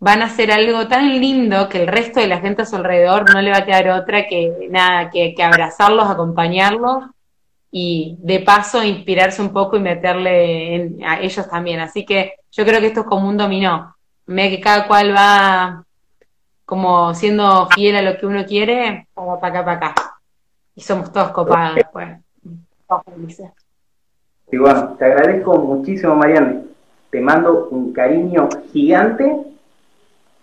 van 0.00 0.22
a 0.22 0.26
hacer 0.26 0.52
algo 0.52 0.86
tan 0.88 1.20
lindo 1.20 1.68
que 1.68 1.82
el 1.82 1.88
resto 1.88 2.20
de 2.20 2.28
la 2.28 2.40
gente 2.40 2.62
a 2.62 2.66
su 2.66 2.76
alrededor 2.76 3.32
no 3.32 3.40
le 3.40 3.50
va 3.50 3.58
a 3.58 3.64
quedar 3.64 3.88
otra 3.90 4.26
que 4.26 4.68
nada, 4.70 5.10
que, 5.10 5.34
que 5.34 5.42
abrazarlos, 5.42 6.08
acompañarlos 6.08 7.04
y 7.70 8.16
de 8.20 8.40
paso 8.40 8.82
inspirarse 8.82 9.42
un 9.42 9.52
poco 9.52 9.76
y 9.76 9.80
meterle 9.80 10.74
en, 10.74 11.04
a 11.04 11.20
ellos 11.20 11.48
también. 11.48 11.80
Así 11.80 12.04
que 12.04 12.34
yo 12.52 12.64
creo 12.64 12.80
que 12.80 12.86
esto 12.86 13.00
es 13.00 13.06
como 13.06 13.28
un 13.28 13.36
dominó 13.36 13.94
me 14.28 14.50
que 14.50 14.60
cada 14.60 14.86
cual 14.86 15.14
va 15.14 15.84
como 16.64 17.14
siendo 17.14 17.66
fiel 17.74 17.96
a 17.96 18.02
lo 18.02 18.18
que 18.18 18.26
uno 18.26 18.44
quiere, 18.44 19.08
para 19.14 19.32
acá, 19.32 19.64
para 19.64 19.72
acá. 19.72 19.94
Y 20.74 20.82
somos 20.82 21.10
todos 21.12 21.30
copados 21.30 21.76
después. 21.76 22.18
Todos 22.86 23.02
felices. 23.06 23.50
Y 24.52 24.58
bueno, 24.58 24.94
te 24.98 25.06
agradezco 25.06 25.56
muchísimo, 25.56 26.14
Mariana. 26.14 26.60
Te 27.10 27.20
mando 27.22 27.68
un 27.70 27.92
cariño 27.94 28.50
gigante 28.70 29.34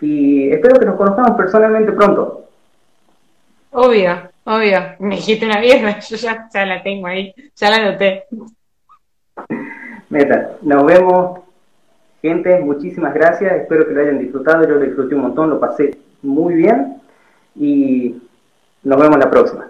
y 0.02 0.50
espero 0.52 0.80
que 0.80 0.86
nos 0.86 0.96
conozcamos 0.96 1.38
personalmente 1.38 1.91
pronto. 1.91 2.46
Obvio, 3.72 4.30
obvio. 4.43 4.80
Me 5.00 5.16
dijiste 5.16 5.46
una 5.46 5.60
vieja, 5.60 6.00
yo 6.10 6.16
ya, 6.16 6.48
ya 6.54 6.66
la 6.66 6.82
tengo 6.84 7.08
ahí, 7.08 7.34
ya 7.56 7.70
la 7.70 7.91
noté. 7.91 8.26
Meta, 10.10 10.52
nos 10.62 10.86
vemos 10.86 11.46
Gente, 12.26 12.58
muchísimas 12.58 13.14
gracias, 13.14 13.54
espero 13.54 13.88
que 13.88 13.93
lo 13.93 14.02
hayan 14.02 14.18
disfrutado, 14.18 14.68
yo 14.68 14.74
lo 14.74 14.80
disfruté 14.80 15.14
un 15.14 15.22
montón, 15.22 15.48
lo 15.48 15.60
pasé 15.60 15.96
muy 16.24 16.56
bien 16.56 17.00
y 17.56 18.20
nos 18.82 19.00
vemos 19.00 19.20
la 19.20 19.30
próxima. 19.30 19.70